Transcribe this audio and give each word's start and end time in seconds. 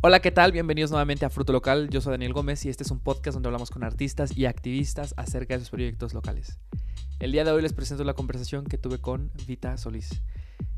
Hola, 0.00 0.20
¿qué 0.20 0.30
tal? 0.30 0.52
Bienvenidos 0.52 0.92
nuevamente 0.92 1.24
a 1.26 1.30
Fruto 1.30 1.52
Local. 1.52 1.90
Yo 1.90 2.00
soy 2.00 2.12
Daniel 2.12 2.32
Gómez 2.32 2.64
y 2.64 2.68
este 2.68 2.84
es 2.84 2.92
un 2.92 3.00
podcast 3.00 3.34
donde 3.34 3.48
hablamos 3.48 3.70
con 3.70 3.82
artistas 3.82 4.30
y 4.36 4.46
activistas 4.46 5.12
acerca 5.16 5.54
de 5.54 5.60
sus 5.60 5.70
proyectos 5.70 6.14
locales. 6.14 6.60
El 7.18 7.32
día 7.32 7.42
de 7.42 7.50
hoy 7.50 7.62
les 7.62 7.72
presento 7.72 8.04
la 8.04 8.14
conversación 8.14 8.64
que 8.64 8.78
tuve 8.78 9.00
con 9.00 9.32
Vita 9.48 9.76
Solís. 9.76 10.22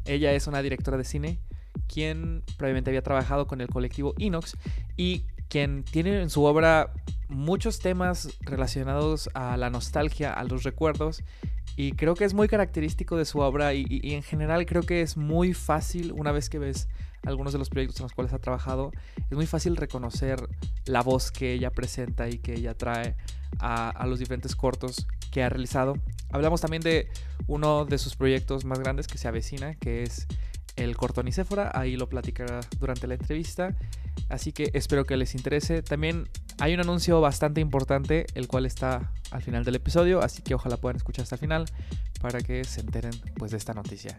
Ella 0.06 0.33
es 0.33 0.46
una 0.46 0.62
directora 0.62 0.96
de 0.96 1.04
cine, 1.04 1.38
quien 1.87 2.45
previamente 2.56 2.88
había 2.88 3.03
trabajado 3.03 3.46
con 3.46 3.61
el 3.61 3.69
colectivo 3.69 4.14
Inox 4.17 4.56
y 4.96 5.27
quien 5.51 5.85
tiene 5.85 6.23
en 6.23 6.31
su 6.31 6.45
obra 6.45 6.91
muchos 7.29 7.79
temas 7.79 8.39
relacionados 8.41 9.29
a 9.35 9.59
la 9.59 9.69
nostalgia, 9.69 10.33
a 10.33 10.45
los 10.45 10.63
recuerdos 10.63 11.23
y 11.77 11.93
creo 11.93 12.15
que 12.15 12.25
es 12.25 12.33
muy 12.33 12.49
característico 12.49 13.19
de 13.19 13.27
su 13.27 13.41
obra 13.41 13.75
y, 13.75 13.85
y, 13.89 14.15
en 14.15 14.23
general 14.23 14.65
creo 14.65 14.83
que 14.83 15.03
es 15.03 15.19
muy 15.19 15.53
fácil 15.53 16.12
una 16.12 16.33
vez 16.33 16.48
que 16.48 16.59
ves 16.59 16.89
algunos 17.25 17.52
de 17.52 17.59
los 17.59 17.69
proyectos 17.69 18.01
en 18.01 18.05
los 18.05 18.12
cuales 18.12 18.33
ha 18.33 18.39
trabajado, 18.39 18.93
es 19.30 19.37
muy 19.37 19.47
fácil 19.47 19.77
reconocer 19.77 20.48
la 20.87 21.02
voz 21.02 21.30
que 21.30 21.52
ella 21.52 21.70
presenta 21.70 22.28
y 22.28 22.38
que 22.38 22.55
ella 22.55 22.74
trae 22.74 23.16
a, 23.59 24.06
los 24.06 24.19
diferentes 24.19 24.56
cortos 24.56 25.06
que 25.30 25.42
ha 25.42 25.48
realizado. 25.48 25.95
Hablamos 26.30 26.61
también 26.61 26.83
de 26.83 27.09
uno 27.47 27.84
de 27.84 27.98
sus 27.98 28.16
proyectos 28.16 28.64
más 28.64 28.78
grandes 28.78 29.06
que 29.06 29.19
se 29.19 29.28
avecina, 29.28 29.75
que 29.75 30.02
es 30.02 30.27
el 30.77 30.97
corto 30.97 31.23
Nicéfora, 31.23 31.70
ahí 31.75 31.97
lo 31.97 32.09
platicará 32.09 32.61
durante 32.78 33.06
la 33.06 33.14
entrevista, 33.14 33.77
así 34.28 34.52
que 34.52 34.70
espero 34.73 35.05
que 35.05 35.16
les 35.16 35.34
interese. 35.34 35.83
También 35.83 36.28
hay 36.59 36.75
un 36.75 36.80
anuncio 36.80 37.20
bastante 37.20 37.61
importante, 37.61 38.27
el 38.34 38.48
cual 38.48 38.66
está 38.66 39.12
al 39.30 39.42
final 39.42 39.64
del 39.64 39.75
episodio, 39.75 40.23
así 40.23 40.42
que 40.42 40.55
ojalá 40.55 40.78
puedan 40.78 40.97
escuchar 40.97 41.25
hasta 41.25 41.34
el 41.34 41.41
final 41.41 41.64
para 42.20 42.41
que 42.41 42.64
se 42.64 42.80
enteren 42.80 43.12
pues 43.37 43.50
de 43.50 43.59
esta 43.59 43.75
noticia. 43.75 44.19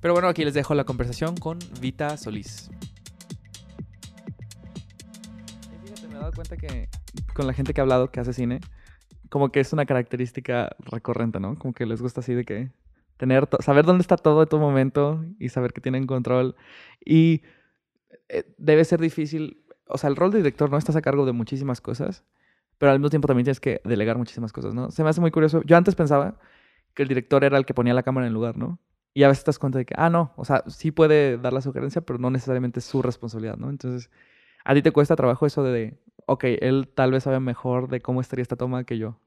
Pero 0.00 0.14
bueno, 0.14 0.28
aquí 0.28 0.44
les 0.44 0.54
dejo 0.54 0.74
la 0.74 0.84
conversación 0.84 1.36
con 1.36 1.58
Vita 1.80 2.16
Solís. 2.16 2.70
Fíjate, 5.84 6.08
me 6.08 6.14
he 6.14 6.18
dado 6.18 6.32
cuenta 6.32 6.56
que 6.56 6.88
con 7.34 7.46
la 7.46 7.52
gente 7.52 7.74
que 7.74 7.80
ha 7.80 7.82
hablado 7.82 8.10
que 8.10 8.20
hace 8.20 8.32
cine, 8.32 8.60
como 9.28 9.50
que 9.50 9.60
es 9.60 9.72
una 9.72 9.86
característica 9.86 10.76
recurrente, 10.80 11.40
¿no? 11.40 11.58
Como 11.58 11.72
que 11.74 11.86
les 11.86 12.02
gusta 12.02 12.20
así 12.20 12.34
de 12.34 12.44
que 12.44 12.70
tener 13.16 13.48
saber 13.60 13.84
dónde 13.84 14.00
está 14.00 14.16
todo 14.16 14.42
en 14.42 14.48
todo 14.48 14.60
momento 14.60 15.24
y 15.38 15.50
saber 15.50 15.72
que 15.72 15.82
tienen 15.82 16.06
control 16.06 16.56
y 17.04 17.42
eh, 18.30 18.44
debe 18.56 18.84
ser 18.84 19.00
difícil, 19.00 19.62
o 19.86 19.98
sea, 19.98 20.08
el 20.08 20.16
rol 20.16 20.30
de 20.30 20.38
director 20.38 20.70
no 20.70 20.78
estás 20.78 20.96
a 20.96 21.02
cargo 21.02 21.26
de 21.26 21.32
muchísimas 21.32 21.80
cosas, 21.80 22.24
pero 22.78 22.92
al 22.92 22.98
mismo 22.98 23.10
tiempo 23.10 23.28
también 23.28 23.44
tienes 23.44 23.60
que 23.60 23.82
delegar 23.84 24.16
muchísimas 24.16 24.52
cosas, 24.52 24.72
¿no? 24.74 24.90
Se 24.90 25.02
me 25.04 25.10
hace 25.10 25.20
muy 25.20 25.30
curioso. 25.30 25.62
Yo 25.66 25.76
antes 25.76 25.94
pensaba 25.94 26.38
que 26.94 27.02
el 27.02 27.08
director 27.08 27.44
era 27.44 27.58
el 27.58 27.66
que 27.66 27.74
ponía 27.74 27.92
la 27.92 28.02
cámara 28.02 28.26
en 28.26 28.28
el 28.28 28.34
lugar, 28.34 28.56
¿no? 28.56 28.78
Y 29.12 29.24
a 29.24 29.28
veces 29.28 29.44
te 29.44 29.48
das 29.48 29.58
cuenta 29.58 29.78
de 29.78 29.84
que, 29.84 29.94
ah, 29.96 30.08
no, 30.08 30.32
o 30.36 30.44
sea, 30.44 30.62
sí 30.68 30.92
puede 30.92 31.36
dar 31.36 31.52
la 31.52 31.60
sugerencia, 31.60 32.00
pero 32.00 32.18
no 32.18 32.30
necesariamente 32.30 32.78
es 32.78 32.84
su 32.84 33.02
responsabilidad, 33.02 33.56
¿no? 33.56 33.68
Entonces, 33.70 34.10
a 34.64 34.74
ti 34.74 34.82
te 34.82 34.92
cuesta 34.92 35.16
trabajo 35.16 35.46
eso 35.46 35.62
de, 35.64 35.98
ok, 36.26 36.44
él 36.60 36.88
tal 36.94 37.10
vez 37.10 37.24
sabe 37.24 37.40
mejor 37.40 37.88
de 37.88 38.00
cómo 38.00 38.20
estaría 38.20 38.42
esta 38.42 38.56
toma 38.56 38.84
que 38.84 38.98
yo. 38.98 39.18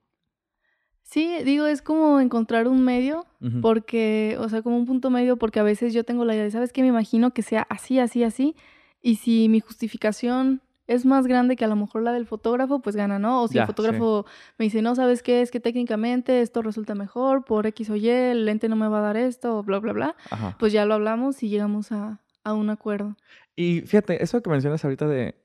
Sí, 1.02 1.44
digo, 1.44 1.66
es 1.66 1.82
como 1.82 2.22
encontrar 2.22 2.68
un 2.68 2.84
medio, 2.84 3.26
uh 3.42 3.46
-huh. 3.46 3.62
porque, 3.62 4.38
o 4.40 4.48
sea, 4.48 4.62
como 4.62 4.78
un 4.78 4.86
punto 4.86 5.10
medio, 5.10 5.38
porque 5.38 5.60
a 5.60 5.64
veces 5.64 5.94
yo 5.94 6.06
tengo 6.06 6.24
la 6.24 6.34
idea 6.34 6.46
de, 6.46 6.52
¿sabes 6.52 6.72
qué? 6.72 6.82
Me 6.82 6.88
imagino 6.88 7.32
que 7.32 7.42
sea 7.42 7.68
así, 7.70 8.00
así, 8.00 8.24
así, 8.24 8.56
y 9.02 9.16
si 9.16 9.50
mi 9.50 9.60
justificación 9.60 10.62
es 10.94 11.06
más 11.06 11.28
grande 11.28 11.56
que 11.56 11.66
a 11.66 11.68
lo 11.68 11.76
mejor 11.76 12.04
la 12.04 12.12
del 12.12 12.26
fotógrafo, 12.26 12.80
pues 12.80 12.96
gana, 12.96 13.20
¿no? 13.20 13.44
O 13.44 13.48
si 13.48 13.56
Ya, 13.56 13.62
el 13.62 13.68
fotógrafo 13.68 14.26
me 14.58 14.66
dice, 14.66 14.82
no, 14.82 14.96
¿sabes 14.96 15.22
qué? 15.24 15.42
Es 15.42 15.52
que 15.52 15.60
técnicamente 15.60 16.42
esto 16.42 16.62
resulta 16.62 16.96
mejor 16.96 17.46
por 17.46 17.66
X 17.68 17.90
o 17.90 17.96
Y, 17.96 18.10
el 18.10 18.46
lente 18.46 18.70
no 18.70 18.76
me 18.76 18.88
va 18.88 19.00
a 19.00 19.02
dar 19.02 19.18
esto, 19.18 19.64
bla, 19.64 19.80
bla, 19.80 19.94
bla, 19.94 20.16
Ajá. 20.30 20.56
pues 20.60 20.74
ya 20.74 20.86
lo 20.86 20.94
hablamos 20.94 21.44
y 21.44 21.50
llegamos 21.50 21.92
a, 21.92 22.20
a 22.44 22.54
un 22.54 22.70
acuerdo. 22.70 23.16
Y 23.56 23.82
fíjate, 23.82 24.24
eso 24.24 24.42
que 24.42 24.50
mencionas 24.50 24.84
ahorita 24.84 25.08
de, 25.08 25.36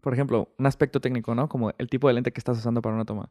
por 0.00 0.14
ejemplo, 0.14 0.54
un 0.58 0.66
aspecto 0.66 1.00
técnico, 1.00 1.34
¿no? 1.34 1.48
Como 1.48 1.72
el 1.78 1.88
tipo 1.88 2.08
de 2.08 2.14
lente 2.14 2.32
que 2.32 2.40
estás 2.40 2.58
usando 2.58 2.82
para 2.82 2.94
una 2.94 3.04
toma. 3.04 3.30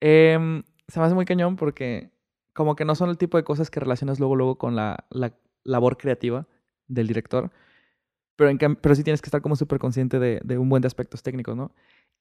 Em, 0.00 0.62
se 0.88 1.00
me 1.00 1.06
hace 1.06 1.14
muy 1.14 1.24
cañón 1.24 1.56
porque 1.56 2.10
como 2.52 2.76
que 2.76 2.84
no 2.84 2.94
son 2.94 3.10
el 3.10 3.18
tipo 3.18 3.36
de 3.36 3.44
cosas 3.44 3.70
que 3.70 3.80
relacionas 3.80 4.18
luego, 4.18 4.36
luego 4.36 4.58
con 4.58 4.76
la, 4.76 5.06
la 5.10 5.32
labor 5.64 5.96
creativa 5.96 6.46
del 6.86 7.06
director. 7.06 7.50
Pero, 8.36 8.50
en, 8.50 8.76
pero 8.76 8.94
sí 8.94 9.02
tienes 9.02 9.22
que 9.22 9.26
estar 9.26 9.40
como 9.40 9.56
súper 9.56 9.78
consciente 9.78 10.18
de, 10.18 10.40
de, 10.44 10.58
un 10.58 10.68
buen 10.68 10.82
de 10.82 10.86
aspectos 10.86 11.22
técnicos, 11.22 11.56
¿no? 11.56 11.72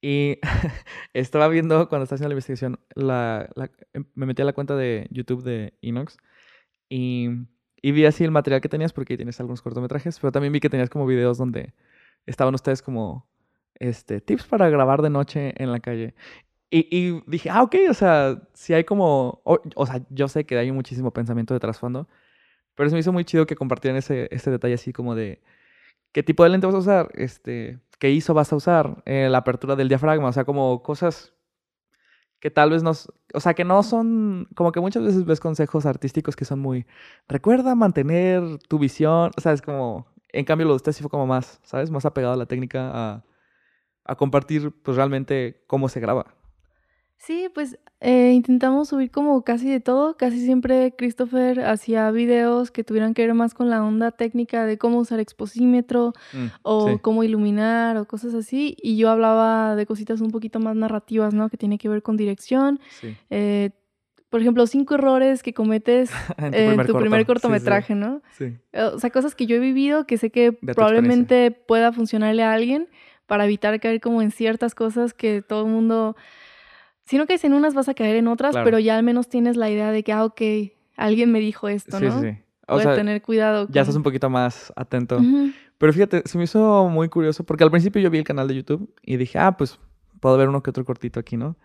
Y 0.02 0.40
estaba 1.14 1.48
viendo 1.48 1.90
cuando 1.90 2.04
estaba 2.04 2.16
haciendo 2.16 2.30
la 2.30 2.34
investigación, 2.36 2.80
la, 2.96 3.50
la, 3.56 3.70
me 4.14 4.26
metí 4.26 4.42
a 4.42 4.46
la 4.46 4.54
cuenta 4.54 4.76
de 4.76 5.08
YouTube 5.12 5.44
de 5.44 5.74
Inox 5.82 6.18
y, 6.90 7.30
y, 7.82 7.92
vi 7.92 8.06
así 8.06 8.24
el 8.24 8.32
material 8.32 8.62
que 8.62 8.70
tenías 8.70 8.94
porque 8.94 9.18
tienes 9.18 9.40
algunos 9.40 9.62
cortometrajes, 9.62 10.20
pero 10.20 10.32
también 10.32 10.54
vi 10.54 10.60
que 10.60 10.70
tenías 10.70 10.90
como 10.90 11.06
videos 11.06 11.38
donde 11.38 11.74
estaban 12.26 12.54
ustedes 12.56 12.82
como 12.82 13.28
este, 13.76 14.22
tips 14.22 14.46
para 14.46 14.70
grabar 14.70 15.02
de 15.02 15.10
noche 15.10 15.54
en 15.62 15.72
la 15.72 15.80
calle. 15.80 16.16
Y, 16.70 16.88
y 16.92 17.24
dije, 17.28 17.50
ah, 17.50 17.64
ok, 17.64 17.76
o 17.90 17.94
sea, 17.94 18.42
si 18.54 18.74
hay 18.74 18.84
como, 18.84 19.42
o, 19.46 19.60
o, 19.76 19.86
sea, 19.86 20.02
yo 20.10 20.28
sé 20.28 20.46
que 20.46 20.58
hay 20.58 20.72
muchísimo 20.72 21.12
pensamiento 21.14 21.54
de 21.54 21.60
trasfondo, 21.60 22.08
pero 22.76 22.90
se 22.90 22.96
me 22.96 23.00
hizo 23.02 23.14
muy 23.14 23.26
chido 23.26 23.46
que 23.46 23.56
compartieran 23.56 23.98
ese, 23.98 24.28
ese 24.32 24.52
detalle 24.52 24.76
así 24.76 24.94
como 24.94 25.16
de 25.16 25.42
qué 26.16 26.24
tipo 26.24 26.46
de 26.46 26.50
lente 26.50 26.66
vas 26.66 26.76
a 26.76 26.80
usar, 26.80 27.10
este, 27.16 27.82
qué 28.00 28.10
ISO 28.10 28.34
vas 28.34 28.54
a 28.54 28.56
usar, 28.56 29.04
eh, 29.06 29.28
la 29.30 29.40
apertura 29.40 29.76
del 29.76 29.90
diafragma, 29.90 30.30
o 30.30 30.32
sea, 30.32 30.46
como 30.46 30.82
cosas 30.82 31.34
que 32.40 32.50
tal 32.50 32.70
vez 32.70 32.84
no, 32.84 32.92
o 33.34 33.40
sea, 33.42 33.54
que 33.54 33.66
no 33.66 33.84
son, 33.84 34.48
como 34.56 34.72
que 34.72 34.80
muchas 34.80 35.04
veces 35.04 35.26
ves 35.26 35.42
consejos 35.42 35.86
artísticos 35.86 36.38
que 36.38 36.46
son 36.46 36.60
muy, 36.60 36.86
recuerda 37.28 37.76
mantener 37.76 38.60
tu 38.70 38.80
visión, 38.80 39.32
o 39.36 39.42
sea, 39.42 39.52
es 39.52 39.62
como, 39.62 40.08
en 40.30 40.46
cambio 40.46 40.68
lo 40.68 40.72
de 40.72 40.78
usted 40.78 40.94
fue 40.94 41.10
como 41.10 41.28
más, 41.28 41.60
¿sabes? 41.64 41.92
Más 41.92 42.06
apegado 42.06 42.34
a 42.34 42.38
la 42.38 42.46
técnica, 42.46 42.92
a, 42.94 43.26
a 44.06 44.16
compartir 44.16 44.72
pues 44.84 44.96
realmente 44.96 45.66
cómo 45.68 45.90
se 45.90 46.00
graba. 46.00 46.34
Sí, 47.18 47.50
pues 47.54 47.80
eh, 48.02 48.34
intentamos 48.36 48.90
subir 48.90 49.10
como 49.10 49.42
casi 49.44 49.70
de 49.70 49.80
todo. 49.80 50.16
Casi 50.16 50.40
siempre 50.44 50.94
Christopher 50.96 51.62
hacía 51.62 52.12
videos 52.12 52.70
que 52.70 52.84
tuvieran 52.84 53.14
que 53.16 53.26
ver 53.26 53.34
más 53.34 53.54
con 53.56 53.70
la 53.70 53.84
onda 53.84 54.12
técnica 54.12 54.66
de 54.66 54.78
cómo 54.78 55.00
usar 55.00 55.20
exposímetro 55.20 56.14
Mm, 56.34 56.46
o 56.62 56.90
sí. 56.90 57.00
cómo 57.02 57.24
iluminar 57.24 57.98
o 57.98 58.06
cosas 58.06 58.34
así. 58.36 58.76
Y 58.82 58.98
yo 58.98 59.10
hablaba 59.10 59.76
de 59.76 59.86
cositas 59.88 60.22
un 60.22 60.30
poquito 60.30 60.60
más 60.60 60.76
narrativas, 60.76 61.34
¿no? 61.34 61.50
Que 61.50 61.58
tiene 61.58 61.78
que 61.80 61.90
ver 61.90 62.04
con 62.04 62.16
dirección. 62.18 62.80
Sí. 63.02 63.16
Eh, 63.32 63.72
por 64.30 64.42
ejemplo, 64.42 64.68
cinco 64.68 64.96
errores 64.96 65.42
que 65.42 65.54
cometes 65.54 66.12
en 66.38 66.52
tu 66.52 66.58
primer, 66.58 66.86
tu 66.88 66.92
corto. 66.94 67.00
primer 67.00 67.20
Sí, 67.20 67.24
sí. 67.24 67.26
cortometraje, 67.28 67.96
¿no? 67.96 68.22
Sí. 68.38 68.58
O 68.94 69.00
sea, 69.00 69.10
cosas 69.10 69.34
que 69.34 69.46
yo 69.48 69.56
he 69.56 69.60
vivido 69.60 70.06
que 70.06 70.18
sé 70.18 70.30
que 70.30 70.52
probablemente 70.52 71.50
pueda 71.52 71.92
funcionarle 71.94 72.44
a 72.44 72.54
alguien 72.54 72.88
para 73.26 73.46
evitar 73.46 73.80
caer 73.80 74.00
como 74.02 74.22
en 74.22 74.30
ciertas 74.32 74.76
cosas 74.76 75.14
que 75.16 75.42
todo 75.42 75.66
el 75.66 75.72
mundo... 75.72 76.16
Si 77.06 77.18
no 77.18 77.28
caes 77.28 77.44
en 77.44 77.54
unas, 77.54 77.74
vas 77.74 77.88
a 77.90 77.94
caer 77.94 78.16
en 78.16 78.28
otras, 78.28 78.52
Claro. 78.52 78.66
pero 78.66 78.80
ya 78.80 78.98
al 78.98 79.04
menos 79.04 79.28
tienes 79.30 79.58
la 79.58 79.70
idea 79.70 79.92
de 79.92 80.04
que, 80.04 80.12
ah, 80.12 80.26
ok, 80.26 80.42
alguien 80.98 81.32
me 81.32 81.40
dijo 81.40 81.68
esto, 81.68 82.00
Sí, 82.00 82.06
¿no? 82.06 82.20
sí, 82.22 82.30
sí. 82.32 82.38
O 82.68 82.80
sea, 82.80 82.96
tener 82.96 83.22
cuidado. 83.22 83.68
ya 83.70 83.82
estás 83.82 83.96
un 83.96 84.02
poquito 84.02 84.28
más 84.30 84.74
atento. 84.76 85.20
Pero 85.78 85.94
fíjate, 85.94 86.24
se 86.26 86.38
me 86.40 86.46
hizo 86.46 86.88
muy 86.90 87.10
curioso 87.10 87.44
porque 87.44 87.64
al 87.64 87.70
principio 87.70 88.02
yo 88.02 88.10
vi 88.10 88.18
el 88.18 88.24
canal 88.24 88.48
de 88.48 88.56
YouTube 88.56 88.92
y 89.04 89.18
dije, 89.18 89.38
ah, 89.38 89.56
pues 89.56 89.78
puedo 90.20 90.36
ver 90.38 90.50
uno 90.50 90.64
que 90.64 90.72
otro 90.72 90.84
cortito 90.84 91.20
aquí, 91.20 91.38
¿no? 91.38 91.58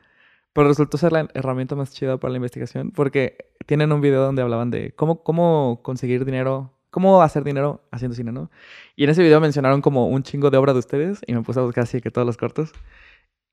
Pero 0.53 0.69
resultó 0.69 0.99
ser 0.99 1.13
la 1.13 1.29
herramienta 1.33 1.75
más 1.75 1.93
chida 1.95 2.19
para 2.19 2.33
la 2.33 2.37
investigación 2.37 2.91
porque 2.91 3.39
tienen 3.67 3.93
un 3.93 4.01
video 4.03 4.21
donde 4.23 4.43
hablaban 4.43 4.71
de 4.71 4.93
cómo, 4.93 5.23
cómo 5.23 5.81
conseguir 5.83 6.25
dinero, 6.27 6.75
cómo 6.91 7.23
hacer 7.23 7.45
dinero 7.45 7.83
haciendo 7.93 8.15
cine, 8.17 8.33
¿no? 8.33 8.51
Y 8.97 9.05
en 9.05 9.11
ese 9.11 9.23
video 9.23 9.41
mencionaron 9.41 9.81
como 9.81 10.09
un 10.09 10.23
chingo 10.23 10.51
de 10.51 10.59
obra 10.59 10.73
de 10.75 10.81
ustedes 10.81 11.21
y 11.27 11.33
me 11.35 11.41
puse 11.43 11.61
a 11.61 11.63
buscar 11.63 11.85
así 11.85 12.03
que 12.03 12.11
todos 12.11 12.27
los 12.27 12.37
cortos 12.37 12.73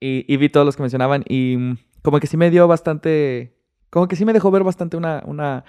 y, 0.00 0.36
vi 0.36 0.48
todos 0.48 0.64
los 0.64 0.76
que 0.76 0.82
mencionaban 0.82 1.24
y 1.28 1.56
mm, 1.56 1.78
como 2.02 2.20
que 2.20 2.26
sí 2.26 2.36
me 2.36 2.50
dio 2.50 2.68
bastante, 2.68 3.56
como 3.90 4.08
que 4.08 4.16
sí 4.16 4.24
me 4.24 4.32
dejó 4.32 4.50
ver 4.50 4.64
bastante 4.64 4.96
una, 4.96 5.22
una 5.26 5.64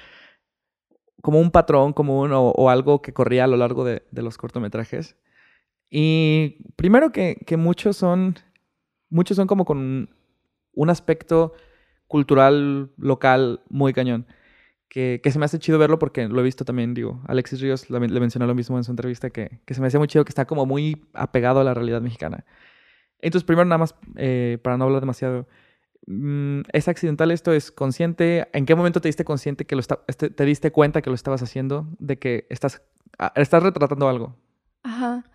como 1.21 1.39
un 1.39 1.51
patrón 1.51 1.93
común 1.93 2.31
o, 2.31 2.49
o 2.49 2.69
algo 2.69 3.01
que 3.01 3.13
corría 3.13 3.45
a 3.45 3.47
lo 3.47 3.57
largo 3.57 3.83
de, 3.83 4.03
de 4.11 4.21
los 4.21 4.37
cortometrajes. 4.37 5.17
Y 5.89 6.71
primero 6.75 7.11
que, 7.11 7.37
que 7.45 7.57
muchos 7.57 7.97
son, 7.97 8.35
muchos 9.09 9.37
son 9.37 9.47
como 9.47 9.65
con 9.65 10.09
un 10.73 10.89
aspecto 10.89 11.53
cultural 12.07 12.91
local 12.97 13.61
muy 13.69 13.93
cañón. 13.93 14.27
Que, 14.89 15.21
que 15.23 15.31
se 15.31 15.37
me 15.37 15.45
hace 15.45 15.59
chido 15.59 15.77
verlo 15.77 15.99
porque 15.99 16.27
lo 16.27 16.39
he 16.39 16.43
visto 16.43 16.65
también, 16.65 16.95
digo, 16.95 17.21
Alexis 17.27 17.61
Ríos 17.61 17.91
le, 17.91 17.99
mencionó 17.99 18.47
lo 18.47 18.55
mismo 18.55 18.75
en 18.75 18.83
su 18.83 18.89
entrevista, 18.89 19.29
que, 19.29 19.61
que 19.65 19.75
se 19.75 19.81
me 19.81 19.87
hacía 19.87 19.99
muy 19.99 20.07
chido 20.07 20.25
que 20.25 20.29
está 20.29 20.45
como 20.45 20.65
muy 20.65 21.05
apegado 21.13 21.59
a 21.59 21.63
la 21.63 21.75
realidad 21.75 22.01
mexicana. 22.01 22.43
Entonces, 23.21 23.45
primero 23.45 23.65
nada 23.65 23.79
más, 23.79 23.95
eh, 24.15 24.57
para 24.61 24.77
no 24.77 24.85
hablar 24.85 25.01
demasiado, 25.01 25.47
mm, 26.07 26.61
¿es 26.71 26.87
accidental 26.87 27.31
esto? 27.31 27.53
¿Es 27.53 27.71
consciente? 27.71 28.47
¿En 28.53 28.65
qué 28.65 28.75
momento 28.75 29.01
te 29.01 29.09
diste 29.09 29.25
consciente 29.25 29.65
que 29.65 29.75
lo 29.75 29.81
está, 29.81 29.99
este, 30.07 30.29
te 30.29 30.45
diste 30.45 30.71
cuenta 30.71 31.01
que 31.01 31.09
lo 31.09 31.15
estabas 31.15 31.41
haciendo? 31.41 31.87
De 31.99 32.17
que 32.17 32.47
estás, 32.49 32.81
ah, 33.17 33.31
estás 33.35 33.63
retratando 33.63 34.07
algo. 34.07 34.35
Ajá. 34.83 35.25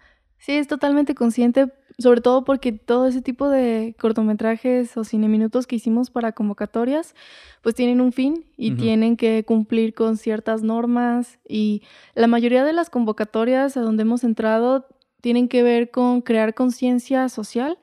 Sí, 0.45 0.53
es 0.53 0.69
totalmente 0.69 1.15
consciente, 1.15 1.73
sobre 1.99 2.21
todo 2.21 2.45
porque 2.45 2.73
todo 2.73 3.07
ese 3.07 3.23
tipo 3.23 3.49
de 3.49 3.97
cortometrajes 3.99 4.95
o 4.99 5.03
cineminutos 5.03 5.67
que 5.67 5.77
hicimos 5.77 6.11
para 6.11 6.33
convocatorias, 6.33 7.15
pues 7.63 7.75
tienen 7.75 8.03
un 8.03 8.13
fin 8.13 8.45
y 8.59 8.73
tienen 8.73 9.17
que 9.17 9.45
cumplir 9.47 9.95
con 9.95 10.19
ciertas 10.19 10.63
normas 10.63 11.39
y 11.49 11.83
la 12.15 12.27
mayoría 12.27 12.63
de 12.63 12.75
las 12.75 12.91
convocatorias 12.91 13.79
a 13.79 13.81
donde 13.81 14.03
hemos 14.03 14.23
entrado 14.23 14.87
tienen 15.25 15.49
que 15.49 15.63
ver 15.63 15.91
con 15.91 16.21
crear 16.21 16.53
conciencia 16.53 17.31
social 17.31 17.79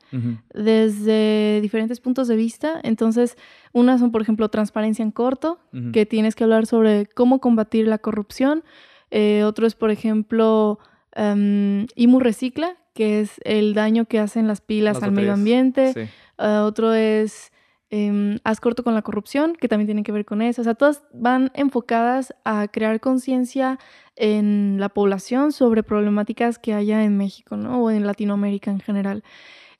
desde 0.54 1.58
diferentes 1.60 1.98
puntos 1.98 2.28
de 2.28 2.36
vista. 2.36 2.78
Entonces, 2.84 3.36
unas 3.72 3.98
son, 3.98 4.12
por 4.12 4.22
ejemplo, 4.22 4.48
transparencia 4.48 5.02
en 5.02 5.10
corto, 5.10 5.58
que 5.92 6.06
tienes 6.06 6.36
que 6.36 6.44
hablar 6.44 6.66
sobre 6.66 7.06
cómo 7.06 7.40
combatir 7.40 7.88
la 7.88 7.98
corrupción. 7.98 8.62
Eh, 9.10 9.42
otro 9.42 9.66
es, 9.66 9.74
por 9.74 9.90
ejemplo, 9.90 10.78
um, 11.16 11.88
IMU 11.96 12.20
Recicla, 12.20 12.76
que 12.94 13.18
es 13.18 13.40
el 13.44 13.74
daño 13.74 14.04
que 14.04 14.20
hacen 14.20 14.46
las 14.46 14.60
pilas 14.60 15.02
al 15.02 15.10
medio 15.10 15.32
ambiente. 15.32 16.10
Ah, 16.38 16.62
otro 16.64 16.94
es 16.94 17.51
eh, 17.94 18.38
Haz 18.42 18.58
corto 18.58 18.82
con 18.82 18.94
la 18.94 19.02
corrupción, 19.02 19.54
que 19.54 19.68
también 19.68 19.86
tiene 19.86 20.02
que 20.02 20.12
ver 20.12 20.24
con 20.24 20.40
eso. 20.40 20.62
O 20.62 20.64
sea, 20.64 20.74
todas 20.74 21.04
van 21.12 21.52
enfocadas 21.54 22.34
a 22.42 22.66
crear 22.68 23.00
conciencia 23.00 23.78
en 24.16 24.78
la 24.80 24.88
población 24.88 25.52
sobre 25.52 25.82
problemáticas 25.82 26.58
que 26.58 26.72
haya 26.72 27.04
en 27.04 27.18
México, 27.18 27.58
¿no? 27.58 27.82
O 27.82 27.90
en 27.90 28.06
Latinoamérica 28.06 28.70
en 28.70 28.80
general. 28.80 29.22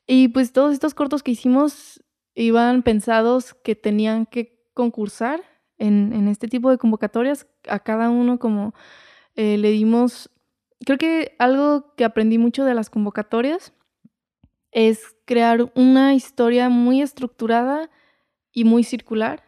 Y 0.06 0.28
pues 0.28 0.52
todos 0.52 0.74
estos 0.74 0.92
cortos 0.92 1.22
que 1.22 1.30
hicimos 1.30 2.04
iban 2.34 2.82
pensados 2.82 3.54
que 3.54 3.74
tenían 3.74 4.26
que 4.26 4.62
concursar 4.74 5.40
en, 5.78 6.12
en 6.12 6.28
este 6.28 6.48
tipo 6.48 6.68
de 6.68 6.76
convocatorias. 6.76 7.46
A 7.66 7.78
cada 7.78 8.10
uno 8.10 8.38
como 8.38 8.74
eh, 9.36 9.56
le 9.56 9.70
dimos, 9.70 10.28
creo 10.84 10.98
que 10.98 11.34
algo 11.38 11.94
que 11.96 12.04
aprendí 12.04 12.36
mucho 12.36 12.66
de 12.66 12.74
las 12.74 12.90
convocatorias 12.90 13.72
es 14.70 15.16
crear 15.24 15.72
una 15.74 16.12
historia 16.14 16.68
muy 16.68 17.00
estructurada 17.00 17.88
y 18.52 18.64
muy 18.64 18.84
circular 18.84 19.44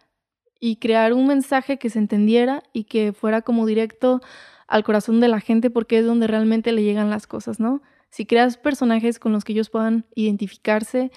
y 0.61 0.77
crear 0.77 1.13
un 1.13 1.27
mensaje 1.27 1.79
que 1.79 1.91
se 1.91 1.99
entendiera 1.99 2.63
y 2.73 2.85
que 2.85 3.13
fuera 3.13 3.43
como 3.43 3.67
directo 3.67 4.21
al 4.67 4.83
corazón 4.83 5.21
de 5.21 5.29
la 5.29 5.41
gente 5.41 5.71
porque 5.71 5.99
es 5.99 6.07
donde 6.07 6.27
realmente 6.27 6.73
le 6.73 6.83
llegan 6.83 7.11
las 7.11 7.27
cosas, 7.27 7.61
¿no? 7.61 7.83
Si 8.09 8.27
creas 8.27 8.57
personajes 8.57 9.19
con 9.19 9.33
los 9.33 9.45
que 9.45 9.53
ellos 9.53 9.71
puedan 9.71 10.07
identificarse 10.15 11.11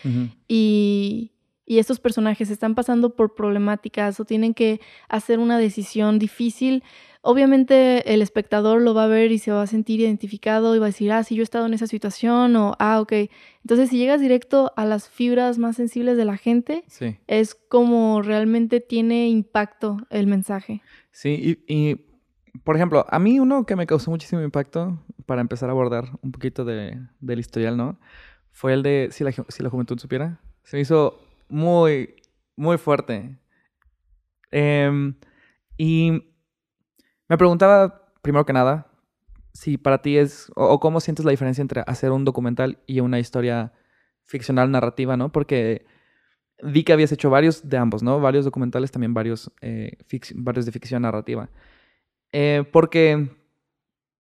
y, 0.48 1.32
y 1.66 1.80
estos 1.80 2.00
personajes 2.00 2.50
están 2.50 2.76
pasando 2.76 3.16
por 3.16 3.36
problemáticas 3.36 4.20
o 4.20 4.26
tienen 4.26 4.54
que 4.54 4.82
hacer 5.08 5.40
una 5.40 5.60
decisión 5.60 6.18
difícil, 6.18 6.84
obviamente 7.22 8.14
el 8.14 8.22
espectador 8.22 8.82
lo 8.82 8.94
va 8.94 9.06
a 9.06 9.08
ver 9.08 9.32
y 9.32 9.40
se 9.40 9.52
va 9.52 9.62
a 9.62 9.68
sentir 9.68 10.00
identificado 10.00 10.76
y 10.76 10.80
va 10.80 10.86
a 10.86 10.90
decir, 10.90 11.12
ah, 11.12 11.24
sí, 11.24 11.36
yo 11.36 11.42
he 11.42 11.44
estado 11.44 11.66
en 11.66 11.74
esa 11.74 11.88
situación 11.88 12.56
o, 12.56 12.76
ah, 12.80 13.02
ok. 13.02 13.14
Entonces, 13.64 13.90
si 13.90 13.98
llegas 13.98 14.22
directo 14.22 14.72
a 14.76 14.86
las 14.86 15.10
fibras 15.10 15.58
más 15.58 15.76
sensibles 15.76 16.18
de 16.18 16.26
la 16.26 16.38
gente, 16.38 16.84
es 17.28 17.56
como 17.56 18.22
realmente 18.22 18.80
tiene 18.80 19.28
impacto 19.30 19.98
el 20.10 20.28
mensaje. 20.28 20.82
Sí, 21.12 21.64
y, 21.68 21.96
por 22.64 22.76
ejemplo, 22.76 23.06
a 23.10 23.20
mí 23.20 23.40
uno 23.40 23.66
que 23.66 23.76
me 23.76 23.88
causó 23.88 24.12
muchísimo 24.12 24.42
impacto 24.42 25.04
para 25.26 25.42
empezar 25.42 25.70
a 25.70 25.74
abordar 25.74 26.06
un 26.22 26.32
poquito 26.32 26.66
de, 26.66 27.00
del 27.20 27.40
historial, 27.40 27.78
¿no? 27.78 28.00
Fue 28.52 28.74
el 28.74 28.84
de 28.84 29.10
si 29.12 29.24
la, 29.24 29.32
si 29.32 29.64
la 29.64 29.70
juventud 29.70 30.00
supiera. 30.00 30.40
Se 30.64 30.78
me 30.78 30.82
hizo 30.82 31.20
muy, 31.50 32.16
muy 32.56 32.78
fuerte. 32.78 33.38
Em, 34.52 35.16
y 35.78 36.24
me 37.30 37.38
preguntaba, 37.38 38.12
primero 38.22 38.46
que 38.46 38.54
nada, 38.54 38.88
si 39.54 39.78
para 39.78 40.02
ti 40.02 40.18
es, 40.18 40.52
o, 40.56 40.80
cómo 40.80 41.00
sientes 41.00 41.26
la 41.26 41.32
diferencia 41.32 41.62
entre 41.62 41.82
hacer 41.88 42.12
un 42.12 42.26
documental 42.26 42.80
y 42.86 43.00
una 43.00 43.20
historia 43.20 43.74
ficcional 44.24 44.72
narrativa, 44.72 45.18
¿no? 45.18 45.32
Porque 45.32 45.86
vi 46.62 46.84
que 46.84 46.94
habías 46.94 47.12
hecho 47.12 47.30
varios 47.30 47.68
de 47.68 47.78
ambos, 47.78 48.04
¿no? 48.04 48.20
Varios 48.20 48.46
documentales, 48.46 48.92
también 48.92 49.14
varios, 49.14 49.52
eh, 49.62 49.98
de 50.10 50.72
ficción 50.72 51.02
narrativa. 51.02 51.50
Eh, 52.32 52.66
porque, 52.72 53.30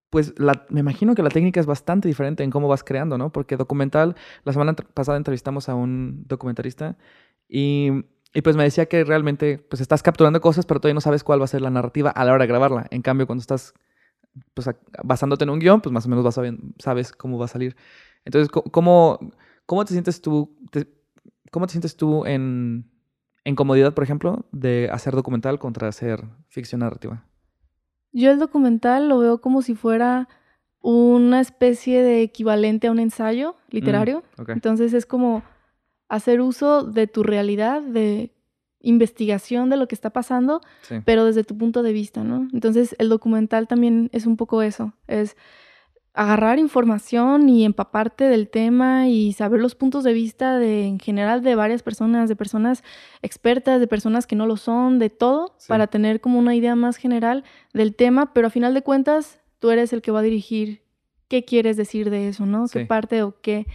pues, 0.09 0.33
me 0.69 0.79
imagino 0.79 1.13
que 1.13 1.23
la 1.23 1.29
técnica 1.29 1.59
es 1.59 1.65
bastante 1.65 2.07
diferente 2.07 2.43
en 2.43 2.49
cómo 2.51 2.67
vas 2.67 2.83
creando, 2.83 3.17
¿no? 3.17 3.31
Porque 3.31 3.57
documental, 3.57 4.15
la 4.43 4.53
semana 4.53 4.73
pasada 4.73 5.17
entrevistamos 5.17 5.69
a 5.69 5.75
un 5.75 6.23
documentalista 6.27 6.97
y 7.47 8.05
y 8.33 8.41
pues 8.41 8.55
me 8.55 8.63
decía 8.63 8.87
que 8.87 9.03
realmente 9.03 9.57
pues 9.57 9.81
estás 9.81 10.03
capturando 10.03 10.41
cosas, 10.41 10.65
pero 10.65 10.79
todavía 10.79 10.95
no 10.95 11.01
sabes 11.01 11.23
cuál 11.23 11.39
va 11.41 11.45
a 11.45 11.49
ser 11.49 11.61
la 11.61 11.69
narrativa 11.69 12.09
a 12.09 12.25
la 12.25 12.33
hora 12.33 12.43
de 12.43 12.47
grabarla. 12.47 12.87
En 12.91 13.01
cambio, 13.01 13.25
cuando 13.25 13.41
estás 13.41 13.73
pues, 14.53 14.69
basándote 15.03 15.43
en 15.43 15.49
un 15.49 15.59
guion, 15.59 15.81
pues 15.81 15.91
más 15.93 16.05
o 16.05 16.09
menos 16.09 16.23
vas 16.23 16.39
sabes 16.79 17.11
cómo 17.11 17.37
va 17.37 17.45
a 17.45 17.49
salir. 17.49 17.75
Entonces, 18.25 18.49
¿cómo, 18.49 19.19
cómo 19.65 19.85
te 19.85 19.93
sientes 19.93 20.21
tú, 20.21 20.57
cómo 21.51 21.67
te 21.67 21.71
sientes 21.71 21.95
tú 21.95 22.25
en, 22.25 22.91
en 23.45 23.55
comodidad, 23.55 23.93
por 23.93 24.03
ejemplo, 24.03 24.45
de 24.51 24.89
hacer 24.91 25.15
documental 25.15 25.59
contra 25.59 25.87
hacer 25.87 26.25
ficción 26.49 26.79
narrativa? 26.79 27.25
Yo 28.11 28.31
el 28.31 28.39
documental 28.39 29.09
lo 29.09 29.19
veo 29.19 29.41
como 29.41 29.61
si 29.61 29.75
fuera 29.75 30.27
una 30.81 31.39
especie 31.39 32.03
de 32.03 32.21
equivalente 32.21 32.87
a 32.87 32.91
un 32.91 32.99
ensayo 32.99 33.55
literario. 33.69 34.23
Mm, 34.37 34.51
Entonces 34.51 34.93
es 34.93 35.05
como 35.05 35.43
hacer 36.09 36.41
uso 36.41 36.83
de 36.83 37.07
tu 37.07 37.23
realidad, 37.23 37.81
de 37.81 38.31
investigación 38.79 39.69
de 39.69 39.77
lo 39.77 39.87
que 39.87 39.95
está 39.95 40.11
pasando, 40.11 40.61
pero 41.03 41.25
desde 41.25 41.43
tu 41.43 41.57
punto 41.57 41.83
de 41.83 41.93
vista, 41.93 42.23
¿no? 42.23 42.47
Entonces 42.53 42.95
el 42.99 43.09
documental 43.09 43.67
también 43.67 44.09
es 44.13 44.25
un 44.25 44.37
poco 44.37 44.61
eso, 44.61 44.93
es 45.07 45.35
agarrar 46.13 46.57
información 46.57 47.47
y 47.47 47.63
empaparte 47.63 48.23
del 48.23 48.49
tema 48.49 49.07
y 49.07 49.33
saber 49.33 49.61
los 49.61 49.75
puntos 49.75 50.03
de 50.03 50.13
vista 50.13 50.57
de 50.57 50.87
en 50.87 50.99
general 50.99 51.43
de 51.43 51.53
varias 51.53 51.83
personas, 51.83 52.27
de 52.27 52.35
personas 52.35 52.83
expertas, 53.21 53.79
de 53.79 53.87
personas 53.87 54.25
que 54.25 54.35
no 54.35 54.47
lo 54.47 54.57
son, 54.57 54.97
de 54.97 55.11
todo, 55.11 55.55
para 55.67 55.85
tener 55.87 56.19
como 56.19 56.39
una 56.39 56.55
idea 56.55 56.75
más 56.75 56.97
general 56.97 57.43
del 57.73 57.93
tema, 57.93 58.33
pero 58.33 58.47
a 58.47 58.49
final 58.49 58.73
de 58.73 58.81
cuentas 58.81 59.39
tú 59.59 59.69
eres 59.69 59.93
el 59.93 60.01
que 60.01 60.11
va 60.11 60.19
a 60.19 60.23
dirigir 60.23 60.81
qué 61.27 61.45
quieres 61.45 61.77
decir 61.77 62.09
de 62.09 62.29
eso, 62.29 62.45
¿no? 62.47 62.67
¿Qué 62.67 62.85
parte 62.85 63.21
o 63.21 63.39
qué 63.41 63.67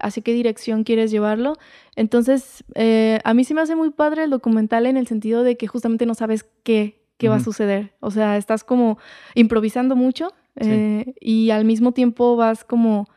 hacia 0.00 0.22
qué 0.22 0.32
dirección 0.32 0.84
quieres 0.84 1.10
llevarlo. 1.10 1.56
Entonces, 1.96 2.64
eh, 2.74 3.20
a 3.24 3.34
mí 3.34 3.44
sí 3.44 3.54
me 3.54 3.60
hace 3.60 3.76
muy 3.76 3.90
padre 3.90 4.24
el 4.24 4.30
documental 4.30 4.86
en 4.86 4.96
el 4.96 5.06
sentido 5.06 5.42
de 5.42 5.56
que 5.56 5.66
justamente 5.66 6.06
no 6.06 6.14
sabes 6.14 6.46
qué, 6.62 7.00
qué 7.16 7.28
va 7.28 7.36
a 7.36 7.40
suceder. 7.40 7.94
O 8.00 8.10
sea, 8.10 8.36
estás 8.36 8.64
como 8.64 8.98
improvisando 9.34 9.96
mucho 9.96 10.32
eh, 10.56 11.14
y 11.20 11.50
al 11.50 11.64
mismo 11.64 11.92
tiempo 11.92 12.36
vas 12.36 12.64
como 12.64 13.08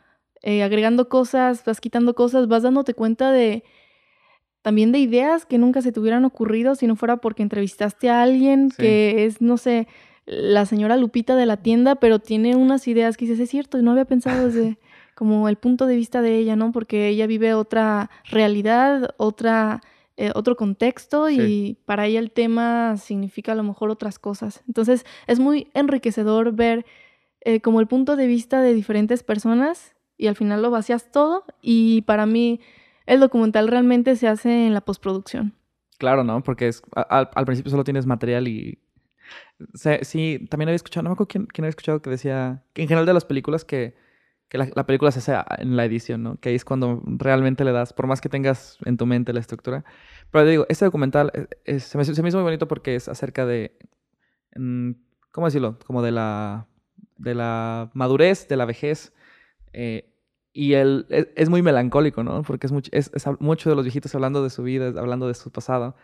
eh, 0.42 0.64
agregando 0.64 1.10
cosas, 1.10 1.64
vas 1.66 1.82
quitando 1.82 2.16
cosas, 2.16 2.48
vas 2.48 2.64
dándote 2.64 2.94
cuenta 2.94 3.32
de 3.32 3.64
también 4.62 4.92
de 4.92 5.00
ideas 5.00 5.46
que 5.46 5.58
nunca 5.58 5.82
se 5.82 5.92
te 5.92 6.00
hubieran 6.00 6.26
ocurrido 6.26 6.76
si 6.76 6.88
no 6.88 6.96
fuera 6.96 7.18
porque 7.18 7.42
entrevistaste 7.42 8.10
a 8.10 8.22
alguien 8.22 8.70
que 8.70 9.26
es, 9.26 9.42
no 9.42 9.56
sé, 9.58 9.88
la 10.26 10.66
señora 10.66 10.98
Lupita 10.98 11.38
de 11.38 11.46
la 11.46 11.58
tienda, 11.58 11.96
pero 11.96 12.20
tiene 12.20 12.56
unas 12.56 12.86
ideas 12.90 13.16
que 13.16 13.26
dices, 13.26 13.40
es 13.40 13.50
cierto, 13.50 13.82
no 13.82 13.92
había 13.92 14.04
pensado 14.04 14.48
desde 14.48 14.78
como 15.18 15.50
el 15.50 15.56
punto 15.56 15.88
de 15.88 15.96
vista 15.96 16.22
de 16.22 16.38
ella, 16.38 16.56
¿no? 16.56 16.72
Porque 16.72 17.08
ella 17.08 17.26
vive 17.26 17.56
otra 17.56 18.12
realidad, 18.30 19.16
otra, 19.18 19.82
eh, 20.16 20.32
otro 20.36 20.56
contexto 20.56 21.32
y 21.32 21.80
para 21.86 22.06
ella 22.06 22.20
el 22.20 22.30
tema 22.30 22.98
significa 22.98 23.54
a 23.54 23.56
lo 23.56 23.64
mejor 23.64 23.90
otras 23.90 24.20
cosas. 24.20 24.64
Entonces 24.68 25.08
es 25.26 25.40
muy 25.40 25.72
enriquecedor 25.74 26.52
ver 26.52 26.86
eh, 27.42 27.62
como 27.62 27.80
el 27.80 27.88
punto 27.88 28.16
de 28.16 28.28
vista 28.28 28.62
de 28.62 28.76
diferentes 28.76 29.24
personas 29.24 29.96
y 30.18 30.28
al 30.28 30.36
final 30.36 30.62
lo 30.62 30.70
vacías 30.70 31.12
todo 31.12 31.46
y 31.64 32.04
para 32.04 32.28
mí 32.28 32.60
el 33.08 33.20
documental 33.20 33.70
realmente 33.70 34.18
se 34.18 34.28
hace 34.28 34.68
en 34.68 34.76
la 34.76 34.82
postproducción. 34.82 35.56
Claro, 35.98 36.24
¿no? 36.24 36.44
Porque 36.44 36.68
es, 36.68 36.84
al, 36.94 37.46
principio 37.48 37.72
solo 37.72 37.84
tienes 37.84 38.06
material 38.06 38.48
y... 38.48 38.78
sí, 40.04 40.46
también 40.52 40.70
había 40.70 40.76
escuchado, 40.76 41.06
no 41.06 41.10
me 41.10 41.14
acuerdo 41.14 41.30
quién, 41.30 41.48
quién 41.48 41.66
había 41.66 41.72
escuchado 41.72 42.04
que 42.04 42.12
decía 42.12 42.64
que 42.74 42.84
en 42.84 42.88
general 42.88 43.08
de 43.08 43.16
las 43.16 43.26
películas 43.26 43.66
que 43.66 44.06
que 44.50 44.58
la, 44.58 44.86
película 44.86 45.12
se 45.12 45.20
hace 45.20 45.36
en 45.62 45.76
la 45.76 45.86
edición, 45.86 46.24
¿no? 46.24 46.38
Que 46.38 46.50
ahí 46.50 46.56
es 46.56 46.64
cuando 46.64 47.02
realmente 47.06 47.66
le 47.66 47.72
das, 47.74 47.94
por 47.94 48.08
más 48.08 48.22
que 48.22 48.30
tengas 48.30 48.78
en 48.86 48.98
tu 48.98 49.06
mente 49.06 49.34
la 49.34 49.42
estructura. 49.42 49.84
Pero 50.32 50.46
te 50.46 50.52
digo, 50.52 50.66
este 50.70 50.86
documental 50.86 51.32
se, 51.66 51.98
me, 51.98 52.04
hizo 52.04 52.22
muy 52.22 52.32
bonito 52.44 52.68
porque 52.68 52.96
es 52.96 53.10
acerca 53.10 53.46
de, 53.46 53.78
mm, 54.56 54.92
¿cómo 55.32 55.48
decirlo? 55.48 55.78
Como 55.86 56.02
de 56.02 56.12
la, 56.12 56.68
de 57.18 57.36
la 57.36 57.92
madurez, 57.94 58.48
de 58.48 58.56
la 58.56 58.66
vejez. 58.66 59.14
Eh, 59.74 60.14
y 60.54 60.74
él 60.74 61.06
es, 61.10 61.50
muy 61.50 61.62
melancólico, 61.62 62.24
¿no? 62.24 62.42
Porque 62.44 62.68
es 62.68 62.74
mucho, 62.74 62.90
es, 62.94 63.12
mucho 63.40 63.70
de 63.70 63.76
los 63.76 63.86
viejitos 63.86 64.16
hablando 64.16 64.44
de 64.44 64.50
su 64.50 64.64
vida, 64.64 64.88
hablando 65.00 65.28
de 65.28 65.34
su 65.34 65.52
pasado. 65.52 65.96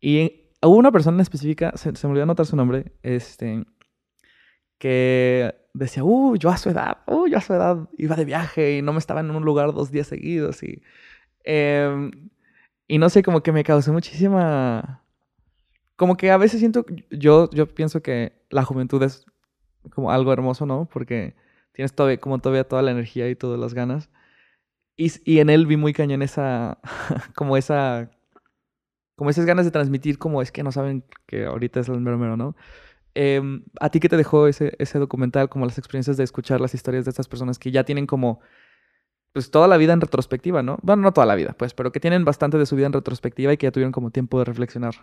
Y 0.00 0.50
hubo 0.62 0.76
una 0.76 0.92
persona 0.92 1.16
en 1.16 1.22
específica, 1.22 1.72
se, 1.76 1.94
se 1.96 2.06
me 2.06 2.12
olvidó 2.12 2.24
anotar 2.24 2.46
su 2.46 2.54
nombre, 2.54 2.92
este, 3.02 3.64
que 4.82 5.54
decía, 5.74 6.02
uh, 6.02 6.34
yo 6.34 6.50
a 6.50 6.56
su 6.56 6.68
edad, 6.68 6.98
uh, 7.06 7.28
yo 7.28 7.38
a 7.38 7.40
su 7.40 7.54
edad 7.54 7.88
iba 7.98 8.16
de 8.16 8.24
viaje 8.24 8.78
y 8.78 8.82
no 8.82 8.92
me 8.92 8.98
estaba 8.98 9.20
en 9.20 9.30
un 9.30 9.44
lugar 9.44 9.72
dos 9.72 9.92
días 9.92 10.08
seguidos 10.08 10.64
y... 10.64 10.82
Em, 11.44 12.10
y 12.88 12.98
no 12.98 13.08
sé, 13.08 13.22
como 13.22 13.44
que 13.44 13.52
me 13.52 13.62
causó 13.62 13.92
muchísima... 13.92 15.04
Como 15.94 16.16
que 16.16 16.32
a 16.32 16.36
veces 16.36 16.58
siento, 16.58 16.84
yo, 17.10 17.48
yo 17.52 17.72
pienso 17.72 18.02
que 18.02 18.32
la 18.50 18.64
juventud 18.64 19.00
es 19.04 19.24
como 19.90 20.10
algo 20.10 20.32
hermoso, 20.32 20.66
¿no? 20.66 20.88
Porque 20.92 21.36
tienes 21.74 21.94
todavía, 21.94 22.18
como 22.18 22.40
todavía 22.40 22.64
toda 22.64 22.82
la 22.82 22.90
energía 22.90 23.28
y 23.30 23.36
todas 23.36 23.60
las 23.60 23.74
ganas. 23.74 24.10
Y, 24.96 25.12
y 25.24 25.38
en 25.38 25.48
él 25.48 25.66
vi 25.66 25.76
muy 25.76 25.92
cañón 25.92 26.22
esa, 26.22 26.78
como 27.36 27.56
esa, 27.56 28.10
como 29.14 29.30
esas 29.30 29.46
ganas 29.46 29.64
de 29.64 29.70
transmitir 29.70 30.18
como 30.18 30.42
es 30.42 30.50
que 30.50 30.64
no 30.64 30.72
saben 30.72 31.04
que 31.28 31.44
ahorita 31.44 31.78
es 31.78 31.88
el 31.88 32.00
mero 32.00 32.18
mero, 32.18 32.36
¿no? 32.36 32.56
Em, 33.14 33.64
¿A 33.80 33.90
ti 33.90 34.00
qué 34.00 34.08
te 34.08 34.16
dejó 34.16 34.46
ese, 34.46 34.74
ese 34.78 34.98
documental, 34.98 35.48
como 35.48 35.66
las 35.66 35.78
experiencias 35.78 36.16
de 36.16 36.24
escuchar 36.24 36.60
las 36.60 36.74
historias 36.74 37.04
de 37.04 37.10
estas 37.10 37.28
personas 37.28 37.58
que 37.58 37.70
ya 37.70 37.84
tienen 37.84 38.06
como 38.06 38.40
pues 39.32 39.50
toda 39.50 39.66
la 39.66 39.78
vida 39.78 39.92
en 39.94 40.00
retrospectiva, 40.00 40.62
¿no? 40.62 40.78
Bueno, 40.82 41.02
no 41.02 41.12
toda 41.12 41.26
la 41.26 41.34
vida, 41.34 41.54
pues, 41.56 41.72
pero 41.72 41.90
que 41.90 42.00
tienen 42.00 42.24
bastante 42.24 42.58
de 42.58 42.66
su 42.66 42.76
vida 42.76 42.86
en 42.86 42.92
retrospectiva 42.92 43.52
y 43.52 43.56
que 43.56 43.66
ya 43.66 43.72
tuvieron 43.72 43.92
como 43.92 44.10
tiempo 44.10 44.38
de 44.38 44.44
reflexionar. 44.44 44.94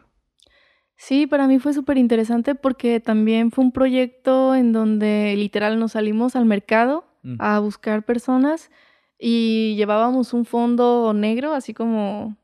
Sí, 0.96 1.28
para 1.28 1.48
mí 1.48 1.60
fue 1.60 1.74
súper 1.74 1.98
interesante 1.98 2.56
porque 2.56 3.00
también 3.00 3.51
fue 3.51 3.63
un 3.63 3.72
proyecto 3.72 4.54
en 4.54 4.74
donde 4.74 5.34
literal 5.36 5.80
nos 5.80 5.94
salimos 5.94 6.36
al 6.36 6.46
mercado 6.46 7.06
mm. 7.24 7.36
a 7.39 7.60
buscar 7.60 8.04
personas 8.04 8.70
y 9.18 9.75
llevábamos 9.78 10.34
un 10.34 10.46
fondo 10.46 11.13
negro, 11.13 11.54
así 11.54 11.74
como, 11.74 12.36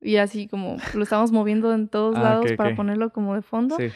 y 0.00 0.16
así 0.16 0.46
como 0.46 0.76
lo 0.94 1.02
estábamos 1.02 1.32
moviendo 1.32 1.72
en 1.72 1.88
todos 1.88 2.16
ah, 2.16 2.22
lados 2.22 2.52
para 2.52 2.76
ponerlo 2.76 3.10
como 3.10 3.34
de 3.34 3.42
fondo. 3.42 3.76
Sí. 3.78 3.88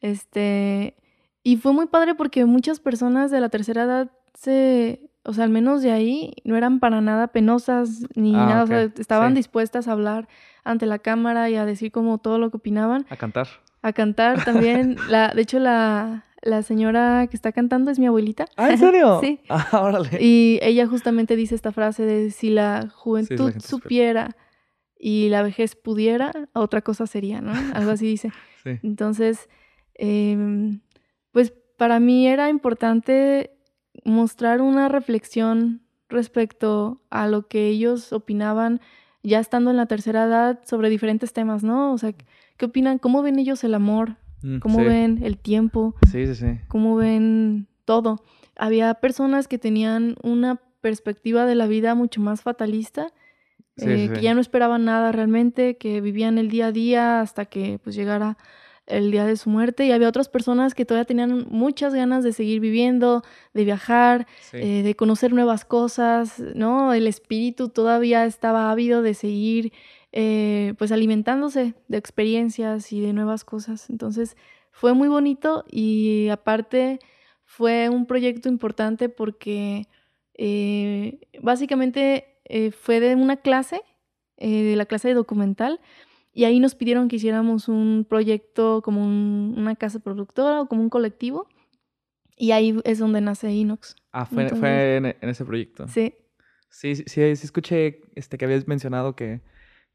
Este, 0.00 0.96
y 1.42 1.56
fue 1.56 1.72
muy 1.72 1.86
padre 1.86 2.14
porque 2.14 2.44
muchas 2.44 2.80
personas 2.80 3.30
de 3.30 3.40
la 3.40 3.48
tercera 3.48 3.84
edad 3.84 4.10
se, 4.34 5.10
o 5.24 5.32
sea, 5.32 5.44
al 5.44 5.50
menos 5.50 5.82
de 5.82 5.92
ahí, 5.92 6.34
no 6.44 6.56
eran 6.56 6.80
para 6.80 7.00
nada 7.00 7.28
penosas 7.28 8.06
ni 8.14 8.34
ah, 8.34 8.46
nada, 8.46 8.62
o 8.64 8.66
sea, 8.66 8.82
estaban 8.82 9.34
dispuestas 9.34 9.88
a 9.88 9.92
hablar 9.92 10.28
ante 10.64 10.86
la 10.86 10.98
cámara 10.98 11.50
y 11.50 11.56
a 11.56 11.64
decir 11.64 11.90
como 11.90 12.18
todo 12.18 12.38
lo 12.38 12.50
que 12.50 12.58
opinaban. 12.58 13.06
A 13.10 13.16
cantar. 13.16 13.48
A 13.82 13.92
cantar 13.92 14.44
también. 14.44 14.96
la, 15.08 15.28
de 15.28 15.42
hecho, 15.42 15.58
la, 15.58 16.24
la 16.42 16.62
señora 16.62 17.26
que 17.28 17.36
está 17.36 17.52
cantando 17.52 17.90
es 17.90 17.98
mi 17.98 18.06
abuelita. 18.06 18.46
¿Ah, 18.56 18.70
en 18.70 18.78
serio? 18.78 19.20
sí. 19.22 19.40
Ah, 19.48 19.68
órale. 19.82 20.18
Y 20.20 20.58
ella 20.62 20.86
justamente 20.86 21.36
dice 21.36 21.54
esta 21.54 21.72
frase 21.72 22.04
de 22.04 22.30
si 22.30 22.50
la 22.50 22.88
juventud 22.94 23.54
supiera 23.58 24.36
y 24.98 25.28
la 25.30 25.42
vejez 25.42 25.76
pudiera, 25.76 26.32
otra 26.52 26.82
cosa 26.82 27.06
sería, 27.06 27.40
¿no? 27.40 27.52
Algo 27.72 27.92
así 27.92 28.06
dice. 28.06 28.32
sí. 28.64 28.78
Entonces, 28.82 29.48
Em, 29.98 30.80
pues 31.32 31.52
para 31.76 32.00
mí 32.00 32.26
era 32.26 32.48
importante 32.48 33.50
mostrar 34.04 34.60
una 34.60 34.88
reflexión 34.88 35.82
respecto 36.08 37.02
a 37.10 37.28
lo 37.28 37.48
que 37.48 37.66
ellos 37.66 38.12
opinaban 38.12 38.80
ya 39.22 39.40
estando 39.40 39.70
en 39.70 39.76
la 39.76 39.86
tercera 39.86 40.24
edad 40.24 40.60
sobre 40.64 40.88
diferentes 40.88 41.32
temas, 41.32 41.62
¿no? 41.62 41.92
O 41.92 41.98
sea, 41.98 42.14
¿qué 42.56 42.64
opinan? 42.64 42.98
¿Cómo 42.98 43.22
ven 43.22 43.38
ellos 43.38 43.62
el 43.64 43.74
amor? 43.74 44.16
Mm, 44.42 44.58
¿Cómo 44.58 44.84
ven 44.84 45.20
el 45.22 45.36
tiempo? 45.36 45.94
Sí, 46.10 46.26
sí, 46.26 46.34
sí. 46.34 46.60
¿Cómo 46.68 46.96
ven 46.96 47.66
todo? 47.84 48.22
Había 48.56 48.94
personas 48.94 49.48
que 49.48 49.58
tenían 49.58 50.16
una 50.22 50.60
perspectiva 50.80 51.44
de 51.44 51.54
la 51.54 51.66
vida 51.66 51.94
mucho 51.94 52.20
más 52.20 52.42
fatalista, 52.42 53.12
eh, 53.76 54.10
que 54.12 54.20
ya 54.20 54.34
no 54.34 54.40
esperaban 54.40 54.84
nada 54.84 55.12
realmente, 55.12 55.76
que 55.76 56.00
vivían 56.00 56.38
el 56.38 56.48
día 56.48 56.68
a 56.68 56.72
día 56.72 57.20
hasta 57.20 57.44
que 57.46 57.78
pues 57.82 57.94
llegara 57.94 58.36
el 58.88 59.10
día 59.10 59.26
de 59.26 59.36
su 59.36 59.50
muerte 59.50 59.86
y 59.86 59.92
había 59.92 60.08
otras 60.08 60.28
personas 60.28 60.74
que 60.74 60.84
todavía 60.84 61.04
tenían 61.04 61.46
muchas 61.50 61.94
ganas 61.94 62.24
de 62.24 62.32
seguir 62.32 62.60
viviendo, 62.60 63.22
de 63.54 63.64
viajar, 63.64 64.26
eh, 64.52 64.82
de 64.82 64.94
conocer 64.96 65.32
nuevas 65.32 65.64
cosas, 65.64 66.40
¿no? 66.54 66.92
El 66.94 67.06
espíritu 67.06 67.68
todavía 67.68 68.24
estaba 68.24 68.70
ávido 68.70 69.02
de 69.02 69.14
seguir 69.14 69.72
eh, 70.12 70.74
pues 70.78 70.90
alimentándose 70.90 71.74
de 71.88 71.98
experiencias 71.98 72.92
y 72.92 73.00
de 73.00 73.12
nuevas 73.12 73.44
cosas. 73.44 73.90
Entonces 73.90 74.36
fue 74.72 74.94
muy 74.94 75.08
bonito 75.08 75.64
y 75.70 76.28
aparte 76.28 76.98
fue 77.44 77.88
un 77.90 78.06
proyecto 78.06 78.48
importante 78.48 79.08
porque 79.08 79.86
eh, 80.34 81.20
básicamente 81.42 82.34
fue 82.80 82.98
de 83.00 83.14
una 83.14 83.36
clase, 83.36 83.82
de 84.38 84.74
la 84.74 84.86
clase 84.86 85.08
de 85.08 85.14
documental, 85.14 85.80
y 86.38 86.44
ahí 86.44 86.60
nos 86.60 86.76
pidieron 86.76 87.08
que 87.08 87.16
hiciéramos 87.16 87.66
un 87.66 88.06
proyecto 88.08 88.80
como 88.82 89.04
una 89.04 89.74
casa 89.74 89.98
productora 89.98 90.60
o 90.60 90.68
como 90.68 90.82
un 90.82 90.88
colectivo. 90.88 91.48
Y 92.36 92.52
ahí 92.52 92.80
es 92.84 93.00
donde 93.00 93.20
nace 93.20 93.50
Inox. 93.50 93.96
Ah, 94.12 94.24
fue, 94.24 94.48
fue 94.50 94.98
en, 94.98 95.16
ese 95.28 95.44
proyecto. 95.44 95.88
Sí. 95.88 96.14
Sí, 96.70 96.94
sí, 96.94 97.02
sí, 97.08 97.22
escuché 97.22 98.02
este, 98.14 98.38
que 98.38 98.44
habías 98.44 98.68
mencionado 98.68 99.16
que, 99.16 99.40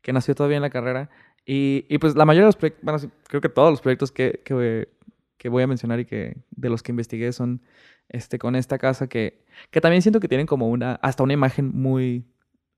que 0.02 0.12
nació 0.12 0.36
todavía 0.36 0.58
en 0.58 0.64
la 0.64 0.70
carrera. 0.70 1.10
Y, 1.46 1.86
y, 1.88 1.98
pues 1.98 2.14
la 2.14 2.26
mayoría 2.26 2.44
de 2.44 2.48
los 2.50 2.58
proyectos, 2.58 2.84
bueno, 2.84 3.00
creo 3.30 3.40
que 3.40 3.48
todos 3.48 3.72
los 3.72 3.80
proyectos 3.80 4.12
que, 4.12 4.42
que, 4.44 4.90
que, 5.38 5.48
voy 5.48 5.64
a 5.64 5.68
mencionar 5.68 6.02
y 6.02 6.06
que 6.06 6.36
de 6.52 6.70
los 6.70 6.84
que 6.84 6.92
investigué 6.92 7.32
son 7.32 7.62
este, 8.10 8.38
con 8.38 8.58
esta 8.58 8.78
casa 8.78 9.08
que, 9.08 9.46
que 9.72 9.80
también 9.80 10.02
siento 10.02 10.20
que 10.20 10.28
tienen 10.28 10.48
como 10.48 10.68
una, 10.68 10.96
hasta 10.96 11.24
una 11.24 11.32
imagen 11.32 11.72
muy 11.74 12.26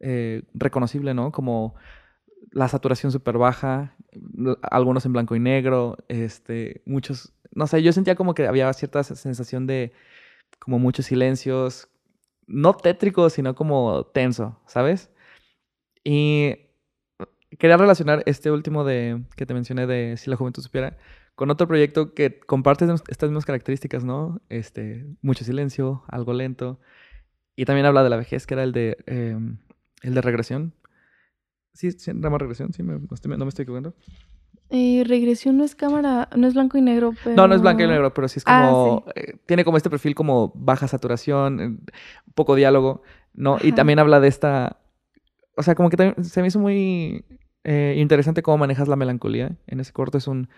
eh, 0.02 0.44
reconocible, 0.54 1.16
¿no? 1.16 1.32
Como 1.32 1.74
la 2.52 2.68
saturación 2.68 3.12
súper 3.12 3.38
baja, 3.38 3.96
algunos 4.62 5.06
en 5.06 5.14
blanco 5.14 5.36
y 5.36 5.40
negro, 5.40 5.98
este, 6.08 6.82
muchos, 6.86 7.34
no 7.52 7.68
sé, 7.68 7.84
yo 7.84 7.92
sentía 7.94 8.16
como 8.16 8.34
que 8.34 8.48
había 8.48 8.72
cierta 8.74 9.04
sensación 9.04 9.68
de 9.68 9.92
como 10.60 10.80
muchos 10.80 11.06
silencios, 11.08 11.90
no 12.48 12.74
tétrico, 12.76 13.30
sino 13.30 13.56
como 13.56 14.06
tenso, 14.08 14.60
¿sabes? 14.68 15.12
Y 16.04 16.56
quería 17.58 17.78
relacionar 17.78 18.24
este 18.26 18.52
último 18.52 18.84
de 18.84 19.24
que 19.36 19.46
te 19.46 19.54
mencioné 19.54 19.88
de 19.88 20.18
Si 20.18 20.30
la 20.30 20.36
juventud 20.36 20.62
supiera 20.62 20.98
con 21.36 21.50
otro 21.52 21.68
proyecto 21.68 22.14
que 22.14 22.40
comparte 22.40 22.86
estas 23.10 23.30
mismas 23.30 23.46
características, 23.46 24.04
¿no? 24.04 24.42
Este, 24.50 25.06
mucho 25.22 25.44
silencio, 25.44 26.04
algo 26.08 26.34
lento. 26.34 26.80
Y 27.56 27.66
también 27.66 27.86
habla 27.86 28.04
de 28.04 28.10
la 28.10 28.18
vejez, 28.18 28.48
que 28.48 28.54
era 28.54 28.64
el 28.64 28.72
de, 28.72 28.98
em, 29.06 29.58
el 30.02 30.14
de 30.14 30.22
regresión. 30.22 30.74
Sí, 31.76 31.92
sí 31.92 32.12
rama 32.14 32.38
regresión, 32.38 32.72
sí, 32.72 32.82
no, 32.82 32.98
me 32.98 33.50
estoy 33.50 33.64
equivocando. 33.64 33.94
Eh, 34.70 35.04
regresión 35.06 35.58
no 35.58 35.66
es 35.66 35.76
cámara, 35.76 36.30
no 36.36 36.48
es 36.48 36.54
blanco 36.54 36.78
y 36.78 36.82
negro, 36.82 37.14
pero... 37.22 37.36
No, 37.36 37.48
no 37.50 37.54
es 37.54 37.62
blanco 37.62 37.84
y 37.84 37.88
negro, 37.88 38.14
pero 38.14 38.30
sí 38.30 38.40
es 38.40 38.44
ah, 38.48 38.70
como... 38.72 39.06
Eh, 39.14 39.38
tiene 39.46 39.66
como 39.66 39.76
este 39.76 39.90
perfil 39.90 40.16
como 40.16 40.54
baja 40.56 40.88
saturación, 40.88 41.60
eh, 41.60 41.78
poco 42.34 42.56
diálogo, 42.56 43.04
¿no? 43.34 43.58
Y 43.62 43.74
también 43.74 44.00
habla 44.00 44.22
de 44.22 44.30
esta... 44.30 44.80
O 45.58 45.64
sea, 45.64 45.76
como 45.76 45.90
que 45.90 45.98
también 45.98 46.24
se 46.24 46.42
me 46.42 46.48
hizo 46.48 46.60
muy 46.60 47.26
interesante 47.66 48.42
cómo 48.42 48.58
manejas 48.58 48.88
la 48.88 48.96
melancolía. 48.96 49.58
En 49.68 49.82
ese 49.82 49.92
corto 49.92 50.18
es 50.18 50.28
un... 50.28 50.50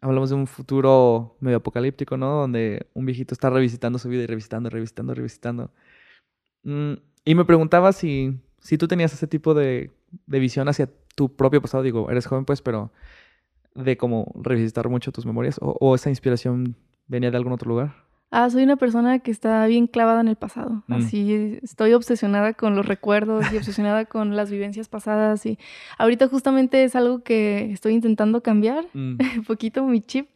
Hablamos 0.00 0.28
de 0.28 0.36
un 0.36 0.46
futuro 0.46 1.36
medio 1.40 1.56
apocalíptico, 1.56 2.18
¿no? 2.18 2.40
Donde 2.40 2.86
un 2.94 3.06
viejito 3.06 3.34
está 3.34 3.48
revisitando 3.48 3.98
su 3.98 4.08
vida 4.08 4.22
y 4.22 4.26
revisitando, 4.26 4.68
revisitando, 4.70 5.14
revisitando. 5.14 5.72
Mm, 6.62 6.92
y 7.24 7.34
me 7.34 7.44
preguntaba 7.44 7.92
si, 7.92 8.38
si 8.60 8.78
tú 8.78 8.88
tenías 8.88 9.12
ese 9.12 9.26
tipo 9.26 9.54
de 9.54 9.90
de 10.26 10.38
visión 10.38 10.68
hacia 10.68 10.88
tu 11.14 11.34
propio 11.34 11.60
pasado, 11.60 11.82
digo, 11.82 12.10
eres 12.10 12.26
joven 12.26 12.44
pues, 12.44 12.62
pero 12.62 12.90
de 13.74 13.96
como 13.96 14.32
revisitar 14.34 14.88
mucho 14.88 15.12
tus 15.12 15.26
memorias 15.26 15.58
o, 15.60 15.94
esa 15.94 16.10
inspiración 16.10 16.76
venía 17.06 17.30
de 17.30 17.36
algún 17.36 17.52
otro 17.52 17.68
lugar? 17.68 17.94
Ah, 18.30 18.50
soy 18.50 18.62
una 18.62 18.76
persona 18.76 19.20
que 19.20 19.30
está 19.30 19.66
bien 19.66 19.86
clavada 19.86 20.20
en 20.20 20.28
el 20.28 20.36
pasado. 20.36 20.82
Mm. 20.86 20.92
Así 20.92 21.58
estoy 21.62 21.94
obsesionada 21.94 22.52
con 22.52 22.76
los 22.76 22.84
recuerdos 22.84 23.50
y 23.50 23.56
obsesionada 23.56 24.04
con 24.04 24.36
las 24.36 24.50
vivencias 24.50 24.88
pasadas. 24.88 25.46
Y 25.46 25.58
ahorita 25.96 26.28
justamente 26.28 26.84
es 26.84 26.94
algo 26.94 27.22
que 27.22 27.72
estoy 27.72 27.94
intentando 27.94 28.42
cambiar 28.42 28.84
un 28.94 29.14
mm. 29.14 29.44
poquito 29.46 29.82
mi 29.84 30.02
chip. 30.02 30.28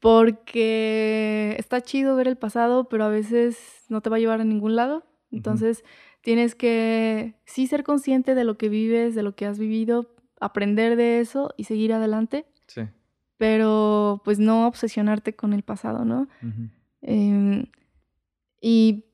Porque 0.00 1.54
está 1.58 1.82
chido 1.82 2.16
ver 2.16 2.26
el 2.26 2.36
pasado, 2.36 2.88
pero 2.88 3.04
a 3.04 3.08
veces 3.08 3.84
no 3.88 4.00
te 4.00 4.10
va 4.10 4.16
a 4.16 4.20
llevar 4.20 4.40
a 4.40 4.44
ningún 4.44 4.74
lado. 4.74 5.04
Entonces, 5.30 5.84
Tienes 6.22 6.54
que 6.54 7.34
sí 7.44 7.66
ser 7.66 7.82
consciente 7.82 8.34
de 8.34 8.44
lo 8.44 8.58
que 8.58 8.68
vives, 8.68 9.14
de 9.14 9.22
lo 9.22 9.34
que 9.34 9.46
has 9.46 9.58
vivido, 9.58 10.14
aprender 10.38 10.96
de 10.96 11.20
eso 11.20 11.54
y 11.56 11.64
seguir 11.64 11.92
adelante. 11.92 12.46
Sí. 12.66 12.82
Pero 13.36 14.20
pues 14.24 14.38
no 14.38 14.66
obsesionarte 14.66 15.34
con 15.34 15.52
el 15.52 15.62
pasado, 15.62 16.04
¿no? 16.04 16.28
Em, 17.00 17.66
y 18.60 19.06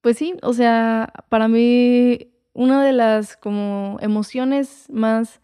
pues 0.00 0.16
sí, 0.16 0.34
o 0.42 0.54
sea, 0.54 1.12
para 1.28 1.48
mí 1.48 2.32
una 2.52 2.82
de 2.84 2.92
las 2.92 3.36
como 3.36 3.98
emociones 4.00 4.86
más 4.90 5.40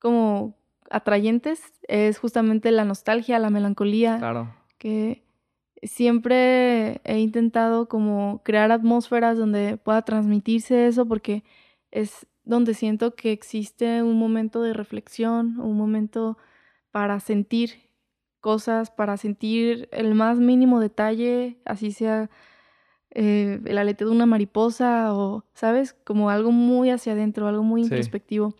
como 0.00 0.56
atrayentes 0.90 1.60
es 1.86 2.18
justamente 2.18 2.70
la 2.70 2.84
nostalgia, 2.84 3.38
la 3.38 3.50
melancolía. 3.50 4.18
Claro. 4.18 4.54
Que 4.78 5.24
siempre 5.82 7.00
he 7.04 7.18
intentado 7.18 7.88
como 7.88 8.42
crear 8.44 8.72
atmósferas 8.72 9.38
donde 9.38 9.76
pueda 9.76 10.02
transmitirse 10.02 10.86
eso 10.86 11.06
porque 11.06 11.44
es 11.90 12.26
donde 12.44 12.74
siento 12.74 13.14
que 13.14 13.32
existe 13.32 14.02
un 14.02 14.18
momento 14.18 14.62
de 14.62 14.72
reflexión, 14.72 15.60
un 15.60 15.76
momento 15.76 16.38
para 16.90 17.20
sentir 17.20 17.90
cosas, 18.40 18.90
para 18.90 19.16
sentir 19.16 19.88
el 19.92 20.14
más 20.14 20.38
mínimo 20.38 20.80
detalle, 20.80 21.60
así 21.64 21.92
sea 21.92 22.30
eh, 23.10 23.60
el 23.64 23.78
aleteo 23.78 24.08
de 24.08 24.14
una 24.14 24.26
mariposa 24.26 25.14
o, 25.14 25.44
¿sabes? 25.52 25.94
Como 26.04 26.30
algo 26.30 26.52
muy 26.52 26.90
hacia 26.90 27.12
adentro, 27.12 27.48
algo 27.48 27.62
muy 27.62 27.82
introspectivo. 27.82 28.54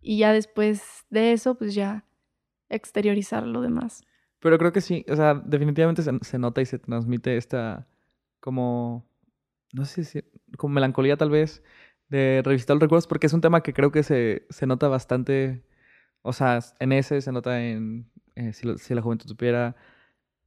Y 0.00 0.18
ya 0.18 0.32
después 0.32 1.04
de 1.10 1.32
eso, 1.32 1.56
pues 1.56 1.74
ya 1.74 2.04
exteriorizar 2.68 3.44
lo 3.46 3.60
demás. 3.60 4.05
Pero 4.40 4.58
creo 4.58 4.72
que 4.72 4.80
sí, 4.80 5.04
o 5.08 5.16
sea, 5.16 5.34
definitivamente 5.34 6.02
se, 6.02 6.38
nota 6.38 6.60
y 6.62 6.66
se 6.66 6.78
transmite 6.78 7.36
esta 7.36 7.88
como, 8.40 9.06
no 9.72 9.84
sé 9.84 10.04
si, 10.04 10.22
como 10.58 10.74
melancolía 10.74 11.16
tal 11.16 11.30
vez 11.30 11.62
de 12.08 12.42
revisitar 12.44 12.76
los 12.76 12.82
recuerdos, 12.82 13.06
porque 13.06 13.26
es 13.26 13.32
un 13.32 13.40
tema 13.40 13.62
que 13.62 13.74
creo 13.74 13.92
que 13.92 14.02
se, 14.02 14.46
se 14.50 14.66
nota 14.66 14.88
bastante, 14.88 15.64
o 16.22 16.32
sea, 16.32 16.60
en 16.80 16.92
ese 16.92 17.20
se 17.22 17.32
nota 17.32 17.62
en 17.64 18.10
eh, 18.36 18.52
si, 18.52 18.94
la 18.94 19.02
juventud 19.02 19.28
supiera, 19.28 19.76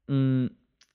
Mm, 0.10 0.48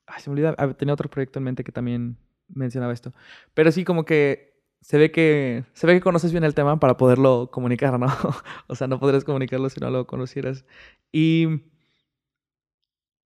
ay, 0.07 0.21
se 0.23 0.31
me 0.31 0.35
olvida, 0.35 0.55
ah, 0.59 0.75
tenía 0.75 0.95
otro 0.95 1.09
proyecto 1.09 1.39
en 1.39 1.45
mente 1.45 1.65
que 1.65 1.73
también 1.73 2.19
mencionaba 2.49 2.93
esto. 2.93 3.13
Pero 3.55 3.73
sí, 3.73 3.85
como 3.85 4.05
que 4.05 4.55
se 4.81 4.99
ve 4.99 5.11
que 5.13 5.65
se 5.75 5.87
ve 5.87 5.95
que 5.95 6.01
conoces 6.01 6.33
bien 6.33 6.45
el 6.45 6.55
tema 6.55 6.81
para 6.81 6.97
poderlo 6.97 7.51
comunicar, 7.53 7.99
¿no? 7.99 8.07
o 8.69 8.75
sea, 8.75 8.89
no 8.89 8.99
podrías 9.01 9.25
comunicarlo 9.25 9.71
si 9.71 9.81
no 9.81 9.91
lo 9.91 10.07
conocieras. 10.07 10.65
Y 11.13 11.63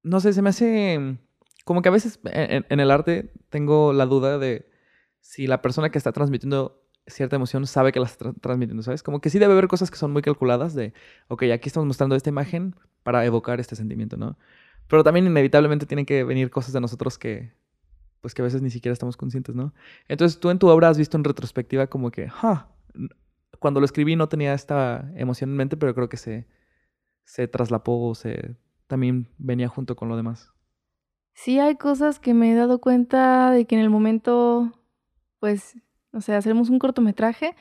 no 0.03 0.21
sé, 0.21 0.33
se 0.33 0.43
me 0.43 0.51
hace 0.51 1.19
como 1.65 1.83
que 1.83 1.89
a 1.89 1.93
veces 1.93 2.19
en, 2.25 2.81
el 2.81 2.91
arte 2.91 3.33
tengo 3.49 3.93
la 3.93 4.07
duda 4.07 4.39
de 4.39 4.69
si 5.21 5.47
la 5.47 5.63
persona 5.63 5.91
que 5.91 5.99
está 5.99 6.13
transmitiendo 6.13 6.83
cierta 7.07 7.37
emoción 7.37 7.67
sabe 7.67 7.93
que 7.93 8.01
la 8.01 8.07
está 8.07 8.33
transmitiendo, 8.41 8.83
¿sabes? 8.83 9.03
Como 9.03 9.21
que 9.21 9.31
sí 9.31 9.39
debe 9.39 9.53
haber 9.53 9.69
cosas 9.69 9.91
que 9.91 9.97
son 9.97 10.13
muy 10.13 10.23
calculadas 10.23 10.75
de, 10.75 10.95
ok, 11.29 11.45
aquí 11.53 11.69
estamos 11.69 11.87
mostrando 11.87 12.17
esta 12.17 12.29
imagen 12.29 12.75
para 13.03 13.25
evocar 13.25 13.61
este 13.61 13.77
sentimiento, 13.77 14.17
¿no? 14.17 14.39
Pero 14.89 15.05
también 15.05 15.27
inevitablemente 15.27 15.87
tienen 15.87 16.07
que 16.07 16.25
venir 16.25 16.51
cosas 16.51 16.73
de 16.73 16.81
nosotros 16.81 17.19
que, 17.19 17.53
pues 18.21 18.35
que 18.35 18.43
a 18.43 18.45
veces 18.45 18.63
ni 18.63 18.71
siquiera 18.71 18.93
estamos 18.93 19.17
conscientes, 19.17 19.55
¿no? 19.55 19.75
Entonces 20.09 20.41
tú 20.41 20.51
en 20.51 20.59
tu 20.59 20.69
obra 20.69 20.89
has 20.89 20.99
visto 20.99 21.17
en 21.17 21.25
retrospectiva 21.25 21.87
como 21.87 22.11
que, 22.11 22.29
ja, 22.29 22.69
cuando 23.59 23.81
lo 23.81 23.87
escribí 23.87 24.17
no 24.17 24.29
tenía 24.29 24.55
esta 24.55 25.11
emoción 25.15 25.51
en 25.51 25.57
mente, 25.57 25.77
pero 25.77 25.95
creo 25.95 26.09
que 26.09 26.17
se, 26.17 26.47
se 27.25 27.49
traslapó, 27.49 28.15
se, 28.15 28.57
también 28.91 29.29
venía 29.39 29.69
junto 29.69 29.95
con 29.95 30.09
lo 30.09 30.17
demás. 30.17 30.51
Sí, 31.33 31.61
hay 31.61 31.77
cosas 31.77 32.19
que 32.19 32.35
me 32.35 32.51
he 32.51 32.55
dado 32.57 32.81
cuenta 32.81 33.53
de 33.53 33.65
que 33.65 33.77
en 33.77 33.83
el 33.83 33.89
momento, 33.89 34.73
pues, 35.39 35.77
o 36.13 36.21
sea, 36.21 36.37
hacemos 36.37 36.71
un 36.71 36.81
cortometraje 36.81 37.55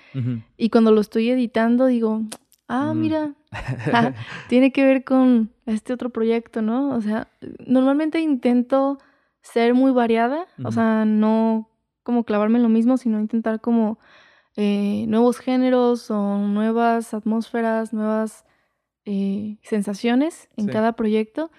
y 0.57 0.71
cuando 0.71 0.91
lo 0.91 0.99
estoy 0.99 1.29
editando 1.29 1.85
digo, 1.85 2.23
ah, 2.67 2.93
mm. 2.95 2.99
mira, 2.99 3.35
tiene 4.49 4.71
que 4.71 4.83
ver 4.83 5.03
con 5.03 5.51
este 5.67 5.93
otro 5.93 6.09
proyecto, 6.09 6.63
¿no? 6.63 6.95
O 6.95 7.01
sea, 7.01 7.27
normalmente 7.67 8.19
intento 8.19 8.97
ser 9.41 9.75
muy 9.75 9.91
variada, 9.91 10.47
o 10.63 10.71
sea, 10.71 11.05
no 11.05 11.69
como 12.01 12.23
clavarme 12.23 12.57
en 12.57 12.63
lo 12.63 12.69
mismo, 12.69 12.97
sino 12.97 13.19
intentar 13.19 13.61
como 13.61 13.99
eh, 14.55 15.05
nuevos 15.07 15.37
géneros 15.37 16.09
o 16.09 16.39
nuevas 16.39 17.13
atmósferas, 17.13 17.93
nuevas 17.93 18.45
eh, 19.05 19.57
sensaciones 19.63 20.49
en 20.57 20.67
cada 20.67 20.93
proyecto, 20.93 21.51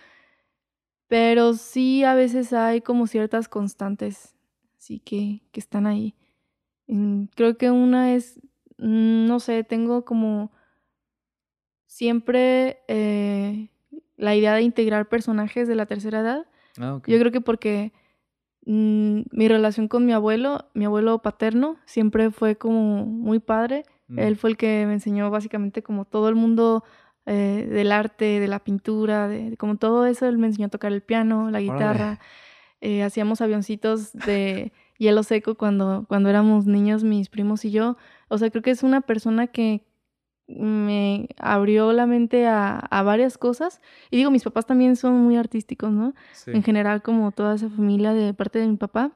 pero 1.08 1.54
sí 1.54 2.04
a 2.04 2.14
veces 2.14 2.52
hay 2.52 2.80
como 2.80 3.06
ciertas 3.06 3.48
constantes, 3.48 4.36
sí 4.78 5.00
que, 5.00 5.42
que 5.50 5.60
están 5.60 5.86
ahí. 5.86 6.14
creo 7.34 7.56
que 7.56 7.70
una 7.70 8.14
es, 8.14 8.40
mm, 8.78 9.26
no 9.26 9.40
sé, 9.40 9.64
tengo 9.64 10.04
como 10.04 10.52
siempre 11.86 12.78
eh, 12.86 13.68
la 14.16 14.36
idea 14.36 14.54
de 14.54 14.62
integrar 14.62 15.08
personajes 15.08 15.66
de 15.66 15.74
la 15.74 15.86
tercera 15.86 16.20
edad. 16.20 16.46
Ah, 16.78 17.00
Yo 17.04 17.18
creo 17.18 17.32
que 17.32 17.40
porque 17.40 17.92
mm, 18.66 19.22
mi 19.32 19.48
relación 19.48 19.88
con 19.88 20.06
mi 20.06 20.12
abuelo, 20.12 20.68
mi 20.74 20.84
abuelo 20.84 21.20
paterno, 21.20 21.78
siempre 21.86 22.30
fue 22.30 22.56
como 22.56 23.04
muy 23.04 23.40
padre. 23.40 23.82
Mm. 24.06 24.18
Él 24.20 24.36
fue 24.36 24.50
el 24.50 24.56
que 24.56 24.86
me 24.86 24.92
enseñó 24.92 25.30
básicamente 25.30 25.82
como 25.82 26.04
todo 26.04 26.28
el 26.28 26.36
mundo 26.36 26.84
eh, 27.26 27.68
del 27.70 27.92
arte, 27.92 28.40
de 28.40 28.48
la 28.48 28.58
pintura, 28.60 29.28
de, 29.28 29.56
como 29.56 29.76
todo 29.76 30.06
eso, 30.06 30.26
él 30.26 30.38
me 30.38 30.46
enseñó 30.46 30.66
a 30.66 30.70
tocar 30.70 30.92
el 30.92 31.02
piano, 31.02 31.50
la 31.50 31.60
guitarra. 31.60 32.18
Eh, 32.80 33.02
hacíamos 33.02 33.40
avioncitos 33.40 34.12
de 34.12 34.72
hielo 34.98 35.22
seco 35.22 35.54
cuando, 35.54 36.06
cuando 36.08 36.28
éramos 36.28 36.66
niños, 36.66 37.04
mis 37.04 37.28
primos 37.28 37.64
y 37.64 37.70
yo. 37.70 37.96
O 38.28 38.38
sea, 38.38 38.50
creo 38.50 38.62
que 38.62 38.70
es 38.70 38.82
una 38.82 39.00
persona 39.02 39.46
que 39.46 39.84
me 40.46 41.28
abrió 41.38 41.92
la 41.92 42.06
mente 42.06 42.46
a, 42.46 43.02
varias 43.04 43.38
cosas. 43.38 43.80
Y 44.10 44.16
digo, 44.16 44.30
mis 44.30 44.42
papás 44.42 44.66
también 44.66 44.96
son 44.96 45.14
muy 45.18 45.36
artísticos, 45.36 45.90
¿no? 45.90 46.14
En 46.46 46.62
general, 46.62 47.02
como 47.02 47.30
toda 47.32 47.54
esa 47.54 47.68
familia 47.68 48.12
de 48.12 48.34
parte 48.34 48.58
de 48.58 48.66
mi 48.66 48.76
papá. 48.76 49.12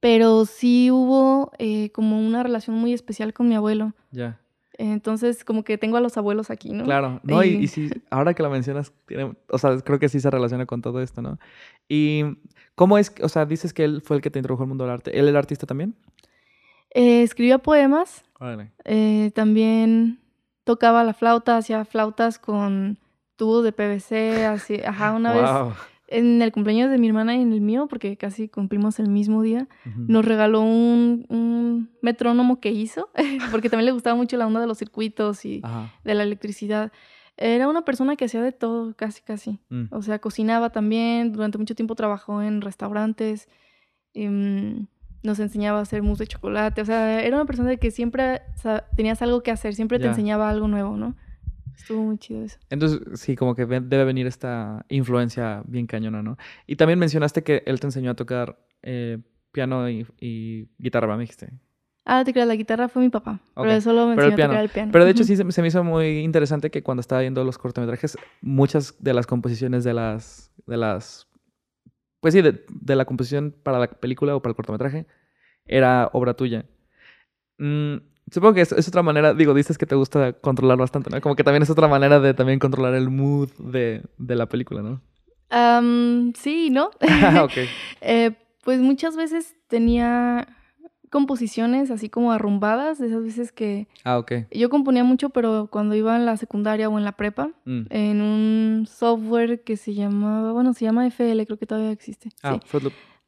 Pero 0.00 0.46
sí 0.46 0.90
hubo 0.90 1.52
eh, 1.58 1.90
como 1.90 2.18
una 2.18 2.42
relación 2.42 2.76
muy 2.76 2.94
especial 2.94 3.34
con 3.34 3.48
mi 3.48 3.54
abuelo. 3.54 3.92
Ya. 4.12 4.40
Entonces, 4.80 5.44
como 5.44 5.62
que 5.62 5.76
tengo 5.76 5.98
a 5.98 6.00
los 6.00 6.16
abuelos 6.16 6.50
aquí, 6.50 6.70
¿no? 6.72 6.84
Claro, 6.84 7.20
no, 7.22 7.44
y, 7.44 7.66
sí, 7.66 7.90
ahora 8.08 8.32
que 8.32 8.42
lo 8.42 8.48
mencionas, 8.48 8.94
tiene, 9.06 9.34
o 9.48 9.58
sea, 9.58 9.78
creo 9.80 9.98
que 9.98 10.08
sí 10.08 10.20
se 10.20 10.30
relaciona 10.30 10.64
con 10.64 10.80
todo 10.80 11.02
esto, 11.02 11.20
¿no? 11.20 11.38
Y, 11.86 12.24
¿cómo 12.76 12.96
es, 12.96 13.12
o 13.22 13.28
sea, 13.28 13.44
dices 13.44 13.74
que 13.74 13.84
él 13.84 14.00
fue 14.00 14.16
el 14.16 14.22
que 14.22 14.30
te 14.30 14.38
introdujo 14.38 14.62
al 14.62 14.70
mundo 14.70 14.84
del 14.84 14.94
arte? 14.94 15.18
¿Él 15.18 15.28
era 15.28 15.38
artista 15.38 15.66
también? 15.66 15.94
Eh, 16.94 17.22
escribía 17.22 17.58
poemas. 17.58 18.24
Eh, 18.86 19.30
también 19.34 20.18
tocaba 20.64 21.04
la 21.04 21.12
flauta, 21.12 21.58
hacía 21.58 21.84
flautas 21.84 22.38
con 22.38 22.96
tubos 23.36 23.62
de 23.64 23.72
PVC, 23.72 24.46
así, 24.46 24.80
ajá, 24.82 25.12
una 25.12 25.34
vez 25.34 25.76
en 26.10 26.42
el 26.42 26.50
cumpleaños 26.50 26.90
de 26.90 26.98
mi 26.98 27.06
hermana 27.06 27.36
y 27.36 27.40
en 27.40 27.52
el 27.52 27.60
mío, 27.60 27.86
porque 27.88 28.16
casi 28.16 28.48
cumplimos 28.48 28.98
el 28.98 29.08
mismo 29.08 29.42
día, 29.42 29.68
nos 29.96 30.24
regaló 30.24 30.60
un, 30.60 31.88
metrónomo 32.02 32.60
que 32.60 32.70
hizo, 32.70 33.10
porque 33.50 33.70
también 33.70 33.86
le 33.86 33.92
gustaba 33.92 34.16
mucho 34.16 34.36
la 34.36 34.46
onda 34.46 34.60
de 34.60 34.66
los 34.66 34.78
circuitos 34.78 35.44
y 35.44 35.62
de 36.04 36.14
la 36.14 36.24
electricidad. 36.24 36.92
Era 37.36 37.68
una 37.68 37.84
persona 37.84 38.16
que 38.16 38.26
hacía 38.26 38.42
de 38.42 38.52
todo, 38.52 38.94
casi, 38.96 39.22
casi. 39.22 39.60
Mm. 39.70 39.84
O 39.92 40.02
sea, 40.02 40.18
cocinaba 40.18 40.70
también, 40.70 41.32
durante 41.32 41.56
mucho 41.56 41.74
tiempo 41.74 41.94
trabajó 41.94 42.42
en 42.42 42.60
restaurantes, 42.60 43.48
em, 44.12 44.86
nos 45.22 45.38
enseñaba 45.38 45.78
a 45.78 45.82
hacer 45.82 46.02
mousse 46.02 46.24
de 46.24 46.26
chocolate. 46.26 46.82
O 46.82 46.84
sea, 46.84 47.22
era 47.22 47.36
una 47.36 47.46
persona 47.46 47.76
que 47.76 47.90
siempre 47.90 48.42
tenías 48.96 49.22
algo 49.22 49.42
que 49.42 49.52
hacer, 49.52 49.74
siempre 49.74 49.98
te 49.98 50.08
enseñaba 50.08 50.50
algo 50.50 50.68
nuevo, 50.68 50.96
¿no? 50.96 51.14
Estuvo 51.80 52.02
muy 52.02 52.18
chido 52.18 52.44
eso. 52.44 52.58
Entonces, 52.68 53.20
sí, 53.20 53.36
como 53.36 53.54
que 53.54 53.64
debe 53.64 54.04
venir 54.04 54.26
esta 54.26 54.84
influencia 54.88 55.62
bien 55.66 55.86
cañona, 55.86 56.22
¿no? 56.22 56.36
Y 56.66 56.76
también 56.76 56.98
mencionaste 56.98 57.42
que 57.42 57.62
él 57.66 57.80
te 57.80 57.86
enseñó 57.86 58.10
a 58.10 58.14
tocar 58.14 58.58
eh, 58.82 59.18
piano 59.50 59.88
y, 59.88 60.68
guitarra, 60.78 61.16
¿me 61.16 61.22
dijiste? 61.22 61.50
Ah, 62.04 62.22
te 62.24 62.32
creas, 62.32 62.48
la 62.48 62.56
guitarra 62.56 62.88
fue 62.88 63.02
mi 63.02 63.08
papá. 63.08 63.40
Pero 63.54 63.70
eso 63.70 63.92
lo 63.92 64.08
mencionó 64.08 64.34
a 64.34 64.48
tocar 64.48 64.62
el 64.62 64.68
piano. 64.68 64.92
Pero 64.92 65.04
de 65.04 65.10
hecho 65.10 65.24
sí 65.24 65.36
se, 65.36 65.62
me 65.62 65.68
hizo 65.68 65.84
muy 65.84 66.18
interesante 66.18 66.70
que 66.70 66.82
cuando 66.82 67.00
estaba 67.00 67.22
viendo 67.22 67.44
los 67.44 67.56
cortometrajes, 67.56 68.18
muchas 68.42 68.94
de 68.98 69.14
las 69.14 69.26
composiciones 69.26 69.84
de 69.84 69.94
las... 69.94 70.52
De 70.66 70.76
las 70.76 71.26
pues 72.20 72.34
sí, 72.34 72.42
de, 72.42 72.94
la 72.94 73.06
composición 73.06 73.54
para 73.62 73.78
la 73.78 73.88
película 73.88 74.36
o 74.36 74.42
para 74.42 74.50
el 74.50 74.56
cortometraje 74.56 75.06
era 75.64 76.10
obra 76.12 76.34
tuya. 76.34 76.66
Mm, 77.56 77.96
Supongo 78.30 78.54
que 78.54 78.60
es, 78.60 78.88
otra 78.88 79.02
manera, 79.02 79.34
digo, 79.34 79.54
dices 79.54 79.76
que 79.76 79.86
te 79.86 79.94
gusta 79.94 80.32
controlar 80.34 80.78
bastante, 80.78 81.10
¿no? 81.10 81.20
Como 81.20 81.36
que 81.36 81.44
también 81.44 81.62
es 81.62 81.70
otra 81.70 81.88
manera 81.88 82.20
de 82.20 82.34
también 82.34 82.58
controlar 82.58 82.94
el 82.94 83.10
mood 83.10 83.50
de, 83.58 84.02
la 84.18 84.46
película, 84.46 84.82
¿no? 84.82 85.00
sí, 86.34 86.70
¿no? 86.70 86.90
Ah, 87.00 87.44
ok. 87.44 87.52
Eh, 88.00 88.32
pues 88.62 88.80
muchas 88.80 89.16
veces 89.16 89.56
tenía 89.66 90.46
composiciones 91.10 91.90
así 91.90 92.08
como 92.08 92.30
arrumbadas, 92.30 92.98
de 92.98 93.08
esas 93.08 93.24
veces 93.24 93.50
que... 93.50 93.88
Ah, 94.04 94.18
ok. 94.18 94.32
Yo 94.52 94.70
componía 94.70 95.02
mucho, 95.02 95.30
pero 95.30 95.68
cuando 95.70 95.96
iba 95.96 96.14
en 96.14 96.24
la 96.24 96.36
secundaria 96.36 96.88
o 96.88 96.98
en 96.98 97.04
la 97.04 97.12
prepa, 97.12 97.50
mm. 97.64 97.82
en 97.90 98.22
un 98.22 98.86
software 98.86 99.64
que 99.64 99.76
se 99.76 99.94
llamaba, 99.94 100.52
bueno, 100.52 100.72
se 100.72 100.84
llama 100.84 101.06
FL, 101.06 101.44
creo 101.46 101.58
que 101.58 101.66
todavía 101.66 101.90
existe. 101.90 102.30
Ah, 102.42 102.60
sí. 102.64 102.78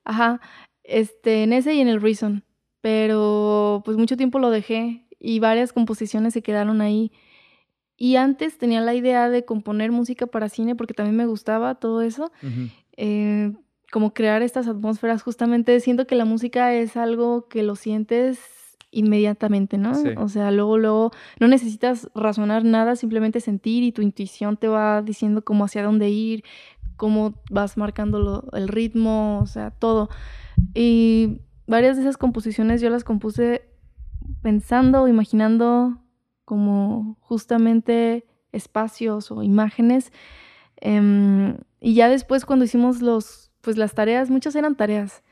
Ajá. 0.05 0.41
Este, 0.85 1.43
en 1.43 1.53
ese 1.53 1.75
y 1.75 1.81
en 1.81 1.89
el 1.89 2.01
Reason 2.01 2.45
pero 2.83 3.81
pues 3.85 3.97
mucho 3.97 4.19
tiempo 4.19 4.39
lo 4.39 4.51
dejé 4.51 5.07
y 5.19 5.39
varias 5.39 5.73
composiciones 5.73 6.35
se 6.35 6.43
quedaron 6.43 6.83
ahí. 6.83 7.13
Y 7.97 8.17
antes 8.17 8.59
tenía 8.59 8.81
la 8.81 8.95
idea 8.95 9.31
de 9.31 9.45
componer 9.45 9.93
música 9.93 10.27
para 10.27 10.49
cine 10.49 10.75
porque 10.75 10.93
también 10.93 11.17
me 11.17 11.27
gustaba 11.27 11.77
todo 11.77 12.03
eso. 12.03 12.33
Eh, 12.97 13.53
como 13.93 14.13
crear 14.13 14.43
estas 14.43 14.67
atmósferas, 14.67 15.23
justamente 15.23 15.79
siento 15.81 16.07
que 16.07 16.17
la 16.17 16.25
música 16.25 16.75
es 16.75 16.97
algo 16.97 17.49
que 17.49 17.63
lo 17.63 17.77
sientes 17.77 18.41
inmediatamente, 18.91 19.79
¿no? 19.79 19.93
O 20.17 20.29
sea, 20.29 20.51
luego, 20.51 20.77
luego 20.77 21.13
no 21.39 21.47
necesitas 21.47 22.11
razonar 22.15 22.65
nada, 22.65 22.97
simplemente 22.97 23.41
sentir 23.41 23.85
y 23.85 23.93
tu 23.93 24.03
intuición 24.03 24.57
te 24.57 24.69
va 24.69 25.03
diciendo 25.03 25.45
cómo 25.45 25.65
hacia 25.65 25.85
dónde 25.85 26.11
ir, 26.11 26.43
cómo 26.97 27.35
vas 27.51 27.77
marcando 27.77 28.49
el 28.53 28.69
ritmo, 28.69 29.41
o 29.41 29.47
sea, 29.47 29.71
todo. 29.71 30.11
Y 30.75 31.41
varias 31.73 31.97
de 31.97 32.03
esas 32.03 32.19
composiciones 32.19 32.83
yo 32.83 32.91
las 32.91 33.03
compuse 33.03 33.63
pensando 34.43 35.09
imaginando 35.09 35.97
como 36.45 37.17
justamente 37.21 38.27
espacios 38.53 39.31
o 39.31 39.43
imágenes. 39.43 40.13
Em, 40.77 41.57
y 41.81 41.95
ya 41.95 42.11
después 42.11 42.45
cuando 42.45 42.67
hicimos 42.67 43.01
los, 43.01 43.53
pues 43.63 43.79
las 43.79 43.95
tareas, 43.95 44.29
muchas 44.29 44.55
eran 44.55 44.77
tareas 44.77 45.23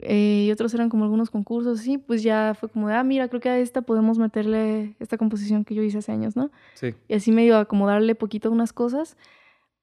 eh, 0.00 0.46
y 0.48 0.50
otros 0.50 0.74
eran 0.74 0.88
como 0.88 1.04
algunos 1.04 1.30
concursos, 1.30 1.78
sí, 1.78 1.96
pues 1.96 2.24
ya 2.24 2.56
fue 2.58 2.68
como 2.68 2.88
de, 2.88 2.94
ah, 2.94 3.04
mira, 3.04 3.28
creo 3.28 3.40
que 3.40 3.48
a 3.48 3.58
esta 3.58 3.82
podemos 3.82 4.18
meterle 4.18 4.96
esta 4.98 5.16
composición 5.16 5.64
que 5.64 5.76
yo 5.76 5.84
hice 5.84 5.98
hace 5.98 6.10
años, 6.10 6.34
¿no? 6.34 6.50
Sí. 6.74 6.96
Y 7.06 7.14
así 7.14 7.30
medio 7.30 7.56
acomodarle 7.56 8.16
poquito 8.16 8.50
unas 8.50 8.72
cosas, 8.72 9.16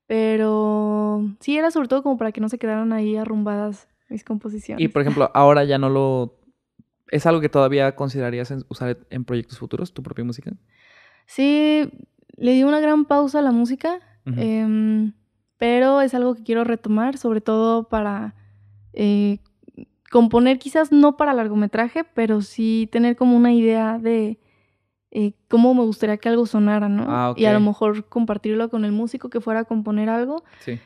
pero 0.07 1.23
sí, 1.39 1.57
era 1.57 1.71
sobre 1.71 1.87
todo 1.87 2.03
como 2.03 2.17
para 2.17 2.33
que 2.33 2.41
no 2.41 2.49
se 2.49 2.57
quedaran 2.57 2.91
ahí 2.91 3.15
arrumbadas 3.15 3.87
mis 4.09 4.23
composiciones. 4.23 4.83
Y 4.83 4.87
por 4.87 5.01
ejemplo, 5.01 5.31
ahora 5.33 5.63
ya 5.63 5.77
no 5.77 5.89
lo... 5.89 6.39
¿Es 7.09 7.25
algo 7.25 7.39
que 7.39 7.49
todavía 7.49 7.95
considerarías 7.95 8.53
usar 8.67 8.97
en 9.09 9.25
proyectos 9.25 9.59
futuros, 9.59 9.93
tu 9.93 10.01
propia 10.01 10.25
música? 10.25 10.53
Sí, 11.27 11.89
le 12.35 12.51
di 12.53 12.63
una 12.63 12.79
gran 12.79 13.05
pausa 13.05 13.39
a 13.39 13.41
la 13.41 13.51
música, 13.51 13.99
em, 14.25 15.13
pero 15.57 16.01
es 16.01 16.13
algo 16.15 16.35
que 16.35 16.43
quiero 16.43 16.63
retomar, 16.63 17.17
sobre 17.17 17.41
todo 17.41 17.87
para 17.87 18.33
eh, 18.93 19.39
componer, 20.09 20.57
quizás 20.57 20.91
no 20.91 21.15
para 21.15 21.33
largometraje, 21.33 22.03
pero 22.03 22.41
sí 22.41 22.89
tener 22.91 23.15
como 23.15 23.35
una 23.35 23.53
idea 23.53 23.99
de 23.99 24.39
eh, 25.11 25.33
cómo 25.47 25.73
me 25.73 25.83
gustaría 25.83 26.17
que 26.17 26.29
algo 26.29 26.45
sonara, 26.45 26.89
¿no? 26.89 27.05
Ah, 27.07 27.33
Y 27.37 27.45
a 27.45 27.53
lo 27.53 27.59
mejor 27.59 28.09
compartirlo 28.09 28.69
con 28.69 28.83
el 28.83 28.91
músico 28.91 29.29
que 29.29 29.41
fuera 29.41 29.61
a 29.61 29.65
componer 29.65 30.09
algo. 30.09 30.43
Sí. 30.59 30.79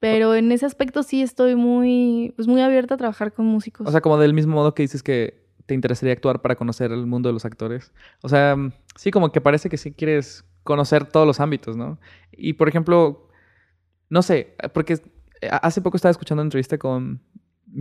Pero 0.00 0.34
en 0.34 0.52
ese 0.52 0.66
aspecto 0.66 1.02
sí 1.02 1.22
estoy 1.22 1.56
muy, 1.56 2.32
pues 2.36 2.46
muy 2.46 2.60
abierta 2.60 2.94
a 2.94 2.98
trabajar 2.98 3.32
con 3.32 3.46
músicos. 3.46 3.86
O 3.86 3.90
sea, 3.90 4.00
como 4.00 4.18
del 4.18 4.34
mismo 4.34 4.54
modo 4.54 4.74
que 4.74 4.82
dices 4.82 5.02
que 5.02 5.48
te 5.66 5.74
interesaría 5.74 6.12
actuar 6.12 6.40
para 6.40 6.56
conocer 6.56 6.92
el 6.92 7.06
mundo 7.06 7.28
de 7.28 7.34
los 7.34 7.44
actores. 7.44 7.92
O 8.22 8.28
sea, 8.28 8.56
mm, 8.56 8.72
sí, 8.96 9.10
como 9.10 9.32
que 9.32 9.40
parece 9.40 9.68
que 9.68 9.76
sí 9.76 9.92
quieres 9.92 10.44
conocer 10.62 11.04
todos 11.06 11.26
los 11.26 11.40
ámbitos, 11.40 11.76
¿no? 11.76 11.98
Y 12.32 12.54
por 12.54 12.68
ejemplo, 12.68 13.28
no 14.08 14.22
sé, 14.22 14.54
porque 14.72 14.94
eh, 15.40 15.48
hace 15.62 15.82
poco 15.82 15.96
estaba 15.96 16.10
escuchando 16.10 16.42
una 16.42 16.46
entrevista 16.46 16.78
con 16.78 17.20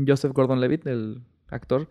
Joseph 0.05 0.33
Gordon-Levitt, 0.33 0.85
el 0.87 1.21
actor, 1.49 1.87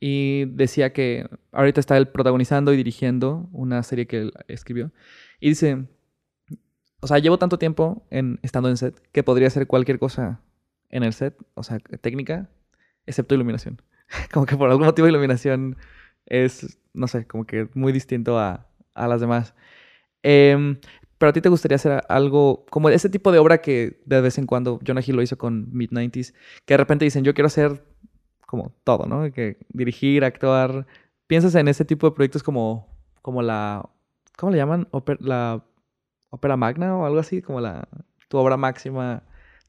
y 0.00 0.44
decía 0.46 0.92
que 0.92 1.26
ahorita 1.52 1.80
está 1.80 1.96
él 1.96 2.08
protagonizando 2.08 2.74
y 2.74 2.76
dirigiendo 2.76 3.48
una 3.52 3.82
serie 3.82 4.06
que 4.06 4.18
él 4.18 4.32
escribió. 4.48 4.92
Y 5.40 5.50
dice, 5.50 5.86
o 7.00 7.06
sea, 7.06 7.18
llevo 7.18 7.38
tanto 7.38 7.58
tiempo 7.58 8.02
en, 8.10 8.38
estando 8.42 8.68
en 8.68 8.76
set 8.76 9.00
que 9.12 9.22
podría 9.22 9.48
hacer 9.48 9.66
cualquier 9.66 9.98
cosa 9.98 10.40
en 10.90 11.02
el 11.04 11.12
set, 11.12 11.36
o 11.54 11.62
sea, 11.62 11.78
técnica, 12.00 12.48
excepto 13.06 13.34
iluminación. 13.34 13.80
como 14.32 14.46
que 14.46 14.56
por 14.56 14.70
algún 14.70 14.86
motivo 14.86 15.08
iluminación 15.08 15.76
es, 16.26 16.78
no 16.94 17.08
sé, 17.08 17.26
como 17.26 17.44
que 17.46 17.68
muy 17.74 17.92
distinto 17.92 18.38
a, 18.38 18.66
a 18.94 19.08
las 19.08 19.20
demás. 19.20 19.54
Em, 20.22 20.78
pero 21.18 21.30
a 21.30 21.32
ti 21.32 21.40
te 21.40 21.48
gustaría 21.48 21.76
hacer 21.76 22.02
algo 22.08 22.64
como 22.70 22.88
ese 22.90 23.08
tipo 23.10 23.32
de 23.32 23.38
obra 23.38 23.58
que 23.60 24.00
de 24.06 24.20
vez 24.20 24.38
en 24.38 24.46
cuando 24.46 24.80
Jonah 24.86 25.02
Hill 25.04 25.16
lo 25.16 25.22
hizo 25.22 25.38
con 25.38 25.70
Mid-90s, 25.72 26.34
que 26.64 26.74
de 26.74 26.78
repente 26.78 27.04
dicen, 27.04 27.24
yo 27.24 27.34
quiero 27.34 27.46
hacer 27.48 27.84
como 28.46 28.72
todo, 28.84 29.06
¿no? 29.06 29.30
Que 29.32 29.58
dirigir, 29.70 30.24
actuar. 30.24 30.86
¿Piensas 31.26 31.54
en 31.54 31.68
ese 31.68 31.84
tipo 31.84 32.08
de 32.08 32.14
proyectos 32.16 32.42
como, 32.42 32.88
como 33.22 33.42
la, 33.42 33.88
¿cómo 34.36 34.52
le 34.52 34.58
llaman? 34.58 34.88
Óper- 34.92 35.20
la 35.20 35.64
ópera 36.30 36.56
magna 36.56 36.96
o 36.96 37.06
algo 37.06 37.18
así, 37.18 37.42
como 37.42 37.60
la, 37.60 37.88
tu 38.28 38.38
obra 38.38 38.56
máxima 38.56 39.22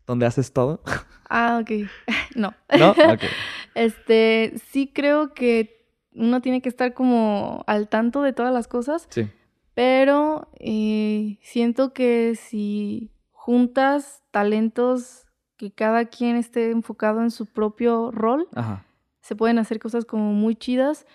donde 0.05 0.25
haces 0.25 0.51
todo, 0.53 0.81
Ah, 1.29 1.59
ok. 1.61 1.87
no. 2.35 2.53
¿no? 2.77 2.91
Ok. 2.91 3.23
Este, 3.75 4.53
sí 4.71 4.91
creo 4.93 5.33
que 5.35 5.85
uno 6.11 6.41
tiene 6.41 6.61
que 6.61 6.69
estar 6.69 6.93
como 6.93 7.63
al 7.67 7.87
tanto 7.87 8.23
de 8.23 8.33
todas 8.33 8.51
las 8.51 8.67
cosas, 8.67 9.07
Sí, 9.09 9.29
pero 9.75 10.49
eh, 10.59 11.37
siento 11.41 11.93
que 11.93 12.35
si 12.35 13.11
juntas 13.31 14.23
talentos 14.31 15.27
que 15.55 15.71
cada 15.71 16.05
quien 16.05 16.35
esté 16.35 16.71
enfocado 16.71 17.21
en 17.21 17.31
su 17.31 17.45
propio 17.45 18.11
rol, 18.11 18.47
ajá, 18.55 18.85
se 19.21 19.35
pueden 19.35 19.59
hacer 19.59 19.79
cosas 19.79 20.03
como 20.03 20.33
muy 20.33 20.55
chidas, 20.55 21.05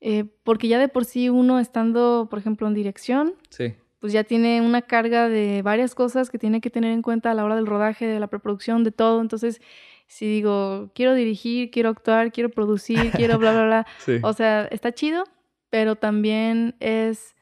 eh, 0.00 0.24
porque 0.44 0.68
ya 0.68 0.78
de 0.78 0.88
por 0.88 1.04
sí 1.04 1.28
uno 1.28 1.58
estando, 1.58 2.28
por 2.30 2.38
ejemplo, 2.38 2.66
en 2.68 2.74
dirección, 2.74 3.34
sí, 3.50 3.74
pues 4.04 4.12
ya 4.12 4.22
tiene 4.22 4.60
una 4.60 4.82
carga 4.82 5.30
de 5.30 5.62
varias 5.62 5.94
cosas 5.94 6.28
que 6.28 6.38
tiene 6.38 6.60
que 6.60 6.68
tener 6.68 6.92
en 6.92 7.00
cuenta 7.00 7.30
a 7.30 7.34
la 7.34 7.42
hora 7.42 7.56
del 7.56 7.64
rodaje, 7.64 8.06
de 8.06 8.20
la 8.20 8.26
preproducción, 8.26 8.84
de 8.84 8.90
todo. 8.90 9.22
Entonces, 9.22 9.62
si 10.08 10.26
digo, 10.26 10.90
quiero 10.94 11.14
dirigir, 11.14 11.70
quiero 11.70 11.88
actuar, 11.88 12.30
quiero 12.30 12.50
producir, 12.50 13.12
quiero 13.12 13.38
bla, 13.38 13.52
bla, 13.52 13.64
bla, 13.64 13.86
sí. 14.04 14.18
o 14.22 14.34
sea, 14.34 14.66
está 14.66 14.92
chido, 14.92 15.24
pero 15.70 15.96
también 15.96 16.76
es 16.80 17.34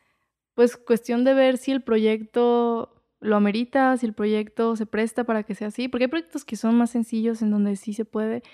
pues 0.54 0.76
cuestión 0.76 1.24
de 1.24 1.34
ver 1.34 1.58
si 1.58 1.72
el 1.72 1.82
proyecto 1.82 3.02
lo 3.18 3.34
amerita, 3.34 3.96
si 3.96 4.06
el 4.06 4.12
proyecto 4.12 4.76
se 4.76 4.86
presta 4.86 5.24
para 5.24 5.42
que 5.42 5.56
sea 5.56 5.66
así, 5.66 5.88
porque 5.88 6.04
hay 6.04 6.10
proyectos 6.10 6.44
que 6.44 6.54
son 6.54 6.76
más 6.76 6.90
sencillos 6.90 7.42
en 7.42 7.50
donde 7.50 7.74
sí 7.74 7.92
se 7.92 8.04
puede, 8.04 8.44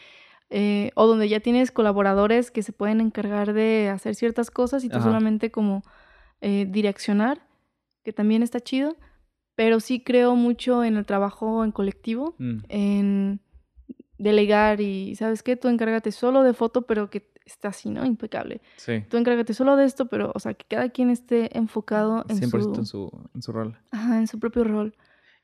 eh, 0.49 0.92
o 0.94 1.07
donde 1.07 1.29
ya 1.29 1.40
tienes 1.40 1.71
colaboradores 1.71 2.51
que 2.51 2.62
se 2.62 2.73
pueden 2.73 3.03
encargar 3.03 3.53
de 3.53 3.90
hacer 3.90 4.14
ciertas 4.14 4.51
cosas 4.51 4.83
y 4.83 4.88
tú 4.88 4.97
Ajá. 4.97 5.09
solamente 5.09 5.51
como 5.51 5.83
eh, 6.40 6.64
direccionar, 6.71 7.47
que 8.09 8.14
también 8.14 8.42
está 8.42 8.59
chido, 8.61 8.97
pero 9.55 9.81
sí 9.81 10.01
creo 10.03 10.35
mucho 10.35 10.83
en 10.83 10.97
el 10.97 11.05
trabajo 11.05 11.62
en 11.62 11.73
colectivo, 11.73 12.35
Mm, 12.38 12.59
en 12.71 13.40
delegar 14.16 14.81
y, 14.81 15.14
¿sabes 15.14 15.42
qué? 15.42 15.57
Tú 15.57 15.68
encárgate 15.68 16.11
solo 16.11 16.42
de 16.42 16.55
foto, 16.55 16.83
pero 16.87 17.11
que 17.11 17.31
esté 17.44 17.68
así, 17.68 17.90
¿no? 17.90 18.07
Impecable. 18.07 18.62
sí. 18.77 19.05
Tú 19.11 19.18
encárgate 19.18 19.53
solo 19.53 19.77
de 19.77 19.85
esto, 19.85 20.07
pero, 20.07 20.33
o 20.35 20.38
sea, 20.40 20.55
que 20.55 20.64
cada 20.66 20.88
quien 20.88 21.11
esté 21.11 21.57
enfocado 21.57 22.25
en 22.31 22.37
100% 22.37 22.75
su, 22.77 22.81
en 22.81 22.87
su, 22.87 23.29
en 23.35 23.42
su 23.42 23.53
rol. 23.53 23.77
ajá, 23.90 24.18
en 24.18 24.27
su 24.27 24.38
propio 24.40 24.64
rol. 24.64 24.94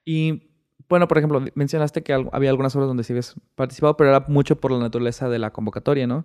Y 0.07 0.49
bueno, 0.89 1.07
por 1.07 1.19
ejemplo, 1.19 1.45
mencionaste 1.55 2.03
que 2.03 2.15
al- 2.15 2.31
había 2.33 2.49
algunas 2.51 2.75
obras 2.77 2.89
donde 2.89 3.05
sí 3.05 3.13
habías 3.13 3.37
participado, 3.57 3.97
pero 3.99 4.09
era 4.09 4.25
mucho 4.29 4.59
por 4.59 4.71
la 4.73 4.79
naturaleza 4.79 5.29
de 5.29 5.39
la 5.39 5.53
convocatoria, 5.53 6.07
¿no? 6.07 6.25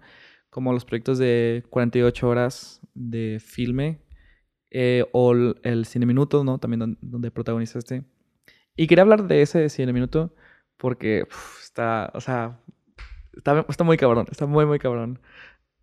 Como 0.49 0.71
los 0.71 0.85
proyectos 0.85 1.17
de 1.17 1.63
48 1.69 2.29
horas 2.29 2.81
de 2.95 3.39
filme 3.43 3.99
eh, 4.71 5.05
o 5.13 5.33
el, 5.33 5.85
Cine 5.85 6.05
Minuto, 6.05 6.43
¿no? 6.43 6.59
También 6.59 6.79
don- 6.79 6.97
donde 7.01 7.31
protagonizaste. 7.31 8.03
Y 8.75 8.87
quería 8.87 9.03
hablar 9.03 9.27
de 9.27 9.41
ese 9.41 9.69
Cine 9.69 9.93
Minuto 9.93 10.33
porque 10.77 11.23
uf, 11.29 11.61
está, 11.63 12.11
o 12.15 12.21
sea, 12.21 12.59
está, 13.33 13.65
está 13.69 13.83
muy 13.83 13.97
cabrón, 13.97 14.27
está 14.31 14.45
muy, 14.45 14.65
muy 14.65 14.79
cabrón. 14.79 15.19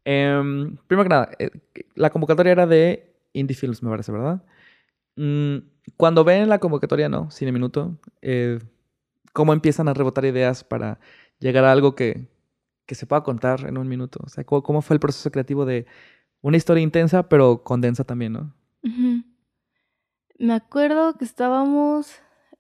Em, 0.05 0.77
primero 0.87 1.05
que 1.05 1.11
nada, 1.11 1.31
eh, 1.39 1.51
la 1.95 2.11
convocatoria 2.11 2.53
era 2.53 2.67
de 2.67 3.15
Indie 3.33 3.57
Films, 3.57 3.83
me 3.83 3.91
parece, 3.91 4.13
¿verdad? 4.13 4.45
Mm, 5.17 5.59
cuando 5.97 6.25
ven 6.25 6.49
la 6.49 6.59
convocatoria, 6.59 7.09
¿no? 7.09 7.31
Cine 7.31 7.53
Minuto, 7.53 7.99
eh, 8.23 8.59
¿cómo 9.33 9.53
empiezan 9.53 9.89
a 9.89 9.95
rebotar 9.95 10.25
ideas 10.25 10.65
para 10.65 10.99
llegar 11.39 11.65
a 11.65 11.73
algo 11.73 11.95
que, 11.95 12.29
que 12.87 12.95
se 12.95 13.07
pueda 13.07 13.23
contar 13.23 13.67
en 13.69 13.79
un 13.79 13.89
minuto? 13.89 14.21
O 14.25 14.29
sea, 14.29 14.45
¿cómo, 14.45 14.63
cómo 14.63 14.83
fue 14.83 14.95
el 14.95 15.01
proceso 15.01 15.31
creativo 15.31 15.65
de 15.67 15.87
una 16.43 16.57
historia 16.57 16.83
intensa, 16.83 17.29
pero 17.29 17.63
condensa 17.65 18.05
también, 18.05 18.33
¿no? 18.35 18.55
Me 20.39 20.53
acuerdo 20.53 21.17
que 21.17 21.25
estábamos 21.25 22.13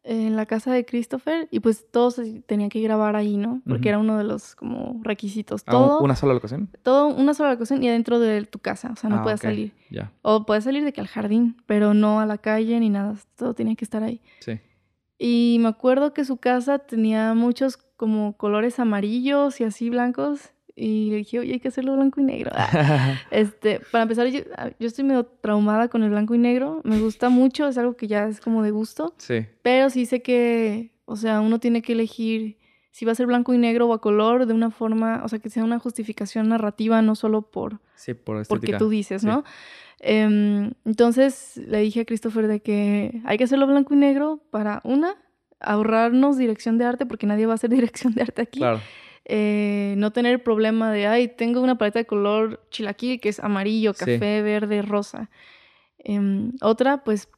en 0.03 0.37
la 0.37 0.47
casa 0.47 0.73
de 0.73 0.85
Christopher 0.87 1.49
y 1.51 1.61
pues 1.61 1.91
todos 1.91 2.15
se 2.15 2.41
tenían 2.43 2.71
que 2.71 2.81
grabar 2.81 3.17
ahí, 3.17 3.37
¿no? 3.37 3.61
Porque 3.67 3.89
era 3.89 3.99
uno 3.99 4.17
de 4.17 4.25
los 4.25 4.55
como 4.55 5.01
requisitos. 5.03 5.63
¿A 5.67 5.77
un- 5.77 5.89
Todo, 5.89 6.01
una 6.05 6.15
sola 6.17 6.33
locación? 6.33 6.71
todo 6.83 7.09
una 7.09 7.35
sola 7.35 7.51
locación 7.51 7.83
y 7.83 7.89
adentro 7.89 8.19
de 8.21 8.45
tu 8.45 8.61
casa, 8.61 8.91
o 8.93 8.97
sea, 8.97 9.11
no 9.11 9.17
Ah, 9.17 9.23
puedes 9.25 9.41
salir. 9.41 9.73
Ya, 9.91 10.13
O 10.23 10.47
puedes 10.47 10.65
salir 10.65 10.85
de 10.85 10.93
que 10.93 11.01
al 11.01 11.09
jardín, 11.09 11.57
pero 11.67 11.93
no 11.93 12.21
a 12.21 12.27
la 12.27 12.39
calle 12.39 12.79
ni 12.81 12.89
nada, 12.89 13.17
todo 13.37 13.55
tenía 13.55 13.75
que 13.75 13.85
estar 13.85 14.03
ahí. 14.05 14.21
sí. 14.41 14.61
Y 15.19 15.57
me 15.61 15.69
acuerdo 15.69 16.13
que 16.13 16.25
su 16.25 16.37
casa 16.37 16.79
tenía 16.79 17.33
muchos 17.35 17.77
como 17.97 18.37
colores 18.37 18.79
amarillos 18.79 19.61
y 19.61 19.65
así 19.65 19.89
blancos. 19.91 20.51
Y 20.79 21.11
le 21.11 21.17
dije, 21.17 21.39
oye, 21.39 21.55
hay 21.55 21.61
que 21.61 21.69
hacerlo 21.69 21.95
blanco 21.97 22.21
y 22.21 22.25
negro. 22.25 22.51
Este, 23.31 23.81
para 23.91 24.03
empezar, 24.03 24.27
yo, 24.29 24.41
ah, 24.57 24.71
yo 24.79 24.87
estoy 24.87 25.05
medio 25.05 25.25
traumada 25.25 25.89
con 25.89 26.03
el 26.03 26.11
blanco 26.11 26.35
y 26.35 26.39
negro. 26.39 26.83
Me 26.85 27.01
gusta 27.01 27.31
mucho, 27.31 27.67
es 27.67 27.79
algo 27.79 27.97
que 27.97 28.07
ya 28.07 28.29
es 28.29 28.41
como 28.41 28.63
de 28.63 28.71
gusto. 28.71 29.15
sí, 29.17 29.47
Pero 29.63 29.91
sí 29.91 30.07
sé 30.07 30.23
que, 30.23 30.93
o 31.07 31.17
sea, 31.17 31.41
uno 31.41 31.59
tiene 31.59 31.83
que 31.83 31.95
elegir 31.95 32.59
si 32.97 33.05
va 33.05 33.13
a 33.13 33.15
ser 33.15 33.27
blanco 33.27 33.53
y 33.53 33.59
negro 33.59 33.89
o 33.89 33.93
a 33.93 34.01
color 34.01 34.47
de 34.47 34.55
una 34.55 34.71
forma, 34.71 35.21
o 35.23 35.29
sea, 35.29 35.39
que 35.39 35.51
sea 35.51 35.63
una 35.65 35.79
justificación 35.79 36.49
narrativa, 36.49 37.03
no 37.03 37.15
solo 37.15 37.43
por 37.43 37.79
sí, 37.95 38.15
por 38.15 38.47
porque 38.47 38.73
tú 38.79 38.89
dices, 38.89 39.21
sí. 39.21 39.27
¿no? 39.27 39.45
Em, 40.01 40.73
entonces 40.87 41.59
le 41.59 41.81
dije 41.81 42.01
a 42.01 42.05
Christopher 42.07 42.49
de 42.49 42.61
que 42.61 43.21
hay 43.27 43.37
que 43.37 43.45
hacerlo 43.45 43.67
blanco 43.67 43.93
y 43.93 43.99
negro 43.99 44.41
para, 44.51 44.81
una, 44.83 45.15
ahorrarnos 45.61 46.39
dirección 46.39 46.79
de 46.79 46.87
arte, 46.87 47.05
porque 47.05 47.27
nadie 47.27 47.45
va 47.45 47.53
a 47.53 47.57
hacer 47.57 47.69
dirección 47.79 48.15
de 48.15 48.23
arte 48.23 48.41
aquí. 48.41 48.61
Claro, 48.61 48.81
Eh, 49.29 49.95
no 49.99 50.13
tener 50.13 50.33
el 50.33 50.41
problema 50.41 50.93
de, 50.93 51.09
ay, 51.09 51.27
tengo 51.27 51.61
una 51.61 51.77
paleta 51.77 51.99
de 51.99 52.07
color 52.07 52.65
chilaquil 52.71 53.21
que 53.21 53.29
es 53.29 53.41
amarillo, 53.41 53.93
Sí. 53.93 53.99
café, 53.99 54.41
verde, 54.41 54.83
rosa. 54.83 55.31
Em, 55.99 56.53
otra, 56.63 57.03
pues, 57.03 57.29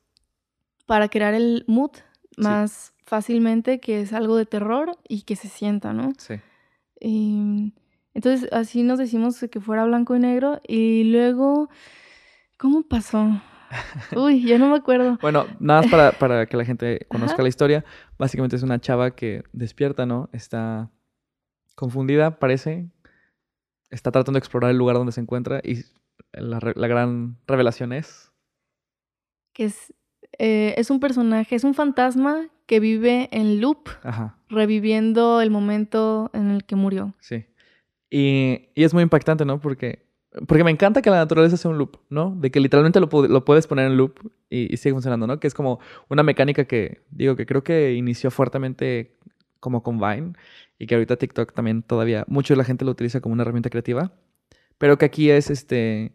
para 0.85 1.09
crear 1.09 1.33
el 1.33 1.65
mood 1.67 1.93
más 2.37 2.93
fácilmente, 3.07 3.81
que 3.81 4.03
es 4.03 4.13
algo 4.13 4.37
de 4.37 4.45
terror 4.45 4.99
y 5.09 5.23
que 5.23 5.35
se 5.35 5.49
sienta, 5.49 5.95
¿no? 5.95 6.13
sí. 6.19 6.35
Y, 7.01 7.73
entonces 8.13 8.53
así 8.53 8.83
nos 8.83 8.99
decimos 8.99 9.39
que 9.51 9.61
fuera 9.61 9.85
blanco 9.85 10.15
y 10.17 10.19
negro 10.19 10.61
y 10.67 11.05
luego, 11.05 11.71
¿cómo 12.59 12.83
pasó? 12.83 13.41
Uy, 14.17 14.45
ya 14.45 14.59
no 14.59 14.69
me 14.69 14.77
acuerdo. 14.77 15.19
Bueno, 15.23 15.47
nada 15.61 15.83
más 15.83 15.91
para, 15.91 16.13
para 16.13 16.47
que 16.47 16.57
la 16.57 16.65
gente 16.65 17.07
conozca 17.09 17.35
Ajá. 17.35 17.43
la 17.45 17.49
historia. 17.49 17.85
Básicamente 18.19 18.57
es 18.57 18.63
una 18.63 18.81
chava 18.81 19.13
que 19.13 19.45
despierta, 19.53 20.05
¿no? 20.05 20.29
Está 20.33 20.91
confundida, 21.79 22.39
parece. 22.41 22.89
Está 23.91 24.11
tratando 24.11 24.37
de 24.37 24.41
explorar 24.41 24.73
el 24.73 24.77
lugar 24.77 24.97
donde 24.97 25.13
se 25.13 25.21
encuentra 25.21 25.61
y 25.63 25.85
la, 26.33 26.59
gran 26.59 27.39
revelación 27.47 27.93
es... 27.93 28.33
Que 29.53 29.67
es, 29.67 29.95
eh, 30.39 30.75
es 30.77 30.91
un 30.91 30.99
personaje, 31.01 31.55
es 31.55 31.65
un 31.65 31.75
fantasma 31.75 32.49
que 32.67 32.81
vive 32.81 33.29
en 33.33 33.61
loop, 33.61 33.89
Ajá, 34.03 34.37
reviviendo 34.49 35.41
el 35.41 35.51
momento 35.51 36.31
en 36.35 36.51
el 36.51 36.65
que 36.65 36.77
murió. 36.77 37.15
sí. 37.21 37.47
Y, 38.11 38.71
y 38.75 38.85
es 38.85 38.95
muy 38.95 39.03
impactante, 39.03 39.45
¿no? 39.45 39.61
Porque, 39.61 40.07
porque 40.47 40.65
me 40.65 40.71
encanta 40.71 41.03
que 41.03 41.11
la 41.11 41.19
naturaleza 41.19 41.59
sea 41.59 41.71
un 41.71 41.77
loop, 41.77 41.99
¿no? 42.09 42.35
De 42.37 42.51
que 42.51 42.59
literalmente 42.59 43.01
lo, 43.01 43.09
lo 43.29 43.45
puedes 43.45 43.67
poner 43.67 43.87
en 43.87 43.99
loop 43.99 44.33
y, 44.49 44.75
sigue 44.79 44.95
funcionando, 44.95 45.27
¿no? 45.27 45.39
Que 45.39 45.47
es 45.47 45.53
como 45.53 45.79
una 46.09 46.23
mecánica 46.23 46.65
que, 46.65 47.03
digo, 47.11 47.37
que 47.37 47.45
creo 47.45 47.63
que 47.63 47.93
inició 47.93 48.31
fuertemente 48.31 49.19
como 49.61 49.83
con 49.83 49.99
Vine 49.99 50.35
y 50.79 50.87
que 50.87 50.95
ahorita 50.95 51.17
TikTok 51.17 51.53
también 51.53 51.83
todavía, 51.83 52.25
mucho 52.29 52.55
de 52.55 52.59
la 52.59 52.65
gente 52.65 52.85
lo 52.85 52.93
utiliza 52.93 53.21
como 53.21 53.33
una 53.33 53.43
herramienta 53.43 53.71
creativa, 53.71 54.13
pero 54.79 54.99
que 54.99 55.07
aquí 55.07 55.31
es 55.31 55.51
este, 55.51 56.13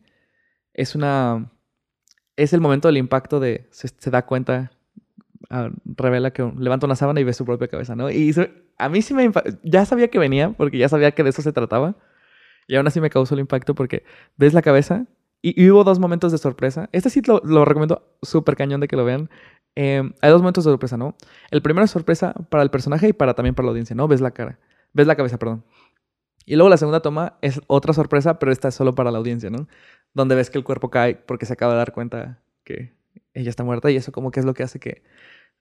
es 0.73 0.95
una, 0.95 1.51
es 2.35 2.53
el 2.53 2.61
momento 2.61 2.87
del 2.87 2.97
impacto 2.97 3.39
de, 3.39 3.67
se, 3.71 4.11
da 4.11 4.25
cuenta, 4.25 4.71
ah, 5.49 5.69
revela 5.85 6.31
que 6.31 6.43
levanta 6.57 6.85
una 6.85 6.95
sábana 6.95 7.19
y 7.19 7.23
ve 7.23 7.33
su 7.33 7.45
propia 7.45 7.67
cabeza, 7.67 7.95
¿no? 7.95 8.09
Y 8.09 8.33
a 8.77 8.89
mí 8.89 9.01
sí 9.01 9.13
me, 9.13 9.31
ya 9.63 9.85
sabía 9.85 10.09
que 10.09 10.19
venía 10.19 10.51
porque 10.51 10.77
ya 10.77 10.89
sabía 10.89 11.11
que 11.11 11.23
de 11.23 11.29
eso 11.29 11.41
se 11.41 11.53
trataba 11.53 11.95
y 12.67 12.75
aún 12.75 12.87
así 12.87 13.01
me 13.01 13.09
causó 13.09 13.35
el 13.35 13.41
impacto 13.41 13.75
porque 13.75 14.03
ves 14.37 14.53
la 14.53 14.61
cabeza 14.61 15.05
y, 15.45 15.69
hubo 15.69 15.83
dos 15.83 15.99
momentos 15.99 16.31
de 16.31 16.37
sorpresa. 16.37 16.89
Este 16.93 17.09
sí 17.09 17.21
lo, 17.27 17.41
lo 17.43 17.65
recomiendo 17.65 18.15
súper 18.21 18.55
cañón 18.55 18.79
de 18.79 18.87
que 18.87 18.95
lo 18.95 19.03
vean. 19.03 19.29
Em, 19.75 20.13
hay 20.21 20.29
dos 20.29 20.41
momentos 20.41 20.63
de 20.63 20.71
sorpresa, 20.71 20.97
¿no? 20.97 21.15
El 21.51 21.61
primero 21.61 21.85
es 21.85 21.91
sorpresa 21.91 22.33
para 22.49 22.63
el 22.63 22.69
personaje 22.69 23.09
y 23.09 23.13
para 23.13 23.33
también 23.33 23.55
para 23.55 23.65
la 23.65 23.71
audiencia, 23.71 23.95
¿no? 23.95 24.07
Ves 24.07 24.21
la 24.21 24.31
cara. 24.31 24.59
Ves 24.93 25.07
la 25.07 25.15
cabeza, 25.15 25.37
perdón. 25.39 25.63
Y 26.45 26.55
luego 26.55 26.69
la 26.69 26.77
segunda 26.77 27.01
toma 27.01 27.37
es 27.41 27.61
otra 27.67 27.93
sorpresa, 27.93 28.37
pero 28.37 28.51
esta 28.51 28.67
es 28.67 28.75
solo 28.75 28.95
para 28.95 29.11
la 29.11 29.17
audiencia, 29.17 29.49
¿no? 29.49 29.67
Donde 30.13 30.35
ves 30.35 30.49
que 30.49 30.57
el 30.57 30.63
cuerpo 30.63 30.89
cae 30.89 31.15
porque 31.15 31.45
se 31.45 31.53
acaba 31.53 31.73
de 31.73 31.77
dar 31.79 31.93
cuenta 31.93 32.41
que 32.63 32.93
ella 33.33 33.49
está 33.49 33.63
muerta 33.63 33.89
y 33.89 33.95
eso 33.95 34.11
como 34.11 34.31
que 34.31 34.39
es 34.39 34.45
lo 34.45 34.53
que 34.53 34.63
hace 34.63 34.79
que 34.79 35.03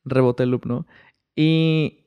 rebote 0.05 0.43
el 0.43 0.51
loop, 0.51 0.67
¿no? 0.67 0.87
Y 1.35 2.05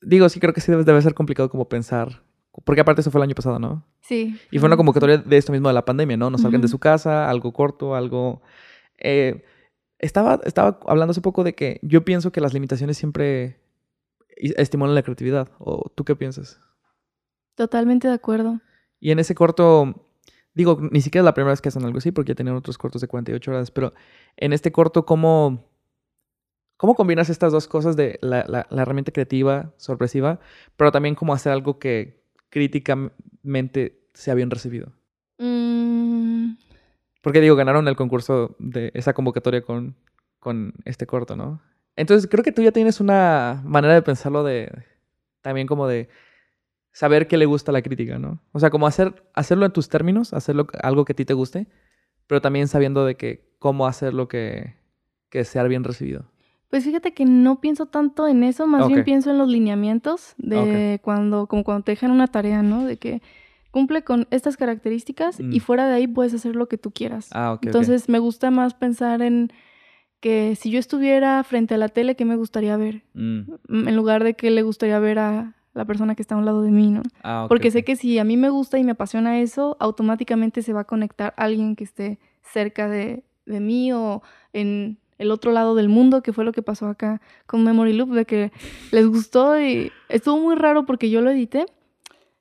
digo, 0.00 0.28
sí 0.28 0.40
creo 0.40 0.52
que 0.52 0.60
sí 0.60 0.70
debe, 0.70 0.84
debe 0.84 1.02
ser 1.02 1.14
complicado 1.14 1.48
como 1.50 1.68
pensar 1.68 2.22
porque 2.64 2.82
aparte 2.82 3.00
eso 3.00 3.10
fue 3.10 3.18
el 3.20 3.24
año 3.24 3.34
pasado, 3.34 3.58
¿no? 3.58 3.84
Sí. 4.02 4.38
Y 4.50 4.58
fue 4.58 4.66
una 4.66 4.76
convocatoria 4.76 5.18
de 5.18 5.36
esto 5.36 5.52
mismo 5.52 5.68
de 5.68 5.74
la 5.74 5.84
pandemia, 5.84 6.16
¿no? 6.16 6.28
No 6.28 6.36
salgan 6.36 6.60
de 6.60 6.68
su 6.68 6.78
casa, 6.78 7.30
algo 7.30 7.52
corto, 7.52 7.94
algo... 7.94 8.42
Eh, 8.98 9.42
estaba, 10.02 10.40
estaba 10.44 10.78
hablando 10.86 11.12
hace 11.12 11.22
poco 11.22 11.44
de 11.44 11.54
que 11.54 11.80
yo 11.82 12.04
pienso 12.04 12.32
que 12.32 12.42
las 12.42 12.52
limitaciones 12.52 12.98
siempre 12.98 13.60
estimulan 14.36 14.94
la 14.94 15.02
creatividad. 15.02 15.48
¿O 15.58 15.90
tú 15.94 16.04
qué 16.04 16.14
piensas? 16.16 16.60
Totalmente 17.54 18.08
de 18.08 18.14
acuerdo. 18.14 18.60
Y 19.00 19.12
en 19.12 19.20
ese 19.20 19.34
corto, 19.34 20.06
digo, 20.54 20.78
ni 20.90 21.00
siquiera 21.00 21.22
es 21.22 21.24
la 21.24 21.34
primera 21.34 21.52
vez 21.52 21.60
que 21.60 21.68
hacen 21.68 21.84
algo 21.84 21.98
así, 21.98 22.10
porque 22.10 22.30
ya 22.30 22.34
tenían 22.34 22.56
otros 22.56 22.78
cortos 22.78 23.00
de 23.00 23.08
48 23.08 23.50
horas, 23.50 23.70
pero 23.70 23.94
en 24.36 24.52
este 24.52 24.72
corto, 24.72 25.06
¿cómo, 25.06 25.64
cómo 26.76 26.94
combinas 26.94 27.30
estas 27.30 27.52
dos 27.52 27.68
cosas 27.68 27.96
de 27.96 28.18
la, 28.22 28.44
la, 28.48 28.66
la 28.68 28.82
herramienta 28.82 29.12
creativa, 29.12 29.72
sorpresiva, 29.76 30.40
pero 30.76 30.90
también 30.92 31.14
cómo 31.14 31.32
hacer 31.32 31.52
algo 31.52 31.78
que 31.78 32.24
críticamente 32.50 34.08
sea 34.14 34.34
bien 34.34 34.50
recibido? 34.50 34.92
Mm. 35.38 35.81
Porque 37.22 37.40
digo, 37.40 37.56
ganaron 37.56 37.88
el 37.88 37.96
concurso 37.96 38.54
de 38.58 38.90
esa 38.94 39.14
convocatoria 39.14 39.62
con, 39.62 39.96
con 40.38 40.74
este 40.84 41.06
corto, 41.06 41.36
¿no? 41.36 41.62
Entonces 41.96 42.28
creo 42.30 42.44
que 42.44 42.52
tú 42.52 42.62
ya 42.62 42.72
tienes 42.72 43.00
una 43.00 43.62
manera 43.64 43.94
de 43.94 44.02
pensarlo 44.02 44.44
de 44.44 44.70
también 45.40 45.66
como 45.66 45.86
de 45.86 46.08
saber 46.92 47.26
qué 47.26 47.36
le 47.36 47.46
gusta 47.46 47.70
a 47.70 47.74
la 47.74 47.82
crítica, 47.82 48.18
¿no? 48.18 48.40
O 48.52 48.60
sea, 48.60 48.70
como 48.70 48.86
hacer, 48.86 49.24
hacerlo 49.34 49.66
en 49.66 49.72
tus 49.72 49.88
términos, 49.88 50.32
hacerlo 50.34 50.66
algo 50.82 51.04
que 51.04 51.12
a 51.12 51.16
ti 51.16 51.24
te 51.24 51.34
guste, 51.34 51.66
pero 52.26 52.40
también 52.40 52.68
sabiendo 52.68 53.04
de 53.04 53.14
que 53.14 53.54
cómo 53.58 53.86
hacerlo 53.86 54.28
que, 54.28 54.74
que 55.30 55.44
sea 55.44 55.62
bien 55.64 55.84
recibido. 55.84 56.24
Pues 56.70 56.84
fíjate 56.84 57.12
que 57.12 57.24
no 57.24 57.60
pienso 57.60 57.86
tanto 57.86 58.26
en 58.26 58.42
eso, 58.44 58.66
más 58.66 58.88
bien 58.88 59.04
pienso 59.04 59.30
en 59.30 59.38
los 59.38 59.48
lineamientos 59.48 60.34
de 60.38 61.00
cuando, 61.02 61.46
como 61.46 61.64
cuando 61.64 61.84
te 61.84 61.92
dejan 61.92 62.10
una 62.10 62.28
tarea, 62.28 62.62
¿no? 62.62 62.84
De 62.84 62.96
que 62.96 63.20
cumple 63.72 64.04
con 64.04 64.28
estas 64.30 64.56
características 64.56 65.40
y 65.40 65.58
mm. 65.58 65.60
fuera 65.60 65.88
de 65.88 65.94
ahí 65.94 66.06
puedes 66.06 66.34
hacer 66.34 66.54
lo 66.54 66.68
que 66.68 66.78
tú 66.78 66.92
quieras. 66.92 67.30
Ah, 67.32 67.58
Entonces 67.62 68.08
me 68.08 68.20
gusta 68.20 68.52
más 68.52 68.74
pensar 68.74 69.22
en 69.22 69.50
que 70.20 70.54
si 70.54 70.70
yo 70.70 70.78
estuviera 70.78 71.42
frente 71.42 71.74
a 71.74 71.78
la 71.78 71.88
tele, 71.88 72.14
¿qué 72.14 72.24
me 72.24 72.36
gustaría 72.36 72.76
ver? 72.76 73.02
Mm. 73.14 73.40
Mm, 73.68 73.88
en 73.88 73.96
lugar 73.96 74.22
de 74.22 74.34
qué 74.34 74.50
le 74.50 74.62
gustaría 74.62 74.98
ver 75.00 75.18
a 75.18 75.56
la 75.72 75.86
persona 75.86 76.14
que 76.14 76.22
está 76.22 76.34
a 76.34 76.38
un 76.38 76.44
lado 76.44 76.60
de 76.60 76.70
mí, 76.70 76.90
¿no? 76.90 77.02
Ah, 77.24 77.46
Porque 77.48 77.70
sé 77.70 77.82
que 77.82 77.96
si 77.96 78.18
a 78.18 78.24
mí 78.24 78.36
me 78.36 78.50
gusta 78.50 78.78
y 78.78 78.84
me 78.84 78.92
apasiona 78.92 79.40
eso, 79.40 79.78
automáticamente 79.80 80.60
se 80.60 80.74
va 80.74 80.80
a 80.80 80.84
conectar 80.84 81.32
alguien 81.38 81.74
que 81.74 81.84
esté 81.84 82.18
cerca 82.42 82.88
de, 82.88 83.24
de 83.46 83.60
mí 83.60 83.90
o 83.92 84.22
en 84.52 84.98
el 85.16 85.30
otro 85.30 85.50
lado 85.50 85.74
del 85.74 85.88
mundo, 85.88 86.22
que 86.22 86.34
fue 86.34 86.44
lo 86.44 86.52
que 86.52 86.62
pasó 86.62 86.88
acá 86.88 87.22
con 87.46 87.64
Memory 87.64 87.94
Loop, 87.94 88.10
de 88.10 88.26
que 88.26 88.52
les 88.90 89.06
gustó 89.06 89.58
y 89.58 89.90
estuvo 90.10 90.38
muy 90.38 90.56
raro 90.56 90.84
porque 90.84 91.08
yo 91.08 91.22
lo 91.22 91.30
edité 91.30 91.64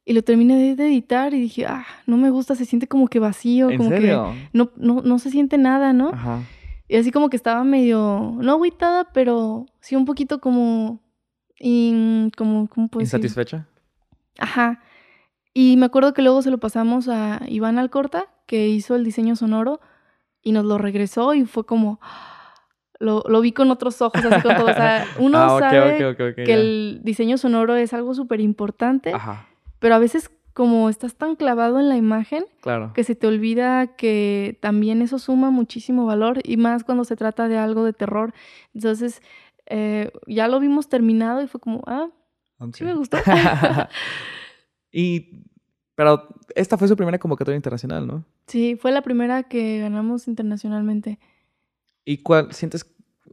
y 0.03 0.13
lo 0.13 0.23
terminé 0.23 0.75
de 0.75 0.87
editar 0.87 1.33
y 1.33 1.41
dije, 1.41 1.65
ah, 1.65 1.85
no 2.07 2.17
me 2.17 2.29
gusta, 2.29 2.55
se 2.55 2.65
siente 2.65 2.87
como 2.87 3.07
que 3.07 3.19
vacío, 3.19 3.69
como 3.77 3.89
que 3.89 4.11
no, 4.53 4.71
no, 4.75 5.01
no, 5.01 5.19
se 5.19 5.29
siente 5.29 5.57
nada, 5.57 5.93
¿no? 5.93 6.09
Ajá. 6.09 6.41
Y 6.87 6.97
así 6.97 7.11
como 7.11 7.29
que 7.29 7.37
estaba 7.37 7.63
medio, 7.63 8.35
no 8.41 8.51
agüitada, 8.51 9.13
pero 9.13 9.65
sí 9.79 9.95
un 9.95 10.05
poquito 10.05 10.41
como, 10.41 10.99
como, 12.35 12.67
¿cómo 12.67 12.87
puedo 12.89 13.01
¿Insatisfecha? 13.01 13.67
Ajá. 14.39 14.81
Y 15.53 15.77
me 15.77 15.85
acuerdo 15.85 16.13
que 16.13 16.21
luego 16.21 16.41
se 16.41 16.51
lo 16.51 16.57
pasamos 16.57 17.07
a 17.07 17.41
Iván 17.47 17.77
Alcorta, 17.77 18.25
que 18.45 18.67
hizo 18.67 18.95
el 18.95 19.03
diseño 19.03 19.35
sonoro, 19.35 19.79
y 20.41 20.51
nos 20.51 20.65
lo 20.65 20.77
regresó 20.77 21.33
y 21.33 21.45
fue 21.45 21.65
como, 21.65 21.99
lo, 22.99 23.23
lo, 23.27 23.41
vi 23.41 23.51
con 23.51 23.69
otros 23.71 24.01
ojos, 24.01 24.23
así 24.25 24.41
con 24.41 24.55
todo. 24.55 24.65
O 24.65 24.73
sea, 24.73 25.05
uno 25.19 25.37
ah, 25.37 25.59
sabe 25.59 26.15
que 26.35 26.53
el 26.53 27.01
diseño 27.03 27.37
sonoro 27.37 27.75
es 27.75 27.93
algo 27.93 28.13
súper 28.13 28.39
importante, 28.41 29.13
pero 29.81 29.95
a 29.95 29.99
veces 29.99 30.29
como 30.53 30.89
estás 30.89 31.15
tan 31.15 31.35
clavado 31.35 31.79
en 31.79 31.89
la 31.89 31.97
imagen, 31.97 32.45
claro. 32.61 32.93
que 32.93 33.03
se 33.03 33.15
te 33.15 33.25
olvida 33.25 33.95
que 33.95 34.59
también 34.61 35.01
eso 35.01 35.17
suma 35.17 35.49
muchísimo 35.49 36.05
valor 36.05 36.39
y 36.43 36.57
más 36.57 36.83
cuando 36.83 37.03
se 37.03 37.15
trata 37.15 37.47
de 37.47 37.57
algo 37.57 37.83
de 37.83 37.93
terror. 37.93 38.33
Entonces, 38.75 39.21
eh, 39.65 40.11
ya 40.27 40.47
lo 40.47 40.59
vimos 40.59 40.87
terminado 40.87 41.41
y 41.41 41.47
fue 41.47 41.59
como, 41.59 41.81
ah, 41.87 42.09
sí 42.73 42.83
me 42.83 42.93
gustó. 42.93 43.17
y, 44.91 45.47
pero 45.95 46.27
esta 46.53 46.77
fue 46.77 46.87
su 46.87 46.95
primera 46.95 47.17
convocatoria 47.17 47.55
internacional, 47.55 48.05
¿no? 48.05 48.25
Sí, 48.45 48.77
fue 48.79 48.91
la 48.91 49.01
primera 49.01 49.43
que 49.43 49.79
ganamos 49.79 50.27
internacionalmente. 50.27 51.17
¿Y 52.05 52.17
cuál 52.17 52.51
sientes, 52.51 52.85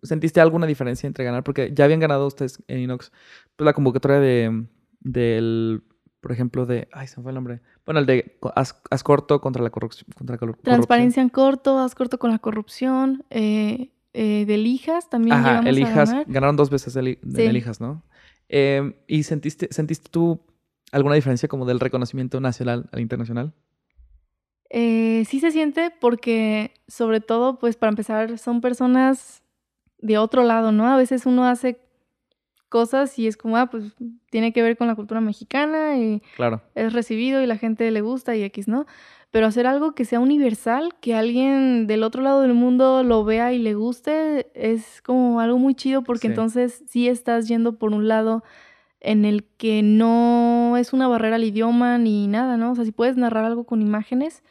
sentiste 0.03 0.41
alguna 0.41 0.67
diferencia 0.67 1.07
entre 1.07 1.27
ganar? 1.27 1.45
Porque 1.45 1.75
ya 1.75 1.85
habían 1.85 2.01
ganado 2.01 2.27
ustedes 2.27 2.63
en 2.69 2.79
Inox 2.79 3.13
pues, 3.57 3.67
la 3.67 3.75
convocatoria 3.75 4.21
de 4.21 4.67
del, 5.01 5.83
por 6.21 6.33
ejemplo, 6.33 6.67
de, 6.67 6.89
ay, 6.93 7.07
se 7.07 7.19
me 7.19 7.23
fue 7.23 7.31
el 7.31 7.37
nombre. 7.37 7.61
Bueno, 7.85 8.01
el 8.01 8.07
de 8.07 8.39
haz, 8.55 8.75
corto 9.03 9.41
contra 9.41 9.63
la, 9.63 9.71
corrupción, 9.71 10.07
contra 10.17 10.35
la 10.35 10.39
corrupción. 10.39 10.65
Transparencia 10.65 11.23
en 11.23 11.29
corto, 11.29 11.79
haz 11.79 11.95
corto 11.95 12.19
con 12.19 12.31
la 12.31 12.39
corrupción. 12.39 13.25
Eh, 13.31 13.93
eh, 14.15 14.45
de 14.47 14.55
Elijas 14.55 15.11
también 15.11 15.37
Ajá, 15.37 15.61
Elijas, 15.61 16.13
ganaron 16.27 16.57
dos 16.57 16.71
veces 16.71 16.95
de, 16.95 17.19
Elijas, 17.37 17.81
¿no? 17.81 18.03
Em, 18.49 18.95
¿Y 19.07 19.23
sentiste, 19.23 19.69
sentiste 19.71 20.09
tú 20.11 20.41
alguna 20.91 21.15
diferencia 21.15 21.49
como 21.49 21.67
del 21.67 21.79
reconocimiento 21.79 22.41
nacional 22.41 22.89
al 22.91 23.01
internacional? 23.01 23.53
Eh, 24.71 25.25
sí 25.29 25.41
se 25.41 25.51
siente 25.51 25.93
porque, 26.01 26.73
sobre 26.89 27.21
todo, 27.21 27.59
pues 27.59 27.77
para 27.77 27.91
empezar, 27.91 28.39
son 28.39 28.61
personas 28.61 29.43
de 29.99 30.19
otro 30.19 30.43
lado, 30.43 30.73
¿no? 30.73 30.89
A 30.89 30.97
veces 30.97 31.27
uno 31.27 31.45
hace 31.45 31.81
cosas 32.69 33.19
y 33.19 33.27
es 33.27 33.37
como, 33.37 33.57
ah, 33.57 33.67
pues 33.67 33.95
tiene 34.31 34.53
que 34.53 34.63
ver 34.63 34.77
con 34.77 34.87
la 34.87 34.95
cultura 34.95 35.21
mexicana 35.21 35.99
y 35.99 36.23
claro. 36.37 36.63
es 36.75 36.93
recibido 36.93 37.43
y 37.43 37.47
la 37.47 37.57
gente 37.57 37.91
le 37.91 38.01
gusta 38.01 38.37
y 38.37 38.43
X, 38.43 38.69
¿no? 38.69 38.87
Pero 39.31 39.47
hacer 39.47 39.67
algo 39.67 39.95
que 39.95 40.05
sea 40.05 40.21
universal, 40.21 40.95
que 41.01 41.15
alguien 41.15 41.87
del 41.87 42.03
otro 42.03 42.23
lado 42.23 42.43
del 42.43 42.55
mundo 42.55 43.03
lo 43.03 43.25
vea 43.25 43.53
y 43.53 43.59
le 43.59 43.75
guste, 43.75 44.51
es 44.55 45.03
como 45.03 45.41
algo 45.41 45.59
muy 45.59 45.75
chido 45.75 46.03
porque 46.03 46.29
entonces 46.29 46.83
sí 46.89 47.09
estás 47.09 47.49
yendo 47.49 47.79
por 47.79 47.93
un 47.93 48.09
lado 48.09 48.43
en 49.01 49.25
el 49.25 49.45
que 49.45 49.83
no 49.83 50.77
es 50.77 50.93
una 50.93 51.09
barrera 51.09 51.37
al 51.37 51.45
idioma 51.45 51.99
ni 51.99 52.27
nada, 52.27 52.57
¿no? 52.57 52.73
O 52.73 52.75
sea, 52.75 52.85
si 52.85 52.93
puedes 52.93 53.17
narrar 53.17 53.45
algo 53.45 53.65
con 53.65 53.83
imágenes, 53.83 54.43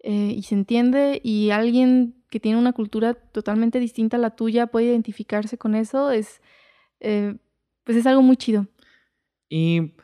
eh, 0.00 0.32
y 0.36 0.42
se 0.42 0.54
entiende 0.54 1.20
y 1.24 1.50
alguien 1.50 2.14
que 2.30 2.38
tiene 2.38 2.58
una 2.58 2.72
cultura 2.72 3.14
totalmente 3.14 3.80
distinta 3.80 4.16
a 4.16 4.20
la 4.20 4.30
tuya 4.30 4.68
puede 4.68 4.86
identificarse 4.86 5.58
con 5.58 5.74
eso, 5.74 6.12
es, 6.12 6.40
eh, 7.00 7.36
pues 7.88 7.96
es 7.96 8.06
algo 8.06 8.20
muy 8.20 8.36
chido. 8.36 8.66
Y 9.48 9.94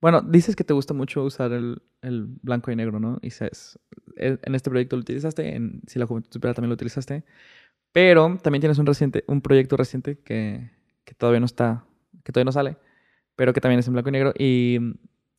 bueno, 0.00 0.20
dices 0.20 0.56
que 0.56 0.64
te 0.64 0.72
gusta 0.72 0.94
mucho 0.94 1.22
usar 1.22 1.52
el, 1.52 1.80
el 2.02 2.26
blanco 2.42 2.72
y 2.72 2.74
negro, 2.74 2.98
¿no? 2.98 3.18
Y 3.22 3.28
dices, 3.28 3.78
e, 4.16 4.36
en 4.42 4.54
este 4.56 4.68
proyecto 4.68 4.96
lo 4.96 5.02
utilizaste, 5.02 5.54
en 5.54 5.80
Si 5.86 6.00
la 6.00 6.06
Juventud 6.06 6.28
Supera 6.32 6.54
también 6.54 6.70
lo 6.70 6.74
utilizaste, 6.74 7.22
pero 7.92 8.36
también 8.42 8.62
tienes 8.62 8.78
un, 8.78 8.86
reciente, 8.86 9.22
un 9.28 9.42
proyecto 9.42 9.76
reciente 9.76 10.18
que, 10.18 10.72
que 11.04 11.14
todavía 11.14 11.38
no 11.38 11.46
está, 11.46 11.84
que 12.24 12.32
todavía 12.32 12.46
no 12.46 12.50
sale, 12.52 12.78
pero 13.36 13.52
que 13.52 13.60
también 13.60 13.78
es 13.78 13.86
en 13.86 13.92
blanco 13.92 14.08
y 14.08 14.12
negro. 14.12 14.34
Y, 14.36 14.80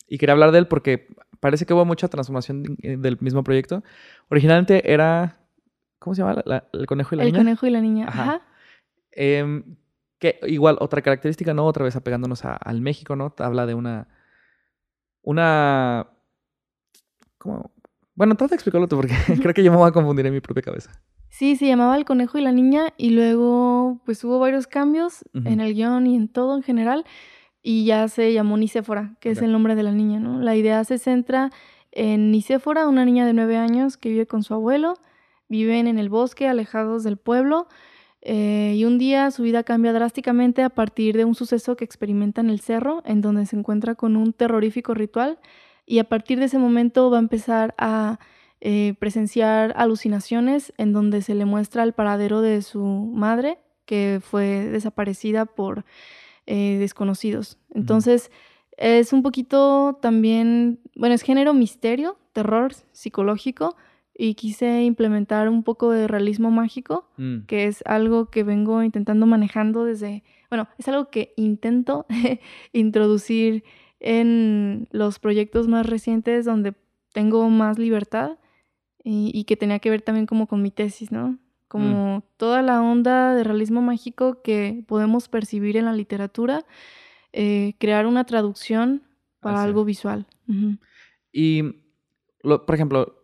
y 0.08 0.17
quería 0.17 0.32
hablar 0.32 0.54
de 0.54 0.60
él 0.60 0.67
porque 0.67 1.10
parece 1.41 1.65
que 1.65 1.73
hubo 1.73 1.84
mucha 1.84 2.08
transformación 2.08 2.77
del 2.80 3.17
mismo 3.19 3.43
proyecto. 3.43 3.84
Originalmente 4.30 4.93
era, 4.93 5.39
¿cómo 5.99 6.15
se 6.15 6.21
llama? 6.21 6.41
el 6.71 6.86
conejo 6.86 7.15
y 7.15 7.17
la 7.17 7.25
niña. 7.25 7.38
El 7.38 7.43
conejo 7.43 7.67
y 7.67 7.69
la 7.69 7.82
niña, 7.82 8.08
ajá. 8.08 8.41
Em, 9.12 9.75
que 10.21 10.39
igual, 10.43 10.77
otra 10.79 11.01
característica, 11.01 11.53
¿no? 11.53 11.65
Otra 11.65 11.84
vez 11.84 11.95
apegándonos 11.95 12.45
al 12.45 12.79
México, 12.79 13.15
¿no? 13.15 13.34
Habla 13.39 13.65
de 13.65 13.73
una, 13.73 14.07
una, 15.23 16.07
¿cómo? 17.39 17.71
Bueno, 18.13 18.36
trata 18.36 18.51
de 18.51 18.55
explicarlo 18.57 18.88
tú 18.88 18.97
porque 18.97 19.15
creo 19.41 19.53
que 19.55 19.63
yo 19.63 19.71
me 19.71 19.77
voy 19.77 19.89
a 19.89 19.91
confundir 19.91 20.27
en 20.27 20.34
mi 20.34 20.39
propia 20.39 20.62
cabeza. 20.62 20.91
Sí, 21.29 21.55
se 21.55 21.65
llamaba 21.65 21.97
El 21.97 22.05
Conejo 22.05 22.38
y 22.38 22.41
la 22.41 22.51
Niña 22.51 22.93
y 22.97 23.10
luego 23.10 23.99
pues 24.05 24.23
hubo 24.23 24.38
varios 24.38 24.67
cambios 24.67 25.25
en 25.34 25.60
el 25.60 25.73
guion 25.73 26.05
y 26.05 26.15
en 26.15 26.27
todo 26.27 26.55
en 26.55 26.62
general 26.62 27.03
y 27.63 27.86
ya 27.86 28.07
se 28.07 28.31
llamó 28.31 28.57
Nicéfora, 28.57 29.15
que 29.21 29.31
es 29.31 29.41
el 29.41 29.51
nombre 29.51 29.73
de 29.73 29.84
la 29.84 29.91
niña, 29.91 30.19
¿no? 30.19 30.39
La 30.39 30.55
idea 30.55 30.84
se 30.84 30.99
centra 30.99 31.49
en 31.91 32.31
Nicéfora, 32.31 32.88
una 32.88 33.05
niña 33.05 33.25
de 33.25 33.34
nueve 33.34 33.57
años 33.57 33.97
que 33.97 34.10
vive 34.10 34.27
con 34.27 34.43
su 34.43 34.53
abuelo, 34.53 34.93
viven 35.47 35.88
en 35.88 35.97
el 35.97 36.10
bosque, 36.10 36.47
alejados 36.47 37.03
del 37.03 37.17
pueblo, 37.17 37.67
eh, 38.21 38.73
y 38.75 38.86
un 38.86 38.97
día 38.97 39.31
su 39.31 39.43
vida 39.43 39.63
cambia 39.63 39.93
drásticamente 39.93 40.63
a 40.63 40.69
partir 40.69 41.17
de 41.17 41.25
un 41.25 41.36
suceso 41.36 41.75
que 41.75 41.86
experimenta 41.86 42.41
en 42.41 42.49
el 42.49 42.60
cerro, 42.60 43.01
en 43.05 43.21
donde 43.21 43.45
se 43.45 43.55
encuentra 43.55 43.95
con 43.95 44.15
un 44.15 44.34
terrorífico 44.34 44.93
ritual, 44.93 45.39
y 45.86 45.99
a 45.99 46.03
partir 46.03 46.39
de 46.39 46.45
ese 46.45 46.60
momento 46.60 47.10
va 47.10 47.17
a 47.17 47.21
empezar 47.21 47.73
a 47.77 48.19
eh, 48.62 48.93
presenciar 48.99 49.73
alucinaciones 49.75 50.71
en 50.77 50.93
donde 50.93 51.23
se 51.23 51.34
le 51.34 51.45
muestra 51.45 51.84
el 51.84 51.93
paradero 51.93 52.41
de 52.41 52.62
su 52.62 52.84
madre, 52.84 53.57
que 53.86 54.19
fue 54.21 54.67
desaparecida 54.69 55.45
por 55.45 55.84
eh, 56.45 56.77
desconocidos. 56.79 57.57
Entonces, 57.73 58.31
es 58.77 59.13
un 59.13 59.23
poquito 59.23 59.97
también, 60.01 60.79
bueno, 60.95 61.15
es 61.15 61.23
género 61.23 61.53
misterio, 61.53 62.17
terror 62.34 62.73
psicológico, 62.91 63.75
y 64.23 64.36
quise 64.36 64.84
implementar 64.84 65.49
un 65.49 65.63
poco 65.63 65.89
de 65.89 66.07
realismo 66.07 66.51
mágico, 66.51 67.10
mm. 67.17 67.45
que 67.47 67.65
es 67.65 67.81
algo 67.88 68.29
que 68.29 68.43
vengo 68.43 68.84
intentando 68.84 69.25
manejando 69.25 69.84
desde, 69.84 70.23
bueno, 70.47 70.67
es 70.77 70.88
algo 70.88 71.10
que 71.10 71.34
intento 71.38 72.05
introducir 72.71 73.63
en 73.99 74.88
los 74.91 75.17
proyectos 75.17 75.67
más 75.67 75.88
recientes 75.88 76.45
donde 76.45 76.75
tengo 77.13 77.49
más 77.49 77.79
libertad 77.79 78.38
y, 79.03 79.43
que 79.45 79.57
tenía 79.57 79.79
que 79.79 79.89
ver 79.89 80.03
también 80.03 80.27
como 80.27 80.45
con 80.45 80.62
mi 80.62 80.69
tesis, 80.69 81.12
¿no? 81.12 81.39
Como 81.67 82.17
mm. 82.19 82.23
toda 82.38 82.62
la 82.62 82.79
onda 82.84 83.34
de 83.34 83.43
realismo 83.43 83.81
mágico 83.81 84.43
que 84.43 84.84
podemos 84.88 85.29
percibir 85.29 85.77
en 85.77 85.86
la 85.86 85.93
literatura, 85.93 86.63
eh, 87.34 87.73
crear 87.79 88.05
una 88.05 88.25
traducción 88.25 89.01
para 89.39 89.63
algo 89.63 89.84
visual. 89.84 90.27
Y, 91.34 91.63
por 92.43 92.75
ejemplo, 92.75 93.20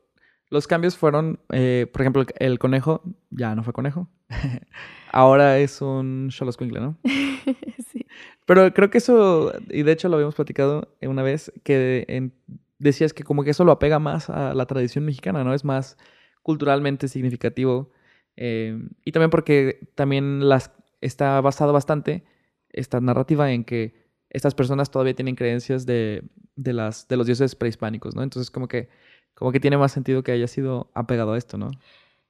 los 0.49 0.67
cambios 0.67 0.97
fueron, 0.97 1.39
eh, 1.51 1.87
por 1.91 2.01
ejemplo, 2.01 2.25
el, 2.39 2.59
conejo 2.59 3.01
ya 3.29 3.55
no 3.55 3.63
fue 3.63 3.73
conejo. 3.73 4.09
Ahora 5.11 5.57
es 5.59 5.81
un 5.81 6.29
Xoloscuincle, 6.31 6.79
¿no? 6.79 6.97
sí. 7.91 8.05
Pero 8.45 8.73
creo 8.73 8.89
que 8.89 8.99
eso, 8.99 9.53
y 9.69 9.83
de 9.83 9.91
hecho 9.91 10.09
lo 10.09 10.15
habíamos 10.15 10.35
platicado 10.35 10.95
una 11.01 11.23
vez, 11.23 11.51
que 11.63 12.05
en, 12.07 12.33
decías 12.79 13.13
que 13.13 13.23
como 13.23 13.43
que 13.43 13.51
eso 13.51 13.65
lo 13.65 13.71
apega 13.71 13.99
más 13.99 14.29
a 14.29 14.53
la 14.53 14.65
tradición 14.65 15.05
mexicana, 15.05 15.43
¿no? 15.43 15.53
Es 15.53 15.65
más 15.65 15.97
culturalmente 16.43 17.07
significativo. 17.07 17.91
Eh, 18.37 18.79
y 19.03 19.11
también 19.11 19.31
porque 19.31 19.91
también 19.95 20.47
las, 20.47 20.71
está 21.01 21.41
basado 21.41 21.73
bastante 21.73 22.23
esta 22.69 23.01
narrativa 23.01 23.51
en 23.51 23.63
que 23.63 24.07
estas 24.29 24.55
personas 24.55 24.91
todavía 24.91 25.15
tienen 25.15 25.35
creencias 25.35 25.85
de, 25.85 26.23
de, 26.55 26.73
las, 26.73 27.07
de 27.07 27.17
los 27.17 27.25
dioses 27.25 27.55
prehispánicos, 27.55 28.15
¿no? 28.15 28.23
Entonces 28.23 28.51
como 28.51 28.67
que, 28.67 28.89
como 29.37 29.51
que 29.51 29.59
tiene 29.59 29.77
más 29.77 29.91
sentido 29.91 30.23
que 30.23 30.31
haya 30.31 30.47
sido 30.47 30.89
apegado 30.95 31.33
a 31.33 31.37
esto, 31.37 31.57
¿no? 31.57 31.69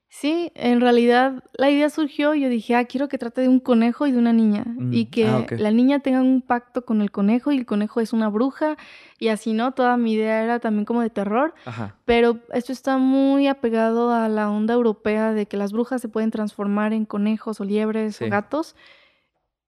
Sí, 0.09 0.51
en 0.55 0.79
realidad 0.81 1.43
la 1.57 1.69
idea 1.69 1.89
surgió, 1.89 2.33
yo 2.33 2.49
dije, 2.49 2.75
ah, 2.75 2.85
quiero 2.85 3.07
que 3.07 3.17
trate 3.17 3.41
de 3.41 3.49
un 3.49 3.59
conejo 3.59 4.07
y 4.07 4.11
de 4.11 4.17
una 4.17 4.33
niña. 4.33 4.65
y 4.91 5.05
mm, 5.05 5.09
que 5.09 5.27
ah, 5.27 5.45
la 5.51 5.71
niña 5.71 5.99
tenga 5.99 6.21
un 6.21 6.41
pacto 6.41 6.85
con 6.85 7.01
el 7.01 7.11
conejo 7.11 7.51
y 7.51 7.57
el 7.57 7.65
conejo 7.65 7.99
es 7.99 8.13
una 8.13 8.29
bruja. 8.29 8.77
Y 9.19 9.27
así, 9.29 9.53
¿no? 9.53 9.73
Toda 9.73 9.95
mi 9.97 10.13
idea 10.13 10.43
era 10.43 10.59
también 10.59 10.85
como 10.85 11.01
de 11.01 11.09
terror. 11.09 11.53
Pero 12.05 12.39
esto 12.53 12.71
está 12.71 12.97
muy 12.97 13.47
apegado 13.47 14.13
a 14.13 14.29
la 14.29 14.49
onda 14.49 14.73
europea 14.73 15.33
de 15.33 15.45
que 15.45 15.57
las 15.57 15.71
brujas 15.73 16.01
se 16.01 16.09
pueden 16.09 16.31
transformar 16.31 16.93
en 16.93 17.05
conejos 17.05 17.59
o 17.59 17.65
liebres 17.65 18.21
o 18.21 18.29
gatos. 18.29 18.75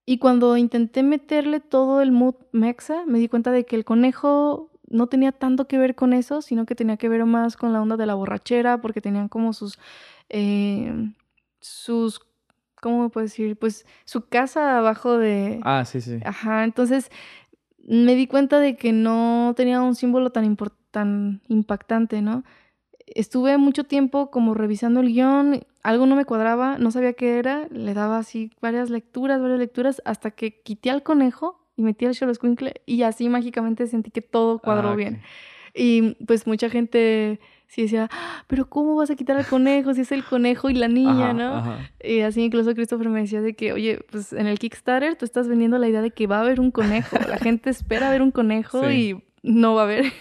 Y 0.06 0.18
cuando 0.18 0.56
intenté 0.56 1.02
meterle 1.02 1.60
todo 1.60 2.00
el 2.00 2.12
mood 2.12 2.34
mexa, 2.52 3.04
me 3.06 3.18
di 3.18 3.28
cuenta 3.28 3.52
de 3.52 3.64
que 3.64 3.76
el 3.76 3.84
conejo 3.84 4.69
no 4.90 5.06
tenía 5.06 5.32
tanto 5.32 5.66
que 5.66 5.78
ver 5.78 5.94
con 5.94 6.12
eso, 6.12 6.42
sino 6.42 6.66
que 6.66 6.74
tenía 6.74 6.96
que 6.96 7.08
ver 7.08 7.24
más 7.24 7.56
con 7.56 7.72
la 7.72 7.80
onda 7.80 7.96
de 7.96 8.06
la 8.06 8.14
borrachera, 8.14 8.80
porque 8.80 9.00
tenían 9.00 9.28
como 9.28 9.52
sus 9.52 9.78
eh, 10.28 10.92
sus, 11.60 12.20
¿cómo 12.80 13.02
me 13.02 13.08
puedo 13.10 13.24
decir? 13.24 13.58
Pues 13.58 13.86
su 14.04 14.28
casa 14.28 14.78
abajo 14.78 15.18
de... 15.18 15.60
Ah, 15.62 15.84
sí, 15.84 16.00
sí. 16.00 16.18
Ajá, 16.24 16.64
entonces 16.64 17.10
me 17.78 18.14
di 18.14 18.26
cuenta 18.26 18.58
de 18.60 18.76
que 18.76 18.92
no 18.92 19.52
tenía 19.56 19.80
un 19.82 19.94
símbolo 19.94 20.30
tan, 20.30 20.56
tan 20.90 21.42
impactante, 21.48 22.22
¿no? 22.22 22.44
Estuve 23.06 23.58
mucho 23.58 23.84
tiempo 23.84 24.30
como 24.30 24.54
revisando 24.54 25.00
el 25.00 25.08
guion, 25.08 25.66
algo 25.82 26.06
no 26.06 26.14
me 26.14 26.24
cuadraba, 26.24 26.78
no 26.78 26.90
sabía 26.90 27.14
qué 27.14 27.38
era, 27.38 27.66
le 27.70 27.92
daba 27.92 28.18
así 28.18 28.52
varias 28.60 28.88
lecturas, 28.90 29.40
varias 29.40 29.58
lecturas, 29.58 30.00
hasta 30.04 30.30
que 30.30 30.60
quité 30.62 30.90
al 30.90 31.02
conejo 31.02 31.60
y 31.76 31.82
metí 31.82 32.06
al 32.06 32.14
Xoloscuincle 32.14 32.82
y 32.86 33.02
así 33.02 33.28
mágicamente 33.28 33.86
sentí 33.86 34.10
que 34.10 34.22
todo 34.22 34.58
cuadró 34.58 34.90
ah, 34.90 34.96
bien. 34.96 35.22
Y 35.74 36.14
pues 36.26 36.46
mucha 36.46 36.68
gente 36.68 37.40
sí 37.68 37.82
decía, 37.82 38.08
ah, 38.10 38.44
pero 38.48 38.68
¿cómo 38.68 38.96
vas 38.96 39.10
a 39.10 39.16
quitar 39.16 39.36
al 39.36 39.46
conejo 39.46 39.94
si 39.94 40.00
es 40.00 40.10
el 40.12 40.24
conejo 40.24 40.70
y 40.70 40.74
la 40.74 40.88
niña, 40.88 41.32
no? 41.32 41.78
Y 42.02 42.20
así 42.20 42.42
incluso 42.42 42.74
Christopher 42.74 43.08
me 43.08 43.20
decía 43.20 43.40
de 43.40 43.54
que, 43.54 43.72
oye, 43.72 44.00
pues 44.10 44.32
en 44.32 44.46
el 44.46 44.58
Kickstarter 44.58 45.14
tú 45.16 45.24
estás 45.24 45.46
vendiendo 45.46 45.78
la 45.78 45.88
idea 45.88 46.02
de 46.02 46.10
que 46.10 46.26
va 46.26 46.38
a 46.38 46.40
haber 46.40 46.60
un 46.60 46.72
conejo. 46.72 47.16
La 47.28 47.38
gente 47.38 47.70
espera 47.70 48.10
ver 48.10 48.22
un 48.22 48.32
conejo 48.32 48.90
y 48.90 49.22
no 49.42 49.74
va 49.74 49.82
a 49.82 49.84
haber. 49.84 50.12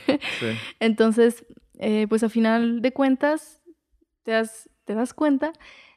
Entonces, 0.79 1.45
eh, 1.79 2.05
pues 2.07 2.23
a 2.23 2.29
final 2.29 2.81
de 2.81 2.93
cuentas, 2.93 3.61
te 4.23 4.31
das, 4.31 4.69
te 4.85 4.93
das 4.93 5.13
cuenta 5.13 5.53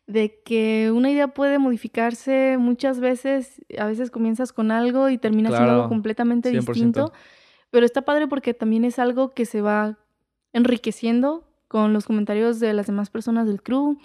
de 0.06 0.40
que 0.44 0.90
una 0.92 1.10
idea 1.10 1.28
puede 1.28 1.58
modificarse 1.58 2.56
muchas 2.58 3.00
veces, 3.00 3.62
a 3.78 3.86
veces 3.86 4.10
comienzas 4.10 4.52
con 4.52 4.70
algo 4.70 5.08
y 5.08 5.18
terminas 5.18 5.54
siendo 5.54 5.72
algo 5.72 5.88
completamente 5.88 6.50
distinto, 6.50 7.12
pero 7.70 7.86
está 7.86 8.02
padre 8.02 8.26
porque 8.26 8.54
también 8.54 8.84
es 8.84 8.98
algo 8.98 9.30
que 9.32 9.46
se 9.46 9.60
va 9.60 9.98
enriqueciendo 10.52 11.48
con 11.68 11.92
los 11.92 12.04
comentarios 12.04 12.60
de 12.60 12.74
las 12.74 12.86
demás 12.86 13.08
personas 13.10 13.46
del 13.46 13.62
crew, 13.62 13.98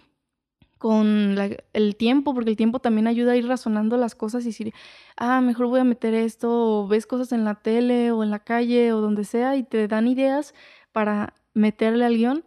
con 0.78 1.36
el 1.74 1.96
tiempo, 1.96 2.34
porque 2.34 2.52
el 2.52 2.56
tiempo 2.56 2.80
también 2.80 3.08
ayuda 3.08 3.32
a 3.34 3.36
ir 3.36 3.48
razonando 3.48 3.98
las 3.98 4.16
cosas 4.16 4.44
y 4.44 4.50
decir, 4.50 4.74
ah, 5.18 5.42
mejor 5.42 5.68
voy 5.68 5.80
a 5.80 5.84
meter 5.84 6.14
esto, 6.14 6.84
o 6.84 6.88
ves 6.88 7.08
cosas 7.08 7.32
en 7.32 7.44
la 7.44 7.56
tele 7.56 8.12
o 8.12 8.24
en 8.24 8.30
la 8.30 8.40
calle 8.40 8.94
o 8.94 9.02
donde 9.02 9.24
sea 9.24 9.56
y 9.56 9.64
te 9.64 9.88
dan 9.88 10.08
ideas 10.08 10.54
para 10.92 11.34
meterle 11.54 12.06
al 12.06 12.16
guion. 12.16 12.46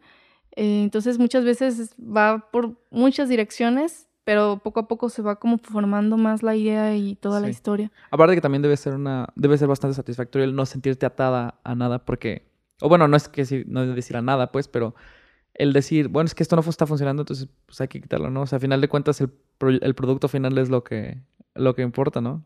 Eh, 0.57 0.83
entonces 0.83 1.19
muchas 1.19 1.45
veces 1.45 1.95
va 1.99 2.51
por 2.51 2.77
muchas 2.91 3.29
direcciones, 3.29 4.09
pero 4.25 4.61
poco 4.63 4.81
a 4.81 4.89
poco 4.89 5.09
se 5.09 5.23
va 5.23 5.37
como 5.37 5.59
formando 5.59 6.17
más 6.17 6.43
la 6.43 6.57
idea 6.57 6.97
y 6.97 7.17
toda 7.17 7.41
la 7.41 7.49
historia. 7.49 7.91
Aparte 8.11 8.35
que 8.35 8.41
también 8.41 8.63
debe 8.63 8.77
ser 8.77 8.95
una, 8.95 9.29
debe 9.35 9.57
ser 9.59 9.69
bastante 9.69 9.95
satisfactorio 9.95 10.45
el 10.45 10.55
no 10.55 10.67
sentirte 10.67 11.07
atada 11.07 11.61
a 11.65 11.75
nada, 11.75 12.05
porque 12.05 12.51
o 12.81 12.89
bueno, 12.89 13.09
no 13.09 13.17
es 13.17 13.29
que 13.29 13.65
no 13.67 13.87
decir 13.87 14.17
a 14.17 14.23
nada, 14.23 14.53
pues, 14.53 14.69
pero 14.69 14.95
el 15.55 15.73
decir, 15.73 16.09
bueno, 16.09 16.27
es 16.27 16.35
que 16.35 16.43
esto 16.43 16.57
no 16.57 16.63
está 16.63 16.87
funcionando, 16.87 17.23
entonces 17.23 17.49
pues 17.67 17.81
hay 17.81 17.89
que 17.89 18.01
quitarlo, 18.01 18.31
¿no? 18.31 18.43
O 18.43 18.47
sea, 18.47 18.57
a 18.57 18.61
final 18.61 18.81
de 18.81 18.89
cuentas 18.89 19.21
el, 19.21 19.31
el 19.61 19.95
producto 19.95 20.29
final 20.29 20.57
es 20.59 20.71
lo 20.71 20.83
que, 20.83 21.21
lo 21.55 21.75
que 21.75 21.83
importa, 21.83 22.21
¿no? 22.21 22.45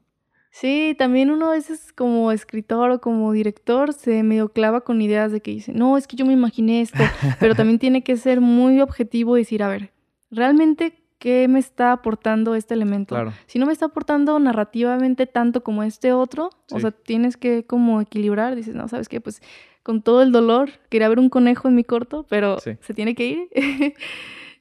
Sí, 0.55 0.95
también 0.97 1.33
uno 1.33 1.49
a 1.49 1.51
veces 1.51 1.93
como 1.93 2.31
escritor 2.31 2.88
o 2.93 3.01
como 3.01 3.33
director 3.33 3.93
se 3.93 4.23
medio 4.23 4.51
clava 4.51 4.83
con 4.83 5.03
ideas 5.03 5.33
de 5.33 5.40
que 5.40 5.51
dice, 5.51 5.73
no, 5.73 5.99
es 5.99 6.07
que 6.07 6.14
yo 6.14 6.25
me 6.25 6.33
imaginé 6.33 6.81
esto, 6.81 7.03
pero 7.40 7.57
también 7.57 7.81
tiene 7.81 8.05
que 8.05 8.17
ser 8.17 8.40
muy 8.40 8.81
objetivo 8.81 9.37
y 9.37 9.40
decir, 9.40 9.64
a 9.64 9.69
ver, 9.69 9.90
realmente 10.31 11.03
qué 11.19 11.49
me 11.49 11.59
está 11.59 11.90
aportando 11.90 12.55
este 12.55 12.73
elemento. 12.73 13.17
Claro. 13.17 13.33
Si 13.47 13.59
no 13.59 13.67
me 13.67 13.73
está 13.73 13.87
aportando 13.87 14.38
narrativamente 14.38 15.27
tanto 15.27 15.64
como 15.64 15.83
este 15.83 16.12
otro, 16.12 16.51
o 16.71 16.79
sea, 16.79 16.93
tienes 16.93 17.37
que 17.37 17.67
como 17.67 18.01
equilibrar, 18.01 18.55
dices, 18.55 18.77
no, 18.77 18.87
¿sabes 18.87 19.09
qué? 19.09 19.21
Pues 19.21 19.43
con 19.83 20.03
todo 20.03 20.23
el 20.23 20.31
dolor, 20.31 20.71
quería 20.88 21.09
ver 21.09 21.19
un 21.19 21.31
conejo 21.31 21.67
en 21.67 21.75
mi 21.75 21.83
corto, 21.83 22.27
pero 22.29 22.61
se 22.61 22.95
tiene 22.95 23.17
que 23.17 23.27
ir. 23.27 23.49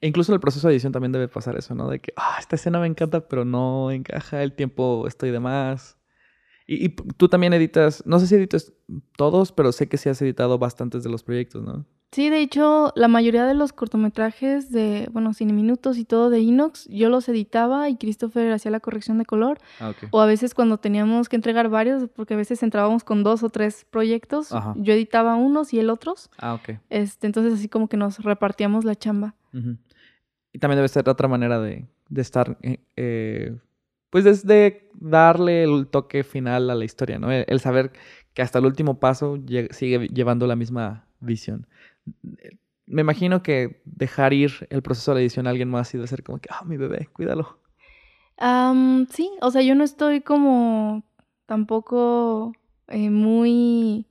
e 0.04 0.08
incluso 0.08 0.34
en 0.34 0.34
el 0.34 0.42
proceso 0.42 0.68
de 0.68 0.74
edición 0.74 0.92
también 0.92 1.14
debe 1.14 1.30
pasar 1.30 1.56
eso, 1.56 1.74
¿no? 1.76 1.88
De 1.88 2.00
que, 2.00 2.12
ah, 2.18 2.36
esta 2.38 2.58
escena 2.58 2.78
me 2.78 2.88
encanta, 2.88 3.26
pero 3.30 3.46
no 3.46 3.90
encaja, 3.90 4.44
el 4.44 4.52
tiempo 4.52 5.08
estoy 5.08 5.32
de 5.32 5.40
más. 5.40 5.98
Y, 6.68 6.88
y, 6.88 6.90
tú 6.90 7.30
también 7.30 7.54
editas, 7.54 8.04
no 8.06 8.20
sé 8.20 8.28
si 8.28 8.36
editas 8.36 8.74
todos, 9.16 9.54
pero 9.54 9.72
sé 9.72 9.88
que 9.88 9.98
sí 9.98 10.10
has 10.10 10.22
editado 10.22 10.60
bastantes 10.60 11.06
de 11.06 11.10
los 11.10 11.24
proyectos, 11.24 11.64
¿no? 11.64 11.86
Sí, 12.12 12.30
de 12.30 12.42
hecho, 12.42 12.92
la 12.98 13.08
mayoría 13.08 13.46
de 13.46 13.54
los 13.54 13.72
cortometrajes 13.72 14.72
de, 14.72 15.08
bueno, 15.14 15.34
Cine 15.34 15.54
Minutos 15.54 15.98
y 15.98 16.04
todo 16.04 16.30
de 16.30 16.42
Inox, 16.42 16.86
yo 16.90 17.10
los 17.10 17.30
editaba 17.30 17.90
y 17.90 17.96
Christopher 17.96 18.52
hacía 18.52 18.72
la 18.72 18.82
corrección 18.82 19.18
de 19.20 19.26
color. 19.26 19.60
Ah, 19.80 19.94
o 20.12 20.20
a 20.20 20.26
veces 20.26 20.54
cuando 20.54 20.78
teníamos 20.80 21.30
que 21.30 21.38
entregar 21.38 21.70
varios, 21.70 22.10
porque 22.14 22.34
a 22.34 22.38
veces 22.38 22.62
entrábamos 22.62 23.06
con 23.06 23.24
dos 23.24 23.42
o 23.42 23.50
tres 23.50 23.88
proyectos, 23.90 24.54
yo 24.76 24.94
editaba 24.94 25.36
unos 25.36 25.74
y 25.74 25.80
él 25.80 25.90
otros. 25.90 26.30
Ah, 26.38 26.56
ok. 26.56 26.78
Este, 26.90 27.26
entonces 27.26 27.54
así 27.54 27.70
como 27.70 27.88
que 27.88 27.96
nos 27.96 28.20
repartíamos 28.20 28.84
la 28.84 28.96
chamba. 28.96 29.36
Y 30.54 30.60
también 30.60 30.78
debe 30.78 30.88
ser 30.88 31.10
otra 31.10 31.28
manera 31.28 31.60
de, 31.60 31.88
estar, 32.16 32.58
eh, 32.62 32.78
eh, 32.96 33.58
pues 34.10 34.24
desde 34.24 34.90
darle 34.94 35.64
el 35.64 35.88
toque 35.88 36.24
final 36.24 36.70
a 36.70 36.76
la 36.76 36.86
historia, 36.86 37.20
¿no? 37.20 37.32
El, 37.32 37.60
saber 37.60 37.92
que 38.34 38.44
hasta 38.44 38.60
el 38.60 38.66
último 38.66 39.00
paso 39.00 39.38
sigue 39.72 40.08
llevando 40.08 40.46
la 40.48 40.56
misma 40.56 41.08
visión. 41.20 41.68
me 42.86 43.02
imagino 43.02 43.42
que 43.42 43.82
dejar 43.86 44.34
ir 44.34 44.68
el 44.70 44.84
proceso 44.84 45.12
de 45.12 45.16
la 45.16 45.22
edición 45.22 45.48
a 45.48 45.50
alguien 45.50 45.70
más 45.70 45.94
y 45.96 45.98
de 45.98 46.08
ser 46.08 46.24
como 46.24 46.38
que, 46.40 46.50
ah, 46.52 46.64
mi 46.64 46.78
bebé, 46.78 47.10
cuídalo. 47.12 47.58
sí, 49.10 49.32
o 49.42 49.50
sea, 49.50 49.64
yo 49.64 49.74
no 49.74 49.84
estoy 49.84 50.22
como 50.22 51.04
tampoco 51.48 52.54
eh, 52.88 53.10
muy 53.10 54.06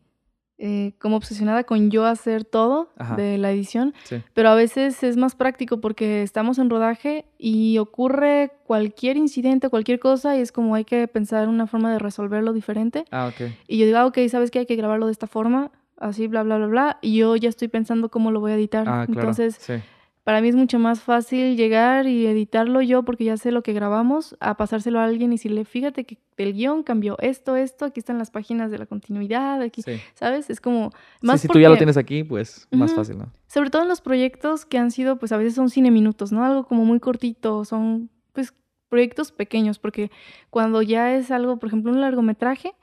eh, 0.64 0.92
como 1.00 1.16
obsesionada 1.16 1.64
con 1.64 1.90
yo 1.90 2.06
hacer 2.06 2.44
todo 2.44 2.92
de 3.16 3.36
la 3.36 3.50
edición, 3.50 3.94
pero 4.32 4.48
a 4.48 4.54
veces 4.54 5.02
es 5.02 5.16
más 5.16 5.34
práctico 5.34 5.80
porque 5.80 6.22
estamos 6.22 6.60
en 6.60 6.70
rodaje 6.70 7.24
y 7.36 7.78
ocurre 7.78 8.52
cualquier 8.64 9.16
incidente, 9.16 9.70
cualquier 9.70 9.98
cosa 9.98 10.36
y 10.36 10.40
es 10.40 10.52
como 10.52 10.76
hay 10.76 10.84
que 10.84 11.08
pensar 11.08 11.48
una 11.48 11.66
forma 11.66 11.92
de 11.92 11.98
resolverlo 11.98 12.52
diferente. 12.52 13.06
Ah, 13.10 13.26
ok. 13.26 13.50
Y 13.66 13.78
yo 13.78 13.86
digo, 13.86 13.98
ah, 13.98 14.06
ok, 14.06 14.18
¿sabes 14.28 14.52
qué? 14.52 14.60
Hay 14.60 14.66
que 14.66 14.76
grabarlo 14.76 15.06
de 15.06 15.12
esta 15.12 15.26
forma, 15.26 15.72
así, 15.98 16.28
bla, 16.28 16.44
bla, 16.44 16.58
bla, 16.58 16.68
bla, 16.68 16.98
y 17.02 17.16
yo 17.16 17.34
ya 17.34 17.48
estoy 17.48 17.66
pensando 17.66 18.08
cómo 18.08 18.30
lo 18.30 18.38
voy 18.38 18.52
a 18.52 18.54
editar. 18.54 18.88
Ah, 18.88 19.06
claro. 19.06 19.30
Entonces, 19.30 19.82
para 20.24 20.40
mí 20.40 20.48
es 20.48 20.54
mucho 20.54 20.78
más 20.78 21.00
fácil 21.00 21.56
llegar 21.56 22.06
y 22.06 22.26
editarlo 22.26 22.80
yo 22.80 23.02
porque 23.02 23.24
ya 23.24 23.36
sé 23.36 23.50
lo 23.50 23.62
que 23.62 23.72
grabamos, 23.72 24.36
a 24.38 24.56
pasárselo 24.56 25.00
a 25.00 25.04
alguien 25.04 25.32
y 25.32 25.36
decirle, 25.36 25.64
fíjate 25.64 26.04
que 26.04 26.18
el 26.36 26.52
guion 26.52 26.82
cambió 26.82 27.16
esto, 27.20 27.56
esto, 27.56 27.84
aquí 27.86 28.00
están 28.00 28.18
las 28.18 28.30
páginas 28.30 28.70
de 28.70 28.78
la 28.78 28.86
continuidad, 28.86 29.60
aquí, 29.62 29.82
¿sabes? 30.14 30.48
Es 30.48 30.60
como 30.60 30.90
más 31.20 31.40
sí, 31.40 31.48
si 31.48 31.52
tú 31.52 31.58
ya 31.58 31.68
lo 31.68 31.76
tienes 31.76 31.96
aquí, 31.96 32.22
pues 32.22 32.68
más 32.70 32.94
fácil, 32.94 33.18
¿no? 33.18 33.32
Sobre 33.46 33.70
todo 33.70 33.82
en 33.82 33.88
los 33.88 34.00
proyectos 34.00 34.64
que 34.64 34.78
han 34.78 34.90
sido, 34.90 35.18
pues 35.18 35.32
a 35.32 35.36
veces 35.36 35.54
son 35.54 35.70
cine 35.70 35.90
minutos, 35.90 36.32
¿no? 36.32 36.44
Algo 36.44 36.64
como 36.64 36.84
muy 36.84 37.00
cortito, 37.00 37.64
son 37.64 38.08
pues 38.32 38.54
proyectos 38.88 39.32
pequeños, 39.32 39.78
porque 39.78 40.10
cuando 40.50 40.82
ya 40.82 41.14
es 41.14 41.30
algo, 41.30 41.58
por 41.58 41.68
ejemplo, 41.68 41.90
un 41.90 42.00
largometraje, 42.00 42.74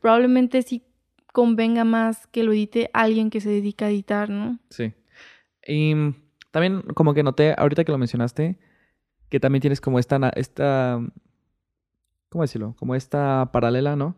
probablemente 0.00 0.62
sí 0.62 0.82
convenga 1.32 1.84
más 1.84 2.26
que 2.28 2.42
lo 2.42 2.52
edite 2.52 2.88
alguien 2.94 3.28
que 3.28 3.42
se 3.42 3.50
dedica 3.50 3.86
a 3.86 3.90
editar, 3.90 4.30
¿no? 4.30 4.58
Sí. 4.70 4.94
Y 5.66 5.94
también 6.56 6.80
como 6.94 7.12
que 7.12 7.22
noté, 7.22 7.54
ahorita 7.54 7.84
que 7.84 7.92
lo 7.92 7.98
mencionaste, 7.98 8.56
que 9.28 9.40
también 9.40 9.60
tienes 9.60 9.82
como 9.82 9.98
esta, 9.98 10.30
esta, 10.36 10.98
¿cómo 12.30 12.44
decirlo? 12.44 12.74
Como 12.78 12.94
esta 12.94 13.50
paralela, 13.52 13.94
¿no? 13.94 14.16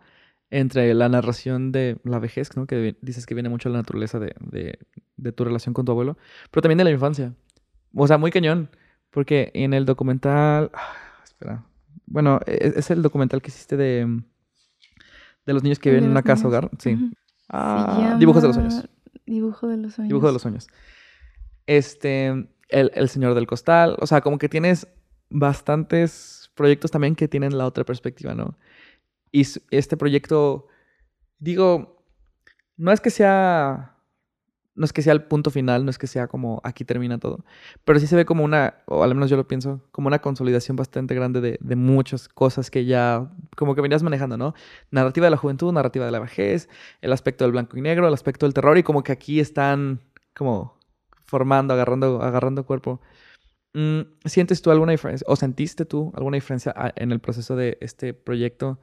Entre 0.49 0.95
la 0.95 1.09
narración 1.09 1.73
de 1.73 1.99
la 2.05 2.21
vejez, 2.21 2.57
¿no? 2.57 2.69
Que 2.69 2.97
dices 3.03 3.27
que 3.27 3.35
viene 3.35 3.49
mucho 3.49 3.69
de 3.69 3.73
la 3.73 3.81
naturaleza 3.81 4.21
de, 4.21 4.37
de, 5.17 5.33
tu 5.33 5.43
relación 5.43 5.75
con 5.75 5.85
tu 5.85 5.91
abuelo, 5.91 6.17
pero 6.53 6.63
también 6.63 6.79
de 6.79 6.85
la 6.85 6.93
infancia. 6.93 7.35
O 7.93 8.07
sea, 8.07 8.19
muy 8.19 8.31
cañón, 8.31 8.71
porque 9.11 9.51
en 9.55 9.75
el 9.75 9.85
documental, 9.85 10.71
ah, 10.75 10.95
espera, 11.25 11.65
bueno, 12.07 12.39
e, 12.47 12.73
es, 12.77 12.89
el 12.93 13.03
documental 13.03 13.43
que 13.43 13.49
hiciste 13.49 13.77
de, 13.77 14.23
de 15.45 15.53
los 15.53 15.65
niños 15.65 15.81
que 15.81 15.91
viven 15.91 16.05
en 16.05 16.13
una 16.13 16.23
casa 16.23 16.47
hogar, 16.47 16.71
sí. 16.79 17.11
Ah, 17.49 18.15
dibujos 18.17 18.43
de 18.43 18.47
los 18.47 18.55
sueños. 18.55 18.89
Dibujo 19.27 19.67
de 19.67 19.77
los 19.77 19.95
sueños. 19.95 20.09
Dibujo 20.09 20.27
de 20.29 20.33
los 20.35 20.43
sueños 20.43 20.69
este, 21.69 22.49
el, 22.71 23.09
Señor 23.11 23.35
del 23.35 23.47
Costal, 23.47 23.97
o 24.01 24.07
sea, 24.07 24.23
como 24.23 24.39
que 24.39 24.49
tienes 24.49 24.89
bastantes 25.29 26.51
proyectos 26.55 26.91
también 26.91 27.15
que 27.15 27.29
tienen 27.29 27.57
la 27.57 27.67
otra 27.67 27.85
perspectiva, 27.85 28.35
¿no? 28.35 28.57
Y 29.31 29.47
este 29.71 29.97
proyecto, 29.99 30.67
digo, 31.39 32.03
no 32.79 32.91
es 32.91 33.03
que 33.03 33.11
sea, 33.11 33.97
no 34.77 34.87
es 34.87 34.95
que 34.95 35.03
sea 35.03 35.13
el 35.13 35.25
punto 35.25 35.51
final, 35.51 35.85
no 35.85 35.91
es 35.91 35.99
que 35.99 36.07
sea 36.07 36.27
como 36.27 36.63
aquí 36.65 36.87
termina 36.87 37.19
todo, 37.19 37.45
pero 37.85 38.01
sí 38.01 38.07
se 38.07 38.17
ve 38.17 38.25
como 38.25 38.45
una, 38.45 38.77
o 38.87 39.05
al 39.05 39.15
menos 39.15 39.29
yo 39.29 39.37
lo 39.37 39.47
pienso, 39.47 39.83
como 39.91 40.09
una 40.09 40.21
consolidación 40.21 40.75
bastante 40.75 41.15
grande 41.15 41.43
de, 41.43 41.59
de 41.61 41.77
muchas 41.77 42.31
cosas 42.31 42.71
que 42.71 42.87
ya, 42.87 43.31
como 43.59 43.75
que 43.75 43.83
venías 43.83 44.03
manejando, 44.03 44.39
¿no? 44.39 44.55
Narrativa 44.91 45.27
de 45.27 45.33
la 45.33 45.37
juventud, 45.37 45.71
narrativa 45.71 46.07
de 46.07 46.13
la 46.13 46.21
vejez, 46.21 46.71
el 47.03 47.13
aspecto 47.13 47.45
del 47.45 47.53
blanco 47.53 47.77
y 47.77 47.83
negro, 47.83 48.09
el 48.09 48.15
aspecto 48.15 48.47
del 48.47 48.55
terror, 48.55 48.79
y 48.79 48.83
como 48.83 49.03
que 49.03 49.13
aquí 49.13 49.39
están 49.39 50.01
como 50.35 50.78
formando, 51.29 51.75
agarrando, 51.75 52.23
agarrando 52.23 52.65
cuerpo. 52.65 53.01
Mm, 53.75 54.01
¿Sientes 54.25 54.63
tú 54.63 54.71
alguna 54.71 54.93
diferencia 54.93 55.27
o 55.29 55.37
sentiste 55.37 55.85
tú 55.85 56.11
alguna 56.17 56.37
diferencia 56.37 56.75
en 56.97 57.13
el 57.13 57.21
proceso 57.21 57.55
de 57.55 57.77
este 57.83 58.15
proyecto 58.15 58.79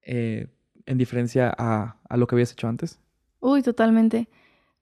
eh, 0.00 0.48
en 0.86 0.98
diferencia 0.98 1.54
a, 1.56 1.98
lo 2.16 2.26
que 2.26 2.34
habías 2.34 2.52
hecho 2.52 2.66
antes? 2.66 2.98
Uy, 3.40 3.62
totalmente. 3.62 4.28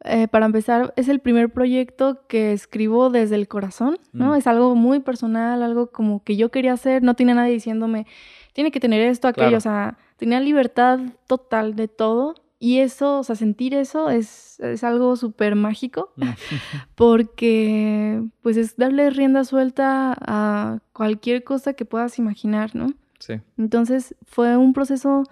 Eh, 0.05 0.28
para 0.28 0.46
empezar, 0.46 0.94
es 0.96 1.09
el 1.09 1.18
primer 1.18 1.53
proyecto 1.53 2.26
que 2.28 2.53
escribo 2.53 3.11
desde 3.11 3.34
el 3.34 3.48
corazón, 3.48 3.98
¿no? 4.12 4.32
Mm. 4.32 4.34
Es 4.36 4.46
algo 4.46 4.76
muy 4.76 5.00
personal, 5.00 5.62
algo 5.62 5.90
como 5.90 6.22
que 6.22 6.36
yo 6.36 6.50
quería 6.50 6.72
hacer, 6.72 7.03
no 7.03 7.14
tiene 7.14 7.34
nadie 7.34 7.53
diciéndome, 7.53 8.07
tiene 8.53 8.70
que 8.70 8.80
tener 8.80 9.00
esto, 9.00 9.26
aquello, 9.26 9.57
o 9.57 9.61
sea, 9.61 9.98
tenía 10.16 10.40
libertad 10.40 11.00
total 11.26 11.74
de 11.74 11.88
todo 11.88 12.34
y 12.62 12.78
eso, 12.78 13.18
o 13.18 13.24
sea, 13.24 13.34
sentir 13.34 13.74
eso 13.74 14.08
es, 14.08 14.60
es 14.60 14.84
algo 14.84 15.16
súper 15.16 15.56
mágico, 15.56 16.12
mm. 16.14 16.28
porque 16.94 18.22
pues 18.40 18.56
es 18.56 18.76
darle 18.76 19.10
rienda 19.10 19.42
suelta 19.42 20.16
a 20.20 20.78
cualquier 20.92 21.42
cosa 21.42 21.72
que 21.72 21.84
puedas 21.84 22.20
imaginar, 22.20 22.76
¿no? 22.76 22.86
Sí. 23.18 23.40
Entonces 23.58 24.14
fue 24.24 24.56
un 24.56 24.74
proceso 24.74 25.24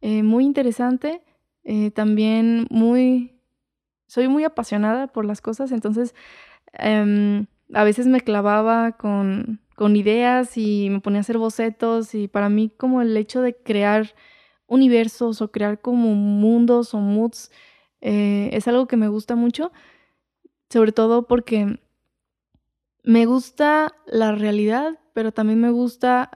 eh, 0.00 0.22
muy 0.22 0.46
interesante, 0.46 1.22
eh, 1.64 1.90
también 1.90 2.66
muy, 2.70 3.34
soy 4.06 4.28
muy 4.28 4.44
apasionada 4.44 5.08
por 5.08 5.26
las 5.26 5.42
cosas, 5.42 5.72
entonces 5.72 6.14
em, 6.72 7.44
a 7.74 7.84
veces 7.84 8.06
me 8.06 8.22
clavaba 8.22 8.92
con, 8.92 9.60
con 9.74 9.96
ideas 9.96 10.56
y 10.56 10.88
me 10.88 11.00
ponía 11.00 11.18
a 11.18 11.20
hacer 11.20 11.36
bocetos 11.36 12.14
y 12.14 12.26
para 12.26 12.48
mí 12.48 12.72
como 12.74 13.02
el 13.02 13.14
hecho 13.18 13.42
de 13.42 13.54
crear 13.54 14.14
universos 14.70 15.42
o 15.42 15.50
crear 15.50 15.80
como 15.80 16.14
mundos 16.14 16.94
o 16.94 16.98
moods 16.98 17.50
eh, 18.00 18.48
es 18.52 18.66
algo 18.68 18.86
que 18.86 18.96
me 18.96 19.08
gusta 19.08 19.36
mucho, 19.36 19.72
sobre 20.70 20.92
todo 20.92 21.26
porque 21.26 21.78
me 23.02 23.26
gusta 23.26 23.92
la 24.06 24.32
realidad, 24.32 24.98
pero 25.12 25.32
también 25.32 25.60
me 25.60 25.70
gusta 25.70 26.30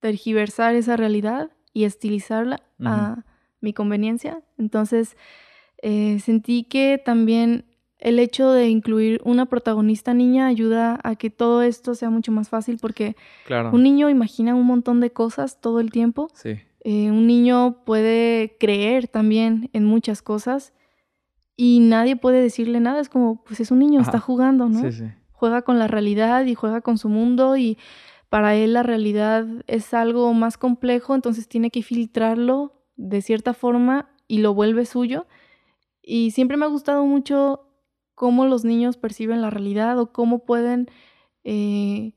tergiversar 0.00 0.74
esa 0.74 0.96
realidad 0.96 1.50
y 1.72 1.84
estilizarla 1.84 2.60
a 2.84 3.24
mi 3.60 3.72
conveniencia. 3.72 4.42
Entonces, 4.58 5.16
eh, 5.80 6.18
sentí 6.18 6.64
que 6.64 7.00
también 7.02 7.64
el 7.98 8.18
hecho 8.18 8.50
de 8.50 8.68
incluir 8.68 9.20
una 9.24 9.46
protagonista 9.46 10.12
niña 10.12 10.48
ayuda 10.48 10.98
a 11.04 11.14
que 11.14 11.30
todo 11.30 11.62
esto 11.62 11.94
sea 11.94 12.10
mucho 12.10 12.32
más 12.32 12.48
fácil 12.48 12.78
porque 12.80 13.14
un 13.70 13.84
niño 13.84 14.10
imagina 14.10 14.56
un 14.56 14.66
montón 14.66 14.98
de 14.98 15.12
cosas 15.12 15.60
todo 15.60 15.78
el 15.78 15.92
tiempo. 15.92 16.28
Sí. 16.34 16.58
Eh, 16.84 17.10
un 17.10 17.26
niño 17.26 17.84
puede 17.84 18.56
creer 18.58 19.06
también 19.06 19.70
en 19.72 19.84
muchas 19.84 20.20
cosas 20.20 20.72
y 21.56 21.78
nadie 21.80 22.16
puede 22.16 22.40
decirle 22.40 22.80
nada. 22.80 23.00
Es 23.00 23.08
como, 23.08 23.44
pues 23.44 23.60
es 23.60 23.70
un 23.70 23.78
niño, 23.78 24.00
está 24.00 24.18
jugando, 24.18 24.68
¿no? 24.68 24.80
Sí, 24.80 24.92
sí. 24.92 25.04
Juega 25.30 25.62
con 25.62 25.78
la 25.78 25.86
realidad 25.86 26.44
y 26.44 26.54
juega 26.54 26.80
con 26.80 26.98
su 26.98 27.08
mundo 27.08 27.56
y 27.56 27.78
para 28.28 28.54
él 28.54 28.72
la 28.72 28.82
realidad 28.82 29.46
es 29.66 29.92
algo 29.92 30.32
más 30.32 30.56
complejo, 30.56 31.14
entonces 31.14 31.48
tiene 31.48 31.70
que 31.70 31.82
filtrarlo 31.82 32.82
de 32.96 33.20
cierta 33.20 33.52
forma 33.52 34.08
y 34.26 34.38
lo 34.38 34.54
vuelve 34.54 34.86
suyo. 34.86 35.26
Y 36.02 36.30
siempre 36.30 36.56
me 36.56 36.64
ha 36.64 36.68
gustado 36.68 37.04
mucho 37.04 37.68
cómo 38.14 38.46
los 38.46 38.64
niños 38.64 38.96
perciben 38.96 39.42
la 39.42 39.50
realidad 39.50 39.98
o 39.98 40.12
cómo 40.12 40.44
pueden 40.44 40.88
eh, 41.44 42.14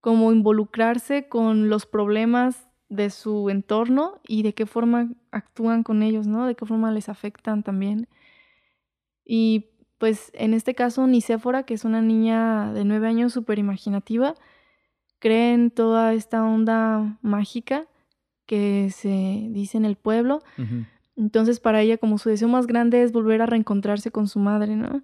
como 0.00 0.32
involucrarse 0.32 1.28
con 1.28 1.68
los 1.68 1.86
problemas 1.86 2.69
de 2.90 3.08
su 3.08 3.48
entorno 3.48 4.20
y 4.26 4.42
de 4.42 4.52
qué 4.52 4.66
forma 4.66 5.08
actúan 5.30 5.82
con 5.82 6.02
ellos, 6.02 6.26
¿no? 6.26 6.46
De 6.46 6.56
qué 6.56 6.66
forma 6.66 6.90
les 6.90 7.08
afectan 7.08 7.62
también. 7.62 8.08
Y 9.24 9.66
pues 9.96 10.30
en 10.34 10.54
este 10.54 10.74
caso, 10.74 11.06
Nicéfora, 11.06 11.62
que 11.62 11.74
es 11.74 11.84
una 11.84 12.02
niña 12.02 12.72
de 12.72 12.84
nueve 12.84 13.06
años 13.06 13.32
súper 13.32 13.58
imaginativa, 13.58 14.34
cree 15.20 15.54
en 15.54 15.70
toda 15.70 16.14
esta 16.14 16.44
onda 16.44 17.18
mágica 17.22 17.86
que 18.44 18.90
se 18.90 19.46
dice 19.50 19.78
en 19.78 19.84
el 19.84 19.96
pueblo. 19.96 20.42
Entonces 21.16 21.60
para 21.60 21.82
ella 21.82 21.96
como 21.96 22.18
su 22.18 22.28
deseo 22.28 22.48
más 22.48 22.66
grande 22.66 23.02
es 23.02 23.12
volver 23.12 23.40
a 23.40 23.46
reencontrarse 23.46 24.10
con 24.10 24.26
su 24.26 24.40
madre, 24.40 24.74
¿no? 24.74 25.02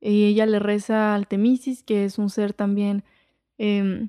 Y 0.00 0.24
ella 0.24 0.46
le 0.46 0.60
reza 0.60 1.14
al 1.14 1.26
Temisis, 1.26 1.82
que 1.82 2.04
es 2.04 2.18
un 2.18 2.30
ser 2.30 2.52
también 2.54 3.04
em, 3.58 4.08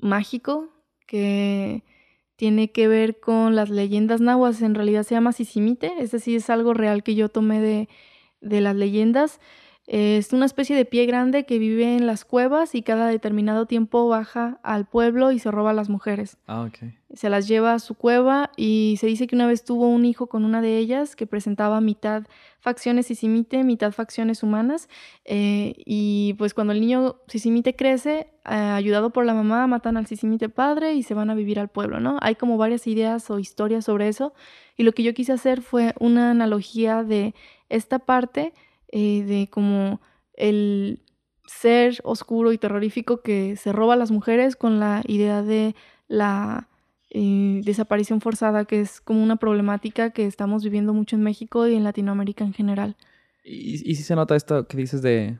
mágico, 0.00 0.70
que 1.06 1.84
tiene 2.36 2.72
que 2.72 2.88
ver 2.88 3.20
con 3.20 3.54
las 3.54 3.70
leyendas 3.70 4.20
nahuas, 4.20 4.62
en 4.62 4.74
realidad 4.74 5.04
se 5.04 5.14
llama 5.14 5.32
Sisimite, 5.32 5.92
ese 5.98 6.18
sí 6.18 6.36
es 6.36 6.50
algo 6.50 6.74
real 6.74 7.02
que 7.02 7.14
yo 7.14 7.28
tomé 7.28 7.60
de, 7.60 7.88
de 8.40 8.60
las 8.60 8.76
leyendas. 8.76 9.40
Es 9.86 10.32
una 10.32 10.46
especie 10.46 10.74
de 10.74 10.86
pie 10.86 11.04
grande 11.04 11.44
que 11.44 11.58
vive 11.58 11.94
en 11.94 12.06
las 12.06 12.24
cuevas 12.24 12.74
y 12.74 12.80
cada 12.80 13.06
determinado 13.06 13.66
tiempo 13.66 14.08
baja 14.08 14.58
al 14.62 14.86
pueblo 14.86 15.30
y 15.30 15.38
se 15.38 15.50
roba 15.50 15.70
a 15.70 15.74
las 15.74 15.90
mujeres. 15.90 16.38
Ah, 16.46 16.62
ok. 16.62 16.90
Se 17.12 17.28
las 17.28 17.46
lleva 17.46 17.74
a 17.74 17.78
su 17.78 17.94
cueva 17.94 18.50
y 18.56 18.96
se 18.98 19.06
dice 19.06 19.26
que 19.26 19.36
una 19.36 19.46
vez 19.46 19.62
tuvo 19.62 19.88
un 19.88 20.06
hijo 20.06 20.26
con 20.26 20.46
una 20.46 20.62
de 20.62 20.78
ellas 20.78 21.14
que 21.16 21.26
presentaba 21.26 21.82
mitad 21.82 22.24
facciones 22.60 23.06
sisimite, 23.06 23.62
mitad 23.62 23.92
facciones 23.92 24.42
humanas. 24.42 24.88
Eh, 25.26 25.74
y 25.84 26.34
pues 26.38 26.54
cuando 26.54 26.72
el 26.72 26.80
niño 26.80 27.16
sisimite 27.28 27.76
crece, 27.76 28.28
eh, 28.46 28.54
ayudado 28.54 29.10
por 29.10 29.26
la 29.26 29.34
mamá, 29.34 29.66
matan 29.66 29.98
al 29.98 30.06
sisimite 30.06 30.48
padre 30.48 30.94
y 30.94 31.02
se 31.02 31.12
van 31.12 31.28
a 31.28 31.34
vivir 31.34 31.60
al 31.60 31.68
pueblo, 31.68 32.00
¿no? 32.00 32.16
Hay 32.22 32.36
como 32.36 32.56
varias 32.56 32.86
ideas 32.86 33.30
o 33.30 33.38
historias 33.38 33.84
sobre 33.84 34.08
eso. 34.08 34.32
Y 34.78 34.84
lo 34.84 34.92
que 34.92 35.02
yo 35.02 35.12
quise 35.12 35.32
hacer 35.32 35.60
fue 35.60 35.92
una 36.00 36.30
analogía 36.30 37.04
de 37.04 37.34
esta 37.68 37.98
parte 37.98 38.54
eh, 38.88 39.24
de 39.24 39.48
como 39.50 40.00
el 40.34 41.00
ser 41.46 42.00
oscuro 42.04 42.52
y 42.52 42.58
terrorífico 42.58 43.20
que 43.20 43.56
se 43.56 43.72
roba 43.72 43.94
a 43.94 43.96
las 43.96 44.10
mujeres 44.10 44.56
con 44.56 44.80
la 44.80 45.02
idea 45.06 45.42
de 45.42 45.74
la 46.08 46.68
eh, 47.10 47.60
desaparición 47.64 48.20
forzada, 48.20 48.64
que 48.64 48.80
es 48.80 49.00
como 49.00 49.22
una 49.22 49.36
problemática 49.36 50.10
que 50.10 50.26
estamos 50.26 50.64
viviendo 50.64 50.92
mucho 50.92 51.16
en 51.16 51.22
México 51.22 51.66
y 51.66 51.74
en 51.74 51.84
Latinoamérica 51.84 52.44
en 52.44 52.52
general. 52.52 52.96
Y, 53.44 53.90
y 53.90 53.94
sí 53.94 54.02
se 54.02 54.16
nota 54.16 54.36
esto 54.36 54.66
que 54.66 54.76
dices 54.76 55.02
de 55.02 55.38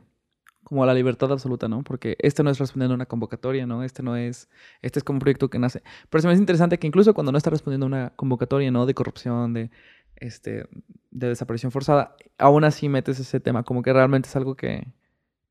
como 0.65 0.85
la 0.85 0.93
libertad 0.93 1.31
absoluta, 1.31 1.67
¿no? 1.69 1.83
Porque 1.83 2.17
este 2.19 2.43
no 2.43 2.49
es 2.49 2.59
respondiendo 2.59 2.93
a 2.93 2.95
una 2.95 3.05
convocatoria, 3.05 3.65
¿no? 3.65 3.83
Este 3.83 4.03
no 4.03 4.17
es, 4.17 4.49
este 4.81 4.99
es 4.99 5.03
como 5.03 5.17
un 5.17 5.19
proyecto 5.21 5.49
que 5.49 5.59
nace. 5.59 5.83
Pero 6.09 6.21
se 6.21 6.27
me 6.27 6.33
hace 6.33 6.41
interesante 6.41 6.79
que 6.79 6.87
incluso 6.87 7.13
cuando 7.13 7.31
no 7.31 7.37
está 7.37 7.51
respondiendo 7.51 7.85
a 7.85 7.87
una 7.87 8.09
convocatoria, 8.15 8.71
¿no? 8.71 8.85
De 8.85 8.93
corrupción, 8.93 9.53
de, 9.53 9.69
este, 10.17 10.67
de 11.11 11.29
desaparición 11.29 11.71
forzada, 11.71 12.15
aún 12.37 12.63
así 12.63 12.89
metes 12.89 13.19
ese 13.19 13.39
tema, 13.39 13.63
como 13.63 13.81
que 13.81 13.93
realmente 13.93 14.29
es 14.29 14.35
algo 14.35 14.55
que, 14.55 14.87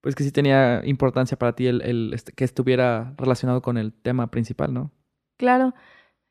pues 0.00 0.14
que 0.14 0.24
sí 0.24 0.32
tenía 0.32 0.82
importancia 0.84 1.38
para 1.38 1.54
ti 1.54 1.66
el, 1.66 1.82
el 1.82 2.12
este, 2.14 2.32
que 2.32 2.44
estuviera 2.44 3.14
relacionado 3.16 3.62
con 3.62 3.78
el 3.78 3.92
tema 3.92 4.30
principal, 4.30 4.72
¿no? 4.72 4.90
Claro, 5.36 5.74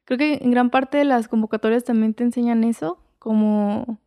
creo 0.06 0.18
que 0.18 0.40
en 0.42 0.52
gran 0.52 0.70
parte 0.70 0.98
de 0.98 1.06
las 1.06 1.28
convocatorias 1.28 1.84
también 1.84 2.14
te 2.14 2.24
enseñan 2.24 2.64
eso, 2.64 3.00
como 3.20 4.00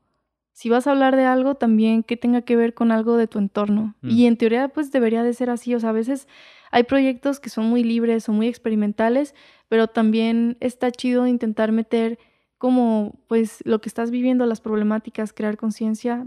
si 0.56 0.70
vas 0.70 0.86
a 0.86 0.92
hablar 0.92 1.16
de 1.16 1.26
algo, 1.26 1.56
también 1.56 2.02
que 2.02 2.16
tenga 2.16 2.40
que 2.40 2.56
ver 2.56 2.72
con 2.72 2.90
algo 2.90 3.18
de 3.18 3.26
tu 3.26 3.38
entorno. 3.38 3.94
Mm. 4.00 4.08
Y 4.08 4.26
en 4.26 4.38
teoría, 4.38 4.68
pues 4.68 4.90
debería 4.90 5.22
de 5.22 5.34
ser 5.34 5.50
así. 5.50 5.74
O 5.74 5.80
sea, 5.80 5.90
a 5.90 5.92
veces 5.92 6.28
hay 6.70 6.84
proyectos 6.84 7.40
que 7.40 7.50
son 7.50 7.66
muy 7.66 7.84
libres 7.84 8.26
o 8.30 8.32
muy 8.32 8.48
experimentales, 8.48 9.34
pero 9.68 9.86
también 9.86 10.56
está 10.60 10.90
chido 10.90 11.26
intentar 11.26 11.72
meter 11.72 12.18
como, 12.58 13.20
pues, 13.28 13.62
lo 13.64 13.80
que 13.80 13.88
estás 13.88 14.10
viviendo, 14.10 14.46
las 14.46 14.60
problemáticas, 14.60 15.32
crear 15.32 15.56
conciencia, 15.56 16.26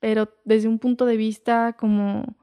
pero 0.00 0.28
desde 0.44 0.68
un 0.68 0.78
punto 0.78 1.06
de 1.06 1.16
vista 1.16 1.74
como 1.74 2.36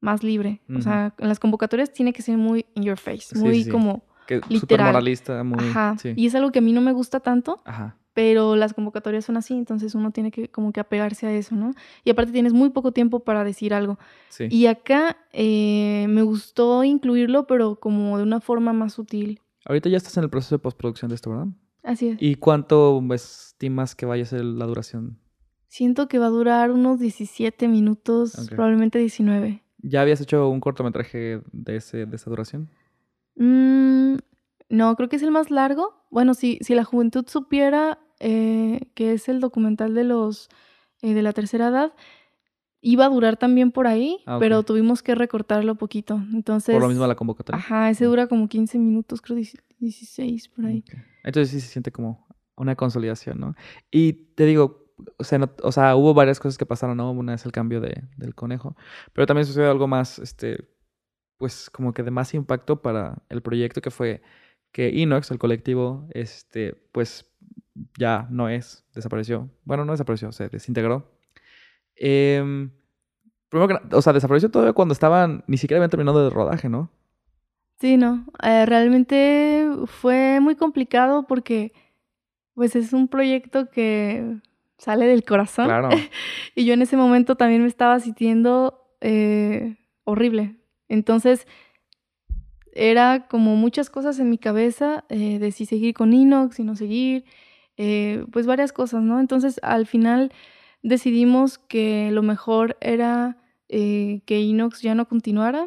más 0.00 0.22
libre. 0.22 0.62
O 0.74 0.80
sea, 0.80 1.14
en 1.18 1.28
las 1.28 1.38
convocatorias 1.38 1.92
tiene 1.92 2.12
que 2.12 2.22
ser 2.22 2.36
muy 2.36 2.66
in 2.74 2.84
your 2.84 2.96
face, 2.96 3.36
muy 3.38 3.68
como 3.68 4.04
Súper 4.48 4.80
moralista, 4.80 5.42
muy... 5.42 5.58
Ajá. 5.58 5.96
Y 6.16 6.26
es 6.26 6.34
algo 6.34 6.52
que 6.52 6.60
a 6.60 6.62
mí 6.62 6.72
no 6.72 6.80
me 6.80 6.92
gusta 6.92 7.20
tanto. 7.20 7.60
Ajá 7.64 7.96
pero 8.12 8.56
las 8.56 8.74
convocatorias 8.74 9.24
son 9.24 9.36
así, 9.36 9.54
entonces 9.54 9.94
uno 9.94 10.10
tiene 10.10 10.30
que 10.30 10.48
como 10.48 10.72
que 10.72 10.80
apegarse 10.80 11.26
a 11.26 11.32
eso, 11.32 11.54
¿no? 11.54 11.72
Y 12.04 12.10
aparte 12.10 12.32
tienes 12.32 12.52
muy 12.52 12.70
poco 12.70 12.92
tiempo 12.92 13.20
para 13.20 13.44
decir 13.44 13.72
algo. 13.72 13.98
Sí. 14.28 14.46
Y 14.50 14.66
acá 14.66 15.16
eh, 15.32 16.06
me 16.08 16.22
gustó 16.22 16.82
incluirlo, 16.84 17.46
pero 17.46 17.76
como 17.76 18.16
de 18.18 18.24
una 18.24 18.40
forma 18.40 18.72
más 18.72 18.94
sutil. 18.94 19.40
Ahorita 19.64 19.88
ya 19.88 19.96
estás 19.96 20.16
en 20.16 20.24
el 20.24 20.30
proceso 20.30 20.56
de 20.56 20.58
postproducción 20.58 21.08
de 21.08 21.14
esto, 21.14 21.30
¿verdad? 21.30 21.46
Así 21.82 22.08
es. 22.08 22.18
¿Y 22.20 22.36
cuánto 22.36 23.02
estimas 23.12 23.94
que 23.94 24.06
vaya 24.06 24.22
a 24.22 24.26
ser 24.26 24.44
la 24.44 24.66
duración? 24.66 25.18
Siento 25.68 26.08
que 26.08 26.18
va 26.18 26.26
a 26.26 26.30
durar 26.30 26.70
unos 26.70 26.98
17 26.98 27.68
minutos, 27.68 28.48
probablemente 28.50 28.98
19. 28.98 29.62
¿Ya 29.82 30.02
habías 30.02 30.20
hecho 30.20 30.48
un 30.48 30.60
cortometraje 30.60 31.42
de, 31.52 31.76
ese, 31.76 32.06
de 32.06 32.16
esa 32.16 32.30
duración? 32.30 32.68
Mmm... 33.36 34.16
No, 34.70 34.94
creo 34.94 35.08
que 35.08 35.16
es 35.16 35.22
el 35.22 35.32
más 35.32 35.50
largo. 35.50 35.92
Bueno, 36.10 36.32
si, 36.32 36.58
si 36.62 36.74
la 36.74 36.84
juventud 36.84 37.26
supiera 37.26 37.98
eh, 38.20 38.80
que 38.94 39.12
es 39.12 39.28
el 39.28 39.40
documental 39.40 39.94
de 39.94 40.04
los 40.04 40.48
eh, 41.02 41.12
de 41.12 41.22
la 41.22 41.32
tercera 41.32 41.68
edad, 41.68 41.92
iba 42.80 43.04
a 43.04 43.08
durar 43.08 43.36
también 43.36 43.72
por 43.72 43.88
ahí, 43.88 44.20
ah, 44.26 44.38
pero 44.38 44.62
tuvimos 44.62 45.02
que 45.02 45.16
recortarlo 45.16 45.74
poquito. 45.74 46.22
Entonces. 46.32 46.72
Por 46.72 46.82
lo 46.82 46.88
mismo 46.88 47.06
la 47.06 47.16
convocatoria. 47.16 47.58
Ajá, 47.58 47.90
ese 47.90 48.04
dura 48.04 48.28
como 48.28 48.48
15 48.48 48.78
minutos, 48.78 49.20
creo 49.20 49.38
16 49.80 50.48
por 50.50 50.66
ahí. 50.66 50.84
Entonces 51.24 51.50
sí 51.50 51.60
se 51.60 51.72
siente 51.72 51.90
como 51.90 52.26
una 52.56 52.76
consolidación, 52.76 53.40
¿no? 53.40 53.54
Y 53.90 54.12
te 54.12 54.44
digo, 54.44 54.94
o 55.16 55.24
sea, 55.24 55.40
o 55.62 55.72
sea, 55.72 55.96
hubo 55.96 56.14
varias 56.14 56.38
cosas 56.38 56.58
que 56.58 56.66
pasaron, 56.66 56.96
¿no? 56.96 57.10
Una 57.10 57.34
es 57.34 57.44
el 57.46 57.52
cambio 57.52 57.80
de, 57.80 58.04
del 58.16 58.34
conejo, 58.34 58.76
pero 59.12 59.26
también 59.26 59.46
sucedió 59.46 59.70
algo 59.70 59.88
más, 59.88 60.18
este, 60.18 60.68
pues 61.38 61.70
como 61.70 61.94
que 61.94 62.02
de 62.02 62.10
más 62.10 62.34
impacto 62.34 62.82
para 62.82 63.22
el 63.28 63.42
proyecto 63.42 63.80
que 63.80 63.90
fue 63.90 64.22
que 64.72 64.90
Inox, 64.90 65.30
el 65.30 65.38
colectivo, 65.38 66.06
este, 66.12 66.74
pues 66.92 67.26
ya 67.98 68.28
no 68.30 68.48
es, 68.48 68.84
desapareció. 68.94 69.50
Bueno, 69.64 69.84
no 69.84 69.92
desapareció, 69.92 70.32
se 70.32 70.48
desintegró. 70.48 71.10
Em, 71.96 72.70
primero 73.48 73.68
que, 73.68 73.96
o 73.96 74.02
sea, 74.02 74.12
desapareció 74.12 74.50
todavía 74.50 74.74
cuando 74.74 74.92
estaban, 74.92 75.44
ni 75.46 75.56
siquiera 75.56 75.78
habían 75.78 75.90
terminado 75.90 76.22
de 76.22 76.30
rodaje, 76.30 76.68
¿no? 76.68 76.90
Sí, 77.80 77.96
no. 77.96 78.26
Eh, 78.42 78.66
realmente 78.66 79.66
fue 79.86 80.40
muy 80.40 80.54
complicado 80.54 81.26
porque, 81.26 81.72
pues, 82.54 82.76
es 82.76 82.92
un 82.92 83.08
proyecto 83.08 83.70
que 83.70 84.36
sale 84.78 85.06
del 85.06 85.24
corazón. 85.24 85.66
Claro. 85.66 85.88
y 86.54 86.64
yo 86.64 86.74
en 86.74 86.82
ese 86.82 86.96
momento 86.96 87.36
también 87.36 87.62
me 87.62 87.68
estaba 87.68 87.98
sintiendo 88.00 88.94
eh, 89.00 89.76
horrible. 90.04 90.56
Entonces, 90.88 91.46
era 92.72 93.26
como 93.28 93.56
muchas 93.56 93.90
cosas 93.90 94.18
en 94.18 94.30
mi 94.30 94.38
cabeza 94.38 95.04
eh, 95.08 95.38
de 95.38 95.52
si 95.52 95.66
seguir 95.66 95.94
con 95.94 96.12
Inox, 96.12 96.56
si 96.56 96.64
no 96.64 96.76
seguir, 96.76 97.24
eh, 97.76 98.24
pues 98.32 98.46
varias 98.46 98.72
cosas, 98.72 99.02
¿no? 99.02 99.20
Entonces 99.20 99.58
al 99.62 99.86
final 99.86 100.32
decidimos 100.82 101.58
que 101.58 102.10
lo 102.12 102.22
mejor 102.22 102.76
era 102.80 103.38
eh, 103.68 104.22
que 104.26 104.40
Inox 104.40 104.82
ya 104.82 104.94
no 104.94 105.08
continuara, 105.08 105.64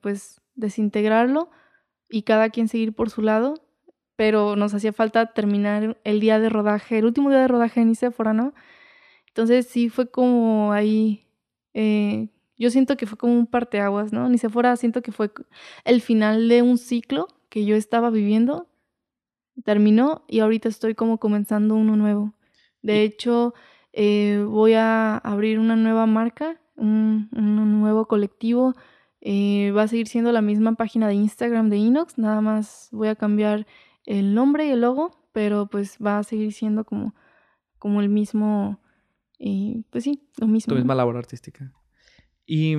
pues 0.00 0.40
desintegrarlo 0.54 1.50
y 2.08 2.22
cada 2.22 2.50
quien 2.50 2.68
seguir 2.68 2.94
por 2.94 3.10
su 3.10 3.22
lado, 3.22 3.54
pero 4.16 4.56
nos 4.56 4.74
hacía 4.74 4.92
falta 4.92 5.32
terminar 5.32 5.98
el 6.04 6.20
día 6.20 6.38
de 6.38 6.48
rodaje, 6.48 6.98
el 6.98 7.06
último 7.06 7.30
día 7.30 7.40
de 7.40 7.48
rodaje 7.48 7.80
en 7.80 7.90
Iséfora, 7.90 8.32
¿no? 8.32 8.54
Entonces 9.28 9.66
sí 9.66 9.88
fue 9.88 10.10
como 10.10 10.72
ahí 10.72 11.24
yo 12.56 12.70
siento 12.70 12.96
que 12.96 13.06
fue 13.06 13.18
como 13.18 13.34
un 13.34 13.46
parteaguas, 13.46 14.12
¿no? 14.12 14.28
Ni 14.28 14.38
se 14.38 14.48
fuera, 14.48 14.76
siento 14.76 15.02
que 15.02 15.12
fue 15.12 15.30
el 15.84 16.00
final 16.00 16.48
de 16.48 16.62
un 16.62 16.78
ciclo 16.78 17.28
que 17.48 17.64
yo 17.64 17.76
estaba 17.76 18.10
viviendo. 18.10 18.68
Terminó 19.64 20.24
y 20.28 20.40
ahorita 20.40 20.68
estoy 20.68 20.94
como 20.94 21.18
comenzando 21.18 21.74
uno 21.74 21.96
nuevo. 21.96 22.34
De 22.82 23.02
hecho, 23.02 23.54
eh, 23.92 24.44
voy 24.46 24.74
a 24.74 25.16
abrir 25.18 25.58
una 25.58 25.76
nueva 25.76 26.06
marca, 26.06 26.60
un, 26.76 27.28
nuevo 27.32 28.06
colectivo. 28.06 28.74
Eh, 29.26 29.72
va 29.74 29.84
a 29.84 29.88
seguir 29.88 30.06
siendo 30.06 30.32
la 30.32 30.42
misma 30.42 30.74
página 30.74 31.08
de 31.08 31.14
Instagram 31.14 31.70
de 31.70 31.78
Inox, 31.78 32.18
nada 32.18 32.42
más 32.42 32.90
voy 32.92 33.08
a 33.08 33.16
cambiar 33.16 33.66
el 34.04 34.34
nombre 34.34 34.66
y 34.66 34.70
el 34.70 34.82
logo, 34.82 35.16
pero 35.32 35.66
pues 35.66 35.96
va 36.04 36.18
a 36.18 36.24
seguir 36.24 36.52
siendo 36.52 36.84
como, 36.84 37.14
como 37.78 38.02
el 38.02 38.10
mismo, 38.10 38.82
eh, 39.38 39.82
pues 39.88 40.04
sí, 40.04 40.28
lo 40.36 40.46
mismo. 40.46 40.72
Tu 40.72 40.74
misma 40.74 40.94
labor 40.94 41.16
artística. 41.16 41.72
¿Y, 42.44 42.76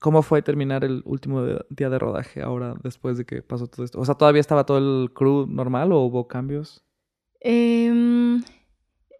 cómo 0.00 0.22
fue 0.22 0.42
terminar 0.42 0.84
el 0.84 1.02
último 1.06 1.44
día 1.70 1.90
de 1.90 1.98
rodaje 1.98 2.40
ahora 2.40 2.76
después 2.84 3.18
de 3.18 3.24
que 3.24 3.42
pasó 3.42 3.66
todo 3.66 3.84
esto? 3.84 3.98
O 3.98 4.04
sea, 4.04 4.14
¿todavía 4.14 4.40
estaba 4.40 4.66
todo 4.66 4.78
el 4.78 5.12
crew 5.12 5.48
normal 5.48 5.90
o 5.90 6.02
hubo 6.02 6.28
cambios? 6.28 6.84
Em, 7.40 8.44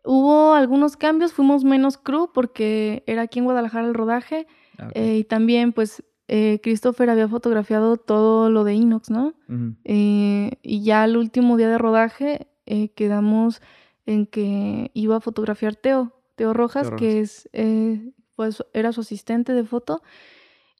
hubo 0.04 0.52
algunos 0.52 0.96
cambios, 0.96 1.32
fuimos 1.32 1.64
menos 1.64 1.98
crew 1.98 2.30
porque 2.32 3.02
era 3.08 3.22
aquí 3.22 3.40
en 3.40 3.46
Guadalajara 3.46 3.88
el 3.88 3.94
rodaje 3.94 4.46
ah, 4.78 4.90
eh, 4.94 5.16
y 5.16 5.24
también 5.24 5.72
pues 5.72 6.04
eh, 6.28 6.60
Christopher 6.62 7.10
había 7.10 7.28
fotografiado 7.28 7.96
todo 7.96 8.50
lo 8.50 8.64
de 8.64 8.74
Inox, 8.74 9.10
¿no? 9.10 9.34
Eh, 9.84 10.52
y 10.62 10.82
ya 10.82 11.04
el 11.04 11.16
último 11.16 11.56
día 11.56 11.68
de 11.68 11.78
rodaje 11.78 12.48
quedamos 12.94 13.60
en 14.06 14.26
que 14.26 14.90
iba 14.94 15.16
a 15.16 15.20
fotografiar 15.20 15.76
Teo, 15.76 16.12
Teo 16.34 16.52
Rojas, 16.54 16.90
que 16.92 17.20
es 17.20 17.48
pues 18.34 18.64
era 18.72 18.92
su 18.92 19.02
asistente 19.02 19.52
de 19.52 19.64
foto. 19.64 20.02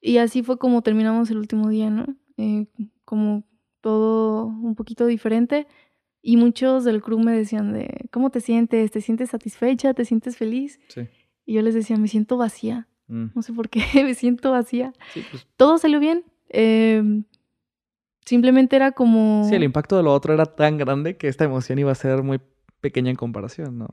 Y 0.01 0.17
así 0.17 0.43
fue 0.43 0.57
como 0.57 0.81
terminamos 0.81 1.29
el 1.31 1.37
último 1.37 1.69
día, 1.69 1.89
¿no? 1.89 2.05
Eh, 2.37 2.67
como 3.05 3.43
todo 3.81 4.45
un 4.45 4.75
poquito 4.75 5.05
diferente. 5.05 5.67
Y 6.21 6.37
muchos 6.37 6.83
del 6.83 7.01
crew 7.01 7.19
me 7.19 7.31
decían 7.31 7.73
de, 7.73 8.07
¿cómo 8.11 8.29
te 8.29 8.41
sientes? 8.41 8.91
¿Te 8.91 9.01
sientes 9.01 9.29
satisfecha? 9.29 9.93
¿Te 9.93 10.05
sientes 10.05 10.37
feliz? 10.37 10.79
Sí. 10.89 11.01
Y 11.45 11.53
yo 11.53 11.61
les 11.61 11.75
decía, 11.75 11.97
me 11.97 12.07
siento 12.07 12.37
vacía. 12.37 12.87
Mm. 13.07 13.25
No 13.33 13.41
sé 13.41 13.53
por 13.53 13.69
qué, 13.69 13.81
me 14.03 14.13
siento 14.13 14.51
vacía. 14.51 14.93
Pues 15.13 15.47
todo 15.57 15.77
salió 15.77 15.99
bien. 15.99 16.23
Em, 16.49 17.23
simplemente 18.25 18.75
era 18.75 18.91
como... 18.91 19.45
Sí, 19.49 19.55
el 19.55 19.63
impacto 19.63 19.97
de 19.97 20.03
lo 20.03 20.13
otro 20.13 20.33
era 20.33 20.45
tan 20.45 20.77
grande 20.77 21.17
que 21.17 21.27
esta 21.27 21.43
emoción 21.43 21.79
iba 21.79 21.91
a 21.91 21.95
ser 21.95 22.23
muy 22.23 22.39
pequeña 22.81 23.09
en 23.09 23.15
comparación, 23.15 23.77
¿no? 23.79 23.87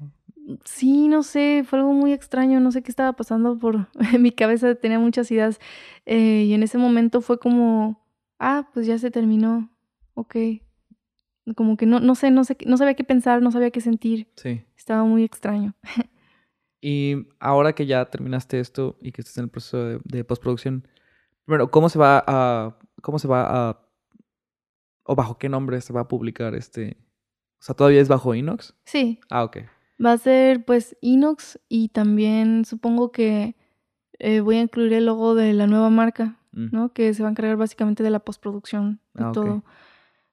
sí, 0.65 1.09
no 1.09 1.23
sé, 1.23 1.65
fue 1.67 1.79
algo 1.79 1.93
muy 1.93 2.13
extraño, 2.13 2.61
no 2.61 2.73
sé 2.73 2.83
qué 2.83 2.91
estaba 2.91 3.13
pasando 3.13 3.59
por 3.59 3.89
mi 4.19 4.33
cabeza, 4.33 4.75
tenía 4.75 4.99
muchas 4.99 5.31
ideas 5.31 5.61
eh, 6.07 6.45
y 6.47 6.55
en 6.55 6.63
ese 6.63 6.79
momento 6.79 7.21
fue 7.21 7.39
como, 7.39 8.01
ah, 8.39 8.69
pues 8.73 8.87
ya 8.87 8.99
se 8.99 9.11
terminó, 9.11 9.71
ok. 10.15 10.37
Como 11.57 11.77
que 11.77 11.87
no, 11.87 11.99
no 11.99 12.15
sé, 12.15 12.31
no 12.31 12.45
sé, 12.45 12.57
no 12.67 12.77
sabía 12.77 12.95
qué 12.95 13.03
pensar, 13.03 13.43
no 13.43 13.51
sabía 13.51 13.73
qué 13.73 13.81
sentir. 13.81 14.29
Sí. 14.37 14.63
Estaba 14.77 15.03
muy 15.05 15.25
extraño. 15.25 15.75
y 16.85 17.29
ahora 17.39 17.75
que 17.75 17.87
ya 17.87 18.05
terminaste 18.07 18.59
esto 18.59 18.99
y 19.01 19.13
que 19.13 19.21
estás 19.21 19.39
en 19.39 19.45
el 19.45 19.51
proceso 19.51 20.01
de, 20.03 20.25
postproducción, 20.25 20.89
bueno, 21.47 21.71
¿cómo 21.71 21.89
se 21.89 21.97
va 21.97 22.25
a, 22.27 22.77
cómo 23.01 23.21
se 23.21 23.29
va 23.29 23.69
a, 23.69 23.81
o 25.05 25.15
bajo 25.15 25.39
qué 25.39 25.49
nombre 25.49 25.81
se 25.81 25.93
va 25.93 26.01
a 26.01 26.09
publicar 26.09 26.57
este, 26.57 26.97
o 27.61 27.63
sea, 27.63 27.77
todavía 27.77 28.01
es 28.01 28.09
bajo 28.09 28.35
Inox? 28.35 28.75
Sí. 28.85 29.21
Ah, 29.31 29.45
ok. 29.45 29.59
Va 30.05 30.13
a 30.13 30.19
ser 30.19 30.65
pues 30.65 30.97
Inox 31.01 31.61
y 31.69 31.91
también 31.91 32.65
supongo 32.65 33.13
que 33.13 33.55
eh, 34.19 34.41
voy 34.41 34.57
a 34.57 34.63
incluir 34.63 34.93
el 34.95 35.07
logo 35.07 35.37
de 35.37 35.53
la 35.53 35.69
nueva 35.69 35.89
marca, 35.89 36.41
mm. 36.51 36.69
¿no? 36.73 36.93
Que 36.93 37.15
se 37.15 37.23
va 37.23 37.29
a 37.29 37.31
encargar 37.31 37.57
básicamente 37.57 38.03
de 38.03 38.11
la 38.11 38.19
postproducción 38.19 39.01
y 39.17 39.23
ah, 39.23 39.31
todo. 39.33 39.63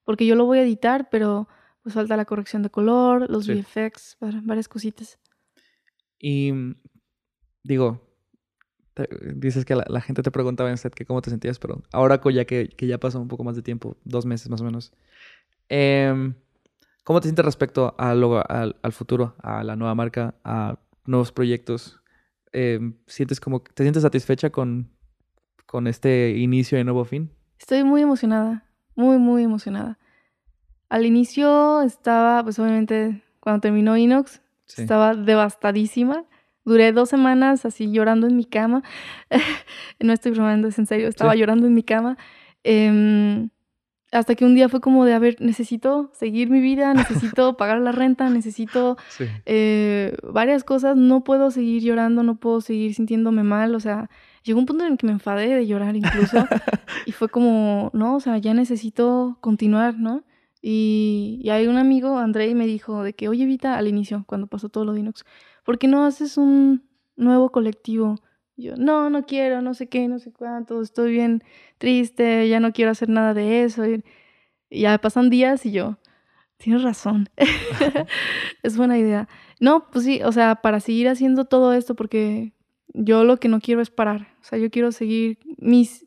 Porque 0.04 0.26
yo 0.26 0.34
lo 0.34 0.46
voy 0.46 0.58
a 0.58 0.64
editar, 0.64 1.10
pero 1.12 1.48
pues 1.84 1.94
falta 1.94 2.18
la 2.18 2.26
corrección 2.26 2.64
de 2.64 2.72
color, 2.72 3.30
los 3.30 3.48
VFX, 3.48 4.18
varias 4.20 4.68
cositas. 4.68 5.20
Y 6.20 6.52
digo, 7.64 8.02
dices 9.36 9.66
que 9.66 9.76
la, 9.76 10.02
gente 10.02 10.24
te 10.24 10.32
preguntaba 10.32 10.70
en 10.70 10.78
set 10.78 10.94
que 10.94 11.06
cómo 11.06 11.22
te 11.22 11.30
sentías, 11.30 11.60
pero 11.60 11.82
ahora 11.92 12.20
ya 12.32 12.46
que, 12.46 12.70
que, 12.70 12.88
ya 12.88 13.00
pasó 13.00 13.20
un 13.20 13.28
poco 13.28 13.44
más 13.44 13.56
de 13.56 13.62
tiempo, 13.62 13.98
dos 14.04 14.26
meses 14.26 14.50
más 14.50 14.62
o 14.62 14.64
menos, 14.64 14.92
em, 15.70 16.34
¿cómo 17.04 17.22
te 17.22 17.28
sientes 17.28 17.46
respecto 17.46 17.96
al, 17.98 18.24
al, 18.82 18.92
futuro, 18.92 19.36
a 19.42 19.64
la 19.64 19.76
nueva 19.76 19.96
marca, 19.96 20.36
a 20.44 20.80
nuevos 21.06 21.32
proyectos? 21.32 22.02
Em, 22.52 22.96
¿Sientes 23.08 23.40
como, 23.40 23.62
te 23.62 23.84
sientes 23.84 24.04
satisfecha 24.04 24.50
con, 24.50 24.90
con 25.66 25.88
este 25.88 26.36
inicio 26.38 26.78
de 26.78 26.84
nuevo 26.84 27.06
fin? 27.06 27.32
Estoy 27.60 27.84
muy 27.84 28.02
emocionada, 28.02 28.66
muy, 28.96 29.18
muy 29.18 29.44
emocionada. 29.44 29.98
Al 30.90 31.06
inicio 31.06 31.82
estaba, 31.84 32.44
pues 32.44 32.58
obviamente, 32.58 33.22
cuando 33.40 33.62
terminó 33.62 33.96
Inox, 33.96 34.42
estaba 34.78 35.16
devastadísima 35.16 36.26
Duré 36.70 36.92
dos 36.92 37.10
semanas 37.10 37.66
así 37.66 37.92
llorando 37.92 38.28
en 38.28 38.36
mi 38.36 38.46
cama. 38.46 38.84
no 40.00 40.14
estoy 40.14 40.32
bromeando, 40.34 40.68
es 40.68 40.78
en 40.78 40.86
serio. 40.86 41.08
Estaba 41.08 41.34
llorando 41.36 41.66
en 41.66 41.74
mi 41.74 41.82
cama. 41.82 42.16
Em, 42.64 43.50
hasta 44.12 44.36
que 44.36 44.46
un 44.46 44.54
día 44.54 44.70
fue 44.70 44.80
como 44.80 45.04
de, 45.04 45.14
a 45.14 45.20
ver, 45.20 45.38
necesito 45.40 46.12
seguir 46.14 46.52
mi 46.52 46.60
vida, 46.60 46.94
necesito 47.34 47.58
pagar 47.58 47.80
la 47.80 47.92
renta, 47.92 48.30
necesito 48.30 48.98
eh, 49.48 50.16
varias 50.22 50.64
cosas. 50.64 50.96
No 50.96 51.24
puedo 51.24 51.50
seguir 51.50 51.82
llorando, 51.82 52.22
no 52.22 52.36
puedo 52.36 52.62
seguir 52.62 52.94
sintiéndome 52.94 53.42
mal. 53.42 53.74
O 53.74 53.80
sea, 53.80 54.10
llegó 54.44 54.60
un 54.60 54.68
punto 54.68 54.86
en 54.86 54.92
el 54.92 54.98
que 55.00 55.08
me 55.08 55.14
enfadé 55.14 55.48
de 55.56 55.66
llorar 55.66 55.96
incluso. 55.96 56.46
y 57.08 57.14
fue 57.14 57.30
como, 57.30 57.90
no, 57.94 58.16
o 58.16 58.20
sea, 58.20 58.38
ya 58.38 58.54
necesito 58.54 59.40
continuar, 59.42 59.98
¿no? 59.98 60.24
Y, 60.62 61.40
y 61.44 61.50
hay 61.50 61.68
un 61.68 61.78
amigo, 61.78 62.18
Andrei, 62.18 62.54
me 62.56 62.68
dijo 62.68 63.04
de 63.04 63.14
que, 63.14 63.30
oye, 63.30 63.46
Vita, 63.46 63.78
al 63.78 63.88
inicio, 63.88 64.24
cuando 64.28 64.48
pasó 64.48 64.70
todo 64.70 64.86
lo 64.86 64.94
de 64.94 65.02
Inox, 65.02 65.24
¿por 65.64 65.80
qué 65.80 65.88
no 65.88 66.06
haces 66.06 66.38
un 66.38 66.84
nuevo 67.16 67.52
colectivo? 67.52 68.18
yo, 68.60 68.76
no, 68.76 69.10
no 69.10 69.26
quiero, 69.26 69.62
no 69.62 69.74
sé 69.74 69.88
qué, 69.88 70.08
no 70.08 70.20
sé 70.20 70.32
cuánto, 70.32 70.82
estoy 70.82 71.12
bien 71.14 71.44
triste, 71.78 72.48
ya 72.50 72.60
no 72.60 72.74
quiero 72.74 72.92
hacer 72.92 73.10
nada 73.10 73.34
de 73.34 73.64
eso. 73.64 73.86
Y, 73.86 74.04
ya 74.70 74.98
pasan 75.00 75.30
días 75.30 75.66
y 75.66 75.72
yo, 75.72 75.98
tienes 76.58 76.84
razón, 76.84 77.30
es 78.64 78.78
buena 78.78 78.98
idea. 78.98 79.28
No, 79.60 79.88
pues 79.90 80.06
sí, 80.06 80.22
o 80.24 80.32
sea, 80.32 80.56
para 80.56 80.80
seguir 80.80 81.08
haciendo 81.08 81.46
todo 81.46 81.74
esto, 81.74 81.96
porque 81.96 82.54
yo 82.94 83.24
lo 83.24 83.38
que 83.38 83.48
no 83.48 83.62
quiero 83.62 83.82
es 83.82 83.90
parar, 83.90 84.28
o 84.42 84.44
sea, 84.44 84.60
yo 84.60 84.70
quiero 84.70 84.92
seguir 84.92 85.40
mis, 85.58 86.06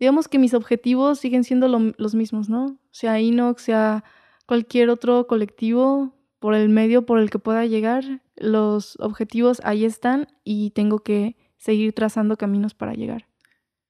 digamos 0.00 0.28
que 0.28 0.38
mis 0.38 0.54
objetivos 0.54 1.18
siguen 1.18 1.44
siendo 1.44 1.68
los 1.68 2.14
mismos, 2.14 2.48
¿no? 2.48 2.78
Sea 2.90 3.20
Inox, 3.20 3.62
sea 3.62 4.04
cualquier 4.46 4.90
otro 4.90 5.26
colectivo, 5.26 6.14
por 6.44 6.54
el 6.54 6.68
medio 6.68 7.06
por 7.06 7.18
el 7.18 7.30
que 7.30 7.38
pueda 7.38 7.64
llegar, 7.64 8.20
los 8.36 8.98
objetivos 9.00 9.62
ahí 9.64 9.86
están 9.86 10.28
y 10.44 10.72
tengo 10.72 10.98
que 10.98 11.36
seguir 11.56 11.94
trazando 11.94 12.36
caminos 12.36 12.74
para 12.74 12.92
llegar. 12.92 13.26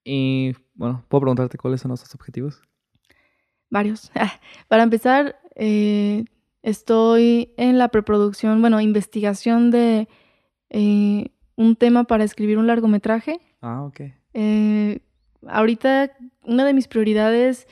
Y 0.05 0.53
bueno, 0.75 1.05
¿puedo 1.09 1.23
preguntarte 1.23 1.59
cuáles 1.59 1.81
son 1.81 1.89
nuestros 1.89 2.15
objetivos? 2.15 2.63
Varios. 3.71 4.13
para 4.69 4.85
empezar, 4.85 5.37
eh, 5.57 6.27
estoy 6.63 7.53
en 7.57 7.77
la 7.77 7.89
preproducción, 7.89 8.61
bueno, 8.61 8.81
investigación 8.81 9.73
de 9.73 10.07
eh, 10.71 11.33
un 11.57 11.75
tema 11.75 12.05
para 12.05 12.23
escribir 12.23 12.59
un 12.59 12.69
largometraje. 12.69 13.41
Ah, 13.63 13.83
ok. 13.83 14.01
Eh, 14.35 15.01
ahorita 15.49 16.13
una 16.43 16.65
de 16.65 16.75
mis 16.75 16.89
prioridades 16.89 17.67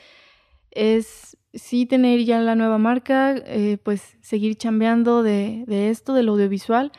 es 0.70 1.36
sí 1.54 1.86
tener 1.86 2.24
ya 2.24 2.40
la 2.40 2.54
nueva 2.54 2.78
marca, 2.78 3.34
eh, 3.36 3.78
pues 3.82 4.16
seguir 4.20 4.56
chambeando 4.56 5.22
de, 5.22 5.64
de, 5.66 5.90
esto, 5.90 6.14
del 6.14 6.28
audiovisual, 6.28 6.92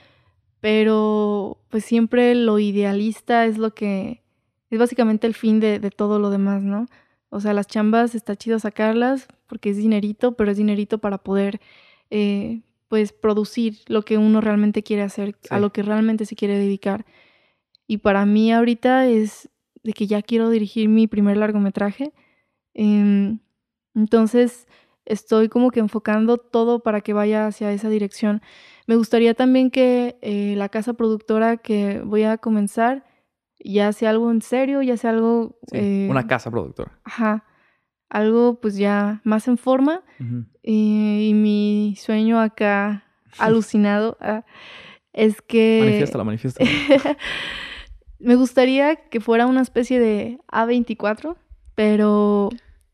pero 0.59 1.57
pues 1.69 1.85
siempre 1.85 2.35
lo 2.35 2.59
idealista 2.59 3.45
es 3.45 3.57
lo 3.57 3.73
que 3.73 4.21
es 4.69 4.79
básicamente 4.79 5.27
el 5.27 5.33
fin 5.33 5.59
de, 5.59 5.79
de, 5.79 5.89
todo 5.91 6.19
lo 6.19 6.29
demás, 6.29 6.61
¿no? 6.63 6.87
O 7.29 7.39
sea, 7.39 7.53
las 7.53 7.67
chambas 7.67 8.15
está 8.15 8.35
chido 8.35 8.59
sacarlas 8.59 9.27
porque 9.47 9.71
es 9.71 9.77
dinerito, 9.77 10.35
pero 10.35 10.51
es 10.51 10.57
dinerito 10.57 10.99
para 10.99 11.17
poder 11.17 11.59
eh, 12.11 12.61
pues 12.87 13.11
producir 13.11 13.79
lo 13.87 14.03
que 14.03 14.19
uno 14.19 14.39
realmente 14.39 14.83
quiere 14.83 15.01
hacer, 15.01 15.35
a 15.49 15.59
lo 15.59 15.73
que 15.73 15.81
realmente 15.81 16.27
se 16.27 16.35
quiere 16.35 16.59
dedicar. 16.59 17.07
Y 17.87 17.97
para 17.97 18.23
mí 18.27 18.53
ahorita 18.53 19.07
es 19.07 19.49
de 19.83 19.93
que 19.93 20.07
ya 20.07 20.21
quiero 20.21 20.49
dirigir 20.49 20.89
mi 20.89 21.07
primer 21.07 21.37
largometraje. 21.37 22.13
Em, 22.73 23.39
entonces, 23.95 24.67
estoy 25.05 25.49
como 25.49 25.71
que 25.71 25.79
enfocando 25.79 26.37
todo 26.37 26.81
para 26.81 27.01
que 27.01 27.13
vaya 27.13 27.47
hacia 27.47 27.71
esa 27.71 27.89
dirección. 27.89 28.41
Me 28.87 28.95
gustaría 28.95 29.33
también 29.33 29.71
que 29.71 30.17
eh, 30.21 30.55
la 30.57 30.69
casa 30.69 30.93
productora 30.93 31.57
que 31.57 32.01
voy 32.01 32.23
a 32.23 32.37
comenzar 32.37 33.05
ya 33.63 33.93
sea 33.93 34.09
algo 34.09 34.29
en 34.31 34.41
serio, 34.41 34.81
ya 34.81 34.97
sea 34.97 35.11
algo... 35.11 35.57
Eh, 35.71 36.07
una 36.09 36.27
casa 36.27 36.51
productora. 36.51 36.99
Ajá. 37.03 37.45
Algo 38.09 38.59
pues 38.59 38.75
ya 38.75 39.21
más 39.23 39.47
en 39.47 39.57
forma. 39.57 40.03
y, 40.61 41.31
mi 41.33 41.95
sueño 41.97 42.39
acá 42.39 43.05
alucinado 43.39 44.17
ah, 44.19 44.43
es 45.13 45.41
que... 45.41 45.79
Manifiéstala, 45.81 46.23
manifiéstala. 46.23 46.69
me 48.23 48.35
gustaría 48.35 48.95
que 48.95 49.19
fuera 49.19 49.47
una 49.47 49.61
especie 49.61 49.99
de 49.99 50.39
A24, 50.51 51.35
pero 51.75 52.49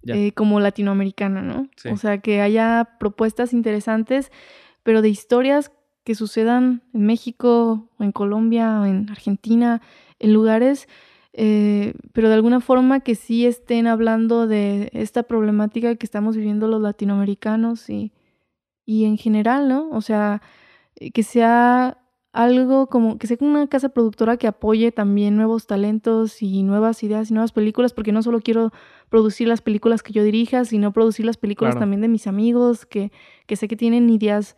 eh, 0.07 0.31
como 0.33 0.59
latinoamericana, 0.59 1.41
¿no? 1.41 1.69
O 1.91 1.97
sea, 1.97 2.19
que 2.19 2.41
haya 2.41 2.97
propuestas 2.99 3.53
interesantes, 3.53 4.31
pero 4.83 5.01
de 5.01 5.09
historias 5.09 5.71
que 6.03 6.15
sucedan 6.15 6.81
en 6.93 7.05
México 7.05 7.89
o 7.97 8.03
en 8.03 8.11
Colombia 8.11 8.81
o 8.81 8.85
en 8.85 9.09
Argentina, 9.09 9.81
en 10.17 10.33
lugares, 10.33 10.87
eh, 11.33 11.93
pero 12.13 12.29
de 12.29 12.35
alguna 12.35 12.59
forma 12.59 13.01
que 13.01 13.15
sí 13.15 13.45
estén 13.45 13.85
hablando 13.85 14.47
de 14.47 14.89
esta 14.93 15.23
problemática 15.23 15.95
que 15.95 16.05
estamos 16.05 16.35
viviendo 16.35 16.67
los 16.67 16.81
latinoamericanos 16.81 17.89
y, 17.89 18.11
y 18.85 19.05
en 19.05 19.17
general, 19.17 19.69
¿no? 19.69 19.89
O 19.91 20.01
sea, 20.01 20.41
eh, 20.95 21.11
que 21.11 21.23
sea 21.23 21.99
algo 22.31 22.87
como 22.87 23.17
que 23.17 23.27
sea 23.27 23.37
una 23.41 23.67
casa 23.67 23.89
productora 23.89 24.37
que 24.37 24.47
apoye 24.47 24.91
también 24.91 25.35
nuevos 25.35 25.65
talentos 25.65 26.41
y 26.41 26.63
nuevas 26.63 27.01
ideas 27.03 27.31
y 27.31 27.33
nuevas 27.33 27.51
películas, 27.51 27.93
porque 27.93 28.11
no 28.11 28.21
solo 28.21 28.39
quiero 28.41 28.71
producir 29.09 29.47
las 29.47 29.61
películas 29.61 30.03
que 30.03 30.13
yo 30.13 30.23
dirija, 30.23 30.65
sino 30.65 30.93
producir 30.93 31.25
las 31.25 31.37
películas 31.37 31.77
también 31.77 32.01
de 32.01 32.07
mis 32.07 32.27
amigos, 32.27 32.85
que, 32.85 33.11
que 33.47 33.55
sé 33.55 33.67
que 33.67 33.75
tienen 33.75 34.09
ideas 34.09 34.57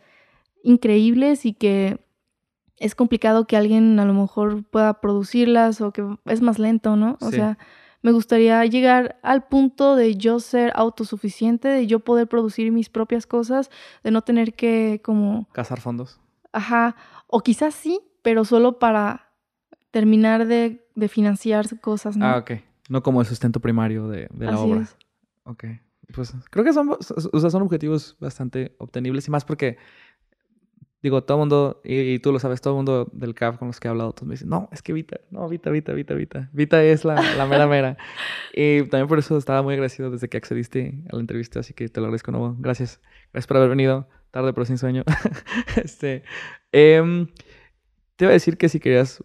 increíbles 0.63 1.45
y 1.45 1.53
que 1.53 1.99
es 2.77 2.95
complicado 2.95 3.45
que 3.45 3.55
alguien 3.55 3.99
a 3.99 4.05
lo 4.05 4.13
mejor 4.13 4.63
pueda 4.63 4.99
producirlas 4.99 5.81
o 5.81 5.91
que 5.91 6.03
es 6.25 6.41
más 6.41 6.59
lento, 6.59 6.95
¿no? 6.95 7.17
O 7.21 7.29
sea, 7.29 7.57
me 8.01 8.11
gustaría 8.11 8.65
llegar 8.65 9.19
al 9.21 9.43
punto 9.43 9.95
de 9.95 10.15
yo 10.15 10.39
ser 10.39 10.71
autosuficiente, 10.75 11.67
de 11.67 11.87
yo 11.87 11.99
poder 11.99 12.27
producir 12.27 12.71
mis 12.71 12.89
propias 12.89 13.27
cosas, 13.27 13.69
de 14.03 14.11
no 14.11 14.23
tener 14.23 14.55
que 14.55 14.99
como... 15.03 15.47
Cazar 15.53 15.79
fondos. 15.79 16.19
Ajá, 16.53 16.95
o 17.31 17.41
quizás 17.41 17.73
sí, 17.73 17.99
pero 18.21 18.45
solo 18.45 18.77
para 18.77 19.31
terminar 19.89 20.45
de, 20.45 20.85
de 20.95 21.07
financiar 21.07 21.79
cosas, 21.79 22.17
¿no? 22.17 22.25
Ah, 22.25 22.37
ok. 22.37 22.51
No 22.89 23.01
como 23.01 23.21
el 23.21 23.27
sustento 23.27 23.59
primario 23.59 24.07
de, 24.07 24.27
de 24.31 24.45
la 24.45 24.59
obra. 24.59 24.81
Es. 24.81 24.97
Ok. 25.45 25.65
Pues 26.13 26.33
creo 26.49 26.65
que 26.65 26.73
son, 26.73 26.89
o 26.89 27.39
sea, 27.39 27.49
son 27.49 27.61
objetivos 27.61 28.17
bastante 28.19 28.75
obtenibles 28.79 29.27
y 29.29 29.31
más 29.31 29.45
porque, 29.45 29.77
digo, 31.01 31.23
todo 31.23 31.37
el 31.37 31.39
mundo, 31.39 31.81
y, 31.85 32.19
tú 32.19 32.33
lo 32.33 32.39
sabes, 32.39 32.59
todo 32.59 32.73
el 32.73 32.77
mundo 32.77 33.09
del 33.13 33.33
CAF 33.33 33.57
con 33.57 33.69
los 33.69 33.79
que 33.79 33.87
he 33.87 33.91
hablado, 33.91 34.11
todos 34.11 34.27
me 34.27 34.33
dicen, 34.33 34.49
no, 34.49 34.67
es 34.73 34.81
que 34.81 34.91
Vita, 34.91 35.21
no, 35.29 35.47
Vita, 35.47 35.69
Vita, 35.69 35.93
Vita, 35.93 36.13
Vita. 36.13 36.49
Vita 36.51 36.83
es 36.83 37.05
la, 37.05 37.15
la 37.37 37.45
mera 37.45 37.65
mera. 37.65 37.97
y 38.53 38.81
también 38.83 39.07
por 39.07 39.19
eso 39.19 39.37
estaba 39.37 39.61
muy 39.61 39.73
agradecido 39.75 40.11
desde 40.11 40.27
que 40.27 40.35
accediste 40.35 41.05
a 41.09 41.15
la 41.15 41.21
entrevista, 41.21 41.61
así 41.61 41.73
que 41.73 41.87
te 41.87 42.01
lo 42.01 42.07
agradezco 42.07 42.33
de 42.33 42.39
nuevo. 42.39 42.55
Gracias. 42.59 42.99
Gracias 43.31 43.47
por 43.47 43.55
haber 43.55 43.69
venido 43.69 44.09
tarde 44.31 44.53
pero 44.53 44.65
sin 44.65 44.77
sueño. 44.77 45.03
este, 45.75 46.23
em, 46.71 47.27
te 48.15 48.25
iba 48.25 48.31
a 48.31 48.33
decir 48.33 48.57
que 48.57 48.69
si 48.69 48.79
querías 48.79 49.23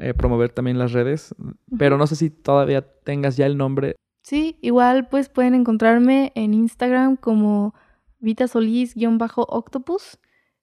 eh, 0.00 0.14
promover 0.14 0.50
también 0.50 0.78
las 0.78 0.92
redes, 0.92 1.34
pero 1.78 1.98
no 1.98 2.06
sé 2.06 2.16
si 2.16 2.30
todavía 2.30 2.82
tengas 3.04 3.36
ya 3.36 3.46
el 3.46 3.58
nombre. 3.58 3.96
Sí, 4.22 4.58
igual 4.62 5.08
pues 5.08 5.28
pueden 5.28 5.54
encontrarme 5.54 6.32
en 6.34 6.54
Instagram 6.54 7.16
como 7.16 7.74
Vita 8.18 8.46
Solís-Octopus, 8.46 10.18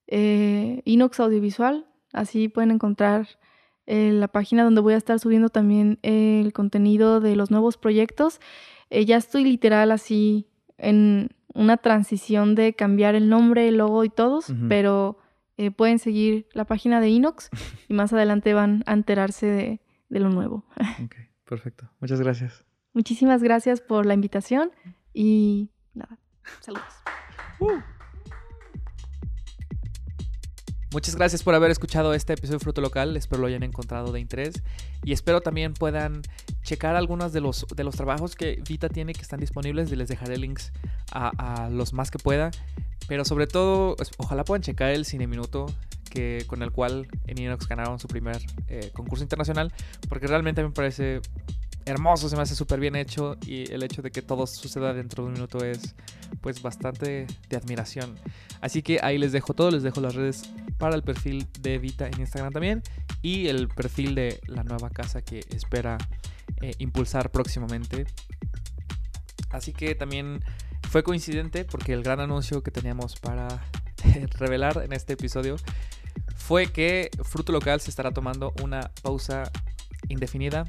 eh, 0.08 0.82
Inox 0.86 1.20
Audiovisual. 1.20 1.86
Así 2.12 2.48
pueden 2.48 2.72
encontrar 2.72 3.28
eh, 3.86 4.12
la 4.12 4.28
página 4.30 4.64
donde 4.64 4.82
voy 4.82 4.96
a 4.96 4.98
estar 4.98 5.20
subiendo 5.20 5.50
también 5.50 6.00
el 6.02 6.54
contenido 6.54 7.20
de 7.20 7.36
los 7.36 7.52
nuevos 7.52 7.78
proyectos. 7.78 8.40
ya 8.90 9.18
estoy 9.18 9.44
literal 9.44 9.92
así 9.92 10.48
en 10.78 11.30
una 11.54 11.78
transición 11.78 12.56
de 12.56 12.74
cambiar 12.74 13.16
el 13.16 13.30
nombre, 13.30 13.68
el 13.68 13.78
logo 13.78 14.04
y 14.04 14.10
todos, 14.10 14.54
pero 14.68 15.18
eh, 15.58 15.72
pueden 15.72 16.00
seguir 16.00 16.48
la 16.54 16.66
página 16.66 17.00
de 17.02 17.10
Inox 17.10 17.50
y 17.88 17.94
más 17.94 18.14
adelante 18.14 18.54
van 18.54 18.84
a 18.86 18.94
enterarse 18.94 19.46
de 19.46 19.80
de 20.10 20.20
lo 20.20 20.30
nuevo. 20.30 20.66
Ok, 21.04 21.16
perfecto. 21.44 21.90
Muchas 22.00 22.22
gracias. 22.22 22.64
Muchísimas 22.94 23.44
gracias 23.44 23.82
por 23.82 24.06
la 24.06 24.14
invitación 24.14 24.72
y 25.14 25.70
nada, 25.94 26.18
saludos. 26.62 26.94
Uh. 27.60 27.80
Muchas 30.94 31.16
gracias 31.18 31.44
por 31.44 31.54
haber 31.56 31.72
escuchado 31.72 32.14
este 32.14 32.34
episodio 32.34 32.60
de 32.60 32.64
Fruto 32.64 32.80
Local. 32.80 33.18
Espero 33.18 33.42
lo 33.42 33.48
hayan 33.48 33.64
encontrado 33.64 34.14
de 34.14 34.22
interés. 34.22 34.64
Y 35.04 35.12
espero 35.12 35.42
también 35.42 35.74
puedan 35.74 36.22
checar 36.66 36.96
algunos 36.96 37.32
de 37.32 37.40
los, 37.40 37.66
de 37.74 37.84
los 37.84 37.96
trabajos 37.96 38.36
que 38.36 38.62
Vita 38.68 38.90
tiene 38.90 39.14
que 39.14 39.22
están 39.22 39.40
disponibles. 39.40 39.92
Y 39.92 39.96
les 39.96 40.10
dejaré 40.10 40.38
links 40.38 40.74
a, 41.12 41.70
los 41.72 41.94
más 41.94 42.12
que 42.12 42.20
pueda. 42.20 42.52
Pero 43.08 43.24
sobre 43.24 43.48
todo, 43.48 43.96
pues, 43.96 44.12
ojalá 44.18 44.44
puedan 44.44 44.62
checar 44.62 44.90
el 44.92 45.06
Cine 45.06 45.28
Minuto. 45.28 45.68
Que, 46.10 46.46
con 46.48 46.62
el 46.62 46.72
cual 46.72 47.08
en 47.28 47.38
Inox 47.40 47.68
ganaron 47.68 48.00
su 48.00 48.08
primer 48.08 48.42
eh, 48.68 48.90
concurso 48.94 49.24
internacional. 49.24 49.72
Porque 50.10 50.28
realmente 50.28 50.64
me 50.64 50.72
parece 50.72 51.22
hermoso, 51.86 52.30
se 52.30 52.36
me 52.36 52.42
hace 52.42 52.56
súper 52.56 52.80
bien 52.80 52.96
hecho 52.96 53.38
y 53.46 53.72
el 53.72 53.84
hecho 53.84 54.02
de 54.02 54.12
que 54.12 54.22
todo 54.22 54.48
suceda 54.48 54.94
dentro 54.94 55.24
de 55.24 55.28
un 55.28 55.34
minuto 55.34 55.64
es 55.64 55.94
pues 56.42 56.62
bastante 56.62 57.28
de 57.48 57.58
admiración. 57.58 58.16
Así 58.60 58.82
que 58.82 59.00
ahí 59.04 59.18
les 59.18 59.32
dejo 59.32 59.54
todo, 59.54 59.72
les 59.72 59.84
dejo 59.84 60.02
las 60.02 60.16
redes 60.16 60.50
para 60.78 60.96
el 60.96 61.04
perfil 61.04 61.48
de 61.62 61.78
Vita 61.78 62.08
en 62.08 62.20
Instagram 62.20 62.52
también 62.52 62.84
y 63.22 63.48
el 63.48 63.68
perfil 63.68 64.16
de 64.16 64.40
la 64.48 64.64
nueva 64.64 64.90
casa 64.90 65.22
que 65.22 65.42
espera 65.50 65.98
eh, 66.62 66.74
impulsar 66.80 67.32
próximamente. 67.32 68.06
Así 69.52 69.74
que 69.74 69.96
también 69.96 70.44
fue 70.90 71.04
coincidente 71.04 71.66
porque 71.66 71.94
el 71.94 72.04
gran 72.04 72.20
anuncio 72.20 72.64
que 72.64 72.72
teníamos 72.72 73.18
para 73.20 73.48
revelar 74.38 74.82
en 74.84 74.94
este 74.94 75.14
episodio 75.14 75.56
fue 76.36 76.68
que 76.68 77.10
Fruto 77.24 77.52
Local 77.52 77.82
se 77.82 77.90
estará 77.90 78.12
tomando 78.12 78.54
una 78.62 78.92
pausa 79.02 79.52
indefinida 80.08 80.66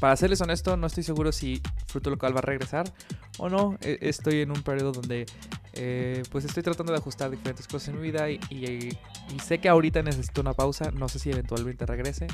para 0.00 0.16
serles 0.16 0.40
honesto, 0.40 0.76
no 0.76 0.86
estoy 0.86 1.02
seguro 1.02 1.32
si 1.32 1.60
Fruto 1.86 2.10
Local 2.10 2.34
va 2.34 2.38
a 2.38 2.42
regresar 2.42 2.92
o 3.38 3.48
no. 3.48 3.76
E, 3.80 3.98
estoy 4.02 4.42
en 4.42 4.50
un 4.52 4.62
periodo 4.62 4.92
donde 4.92 5.26
eh, 5.72 6.22
pues 6.30 6.44
estoy 6.44 6.62
tratando 6.62 6.92
de 6.92 6.98
ajustar 6.98 7.30
diferentes 7.30 7.66
cosas 7.66 7.88
en 7.88 7.96
mi 7.96 8.02
vida 8.02 8.30
y, 8.30 8.96
sé 9.42 9.58
que 9.58 9.68
ahorita 9.68 10.02
necesito 10.02 10.40
una 10.40 10.52
pausa. 10.52 10.90
No 10.92 11.08
sé 11.08 11.18
si 11.18 11.30
eventualmente 11.30 11.84
regrese. 11.84 12.28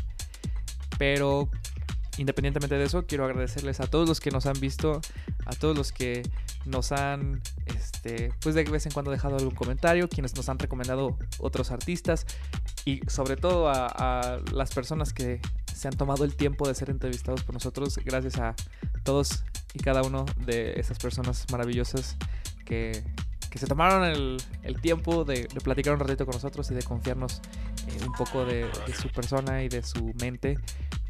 Pero 0.98 1.48
independientemente 2.18 2.76
de 2.76 2.84
eso, 2.84 3.06
quiero 3.06 3.24
agradecerles 3.24 3.80
a 3.80 3.86
todos 3.86 4.08
los 4.08 4.20
que 4.20 4.30
nos 4.30 4.46
han 4.46 4.58
visto, 4.60 5.00
a 5.46 5.54
todos 5.54 5.76
los 5.76 5.92
que 5.92 6.22
nos 6.64 6.92
han, 6.92 7.42
este, 7.66 8.32
pues 8.40 8.54
de 8.54 8.64
vez 8.64 8.86
en 8.86 8.92
cuando 8.92 9.10
dejado 9.10 9.36
algún 9.36 9.54
comentario, 9.54 10.08
quienes 10.08 10.34
nos 10.34 10.48
han 10.48 10.58
recomendado 10.58 11.18
otros 11.38 11.70
artistas 11.70 12.26
y 12.84 13.00
sobre 13.08 13.36
todo 13.36 13.68
a 13.68 14.40
las 14.52 14.72
personas 14.72 15.12
que 15.12 15.40
se 15.74 15.88
han 15.88 15.96
tomado 15.96 16.24
el 16.24 16.34
tiempo 16.34 16.66
de 16.66 16.74
ser 16.74 16.88
entrevistados 16.88 17.42
por 17.42 17.54
nosotros. 17.54 17.98
Gracias 18.04 18.38
a 18.38 18.54
todos 19.02 19.44
y 19.74 19.80
cada 19.80 20.02
uno 20.02 20.24
de 20.46 20.78
esas 20.78 20.98
personas 20.98 21.44
maravillosas 21.50 22.16
que, 22.64 23.04
se 23.54 23.66
tomaron 23.66 24.02
el, 24.04 24.80
tiempo 24.80 25.24
de, 25.24 25.46
platicar 25.62 25.94
un 25.94 26.00
ratito 26.00 26.26
con 26.26 26.34
nosotros 26.34 26.68
y 26.72 26.74
de 26.74 26.82
confiarnos 26.82 27.40
un 28.04 28.12
poco 28.12 28.44
de, 28.44 28.68
su 29.00 29.08
persona 29.10 29.62
y 29.62 29.68
de 29.68 29.82
su 29.82 30.12
mente 30.20 30.58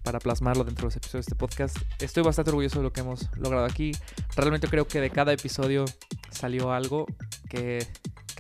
para 0.05 0.21
plasmarlo 0.21 0.63
dentro 0.63 0.83
de 0.83 0.87
los 0.87 0.97
episodios 0.97 1.27
de 1.27 1.31
este 1.31 1.35
podcast. 1.35 1.77
Estoy 1.99 2.23
bastante 2.23 2.51
orgulloso 2.51 2.79
de 2.79 2.85
lo 2.85 2.93
que 2.93 3.01
hemos 3.01 3.29
logrado 3.37 3.65
aquí. 3.65 3.93
Realmente 4.37 4.69
creo 4.69 4.87
que 4.87 5.01
de 5.01 5.11
cada 5.11 5.33
episodio 5.33 5.85
salió 6.31 6.73
algo 6.73 7.07
que, 7.49 7.85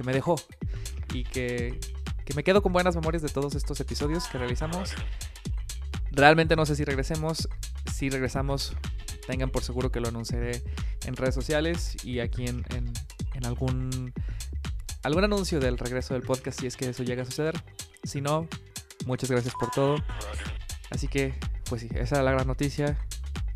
me 0.04 0.12
dejó 0.12 0.36
y 1.12 1.24
que, 1.24 1.80
que 2.24 2.34
me 2.34 2.44
quedo 2.44 2.62
con 2.62 2.72
buenas 2.72 2.94
memorias 2.94 3.22
de 3.22 3.28
todos 3.28 3.54
estos 3.56 3.80
episodios 3.80 4.28
que 4.28 4.38
realizamos 4.38 4.94
Realmente 6.14 6.54
no 6.54 6.64
sé 6.64 6.76
si 6.76 6.84
regresemos. 6.84 7.48
Si 7.92 8.08
regresamos, 8.08 8.74
tengan 9.26 9.50
por 9.50 9.64
seguro 9.64 9.90
que 9.90 10.00
lo 10.00 10.08
anunciaré 10.08 10.62
en 11.06 11.16
redes 11.16 11.34
sociales 11.34 11.96
y 12.04 12.20
aquí 12.20 12.46
en, 12.46 12.64
algún, 13.44 14.12
algún 15.02 15.24
anuncio 15.24 15.58
del 15.58 15.76
regreso 15.76 16.14
del 16.14 16.22
podcast 16.22 16.60
si 16.60 16.66
es 16.66 16.76
que 16.76 16.88
eso 16.88 17.02
llega 17.02 17.22
a 17.22 17.26
suceder. 17.26 17.60
Si 18.04 18.20
no, 18.20 18.48
muchas 19.06 19.30
gracias 19.30 19.54
por 19.58 19.70
todo. 19.70 19.96
Así 20.94 21.08
que, 21.08 21.34
pues 21.68 21.82
sí, 21.82 21.88
esa 21.94 22.16
era 22.16 22.24
la 22.24 22.32
gran 22.32 22.46
noticia. 22.46 22.96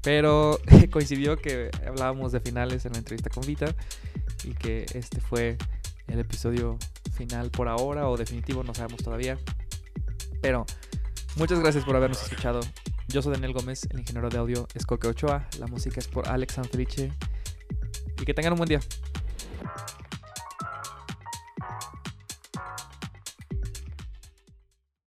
Pero 0.03 0.61
coincidió 0.91 1.39
que 1.39 1.71
hablábamos 1.87 2.33
de 2.33 2.41
finales 2.41 2.85
en 2.85 2.93
la 2.93 2.99
entrevista 2.99 3.31
con 3.31 3.47
Vita 3.47 3.75
y 4.45 4.55
que 4.55 4.85
este 4.95 5.21
fue 5.21 5.57
el 6.07 6.19
episodio 6.19 6.79
final 7.13 7.51
por 7.51 7.69
ahora 7.69 8.09
o 8.09 8.17
definitivo, 8.17 8.63
no 8.63 8.75
sabemos 8.75 9.03
todavía. 9.03 9.39
Pero 10.41 10.67
Muchas 11.39 11.61
gracias 11.61 11.85
por 11.85 11.95
habernos 11.95 12.21
escuchado. 12.21 12.59
Yo 13.07 13.23
soy 13.23 13.33
Daniel 13.33 13.53
Gómez, 13.53 13.87
el 13.91 14.01
ingeniero 14.01 14.29
de 14.29 14.39
audio 14.39 14.67
es 14.75 14.85
Coque 14.85 15.07
Ochoa. 15.07 15.47
La 15.61 15.69
música 15.69 16.01
es 16.01 16.09
por 16.09 16.29
Alex 16.29 16.55
Sanfelice. 16.55 17.13
Y 18.21 18.25
que 18.25 18.35
tengan 18.35 18.55
un 18.55 18.59
buen 18.59 18.69
día. 18.69 18.81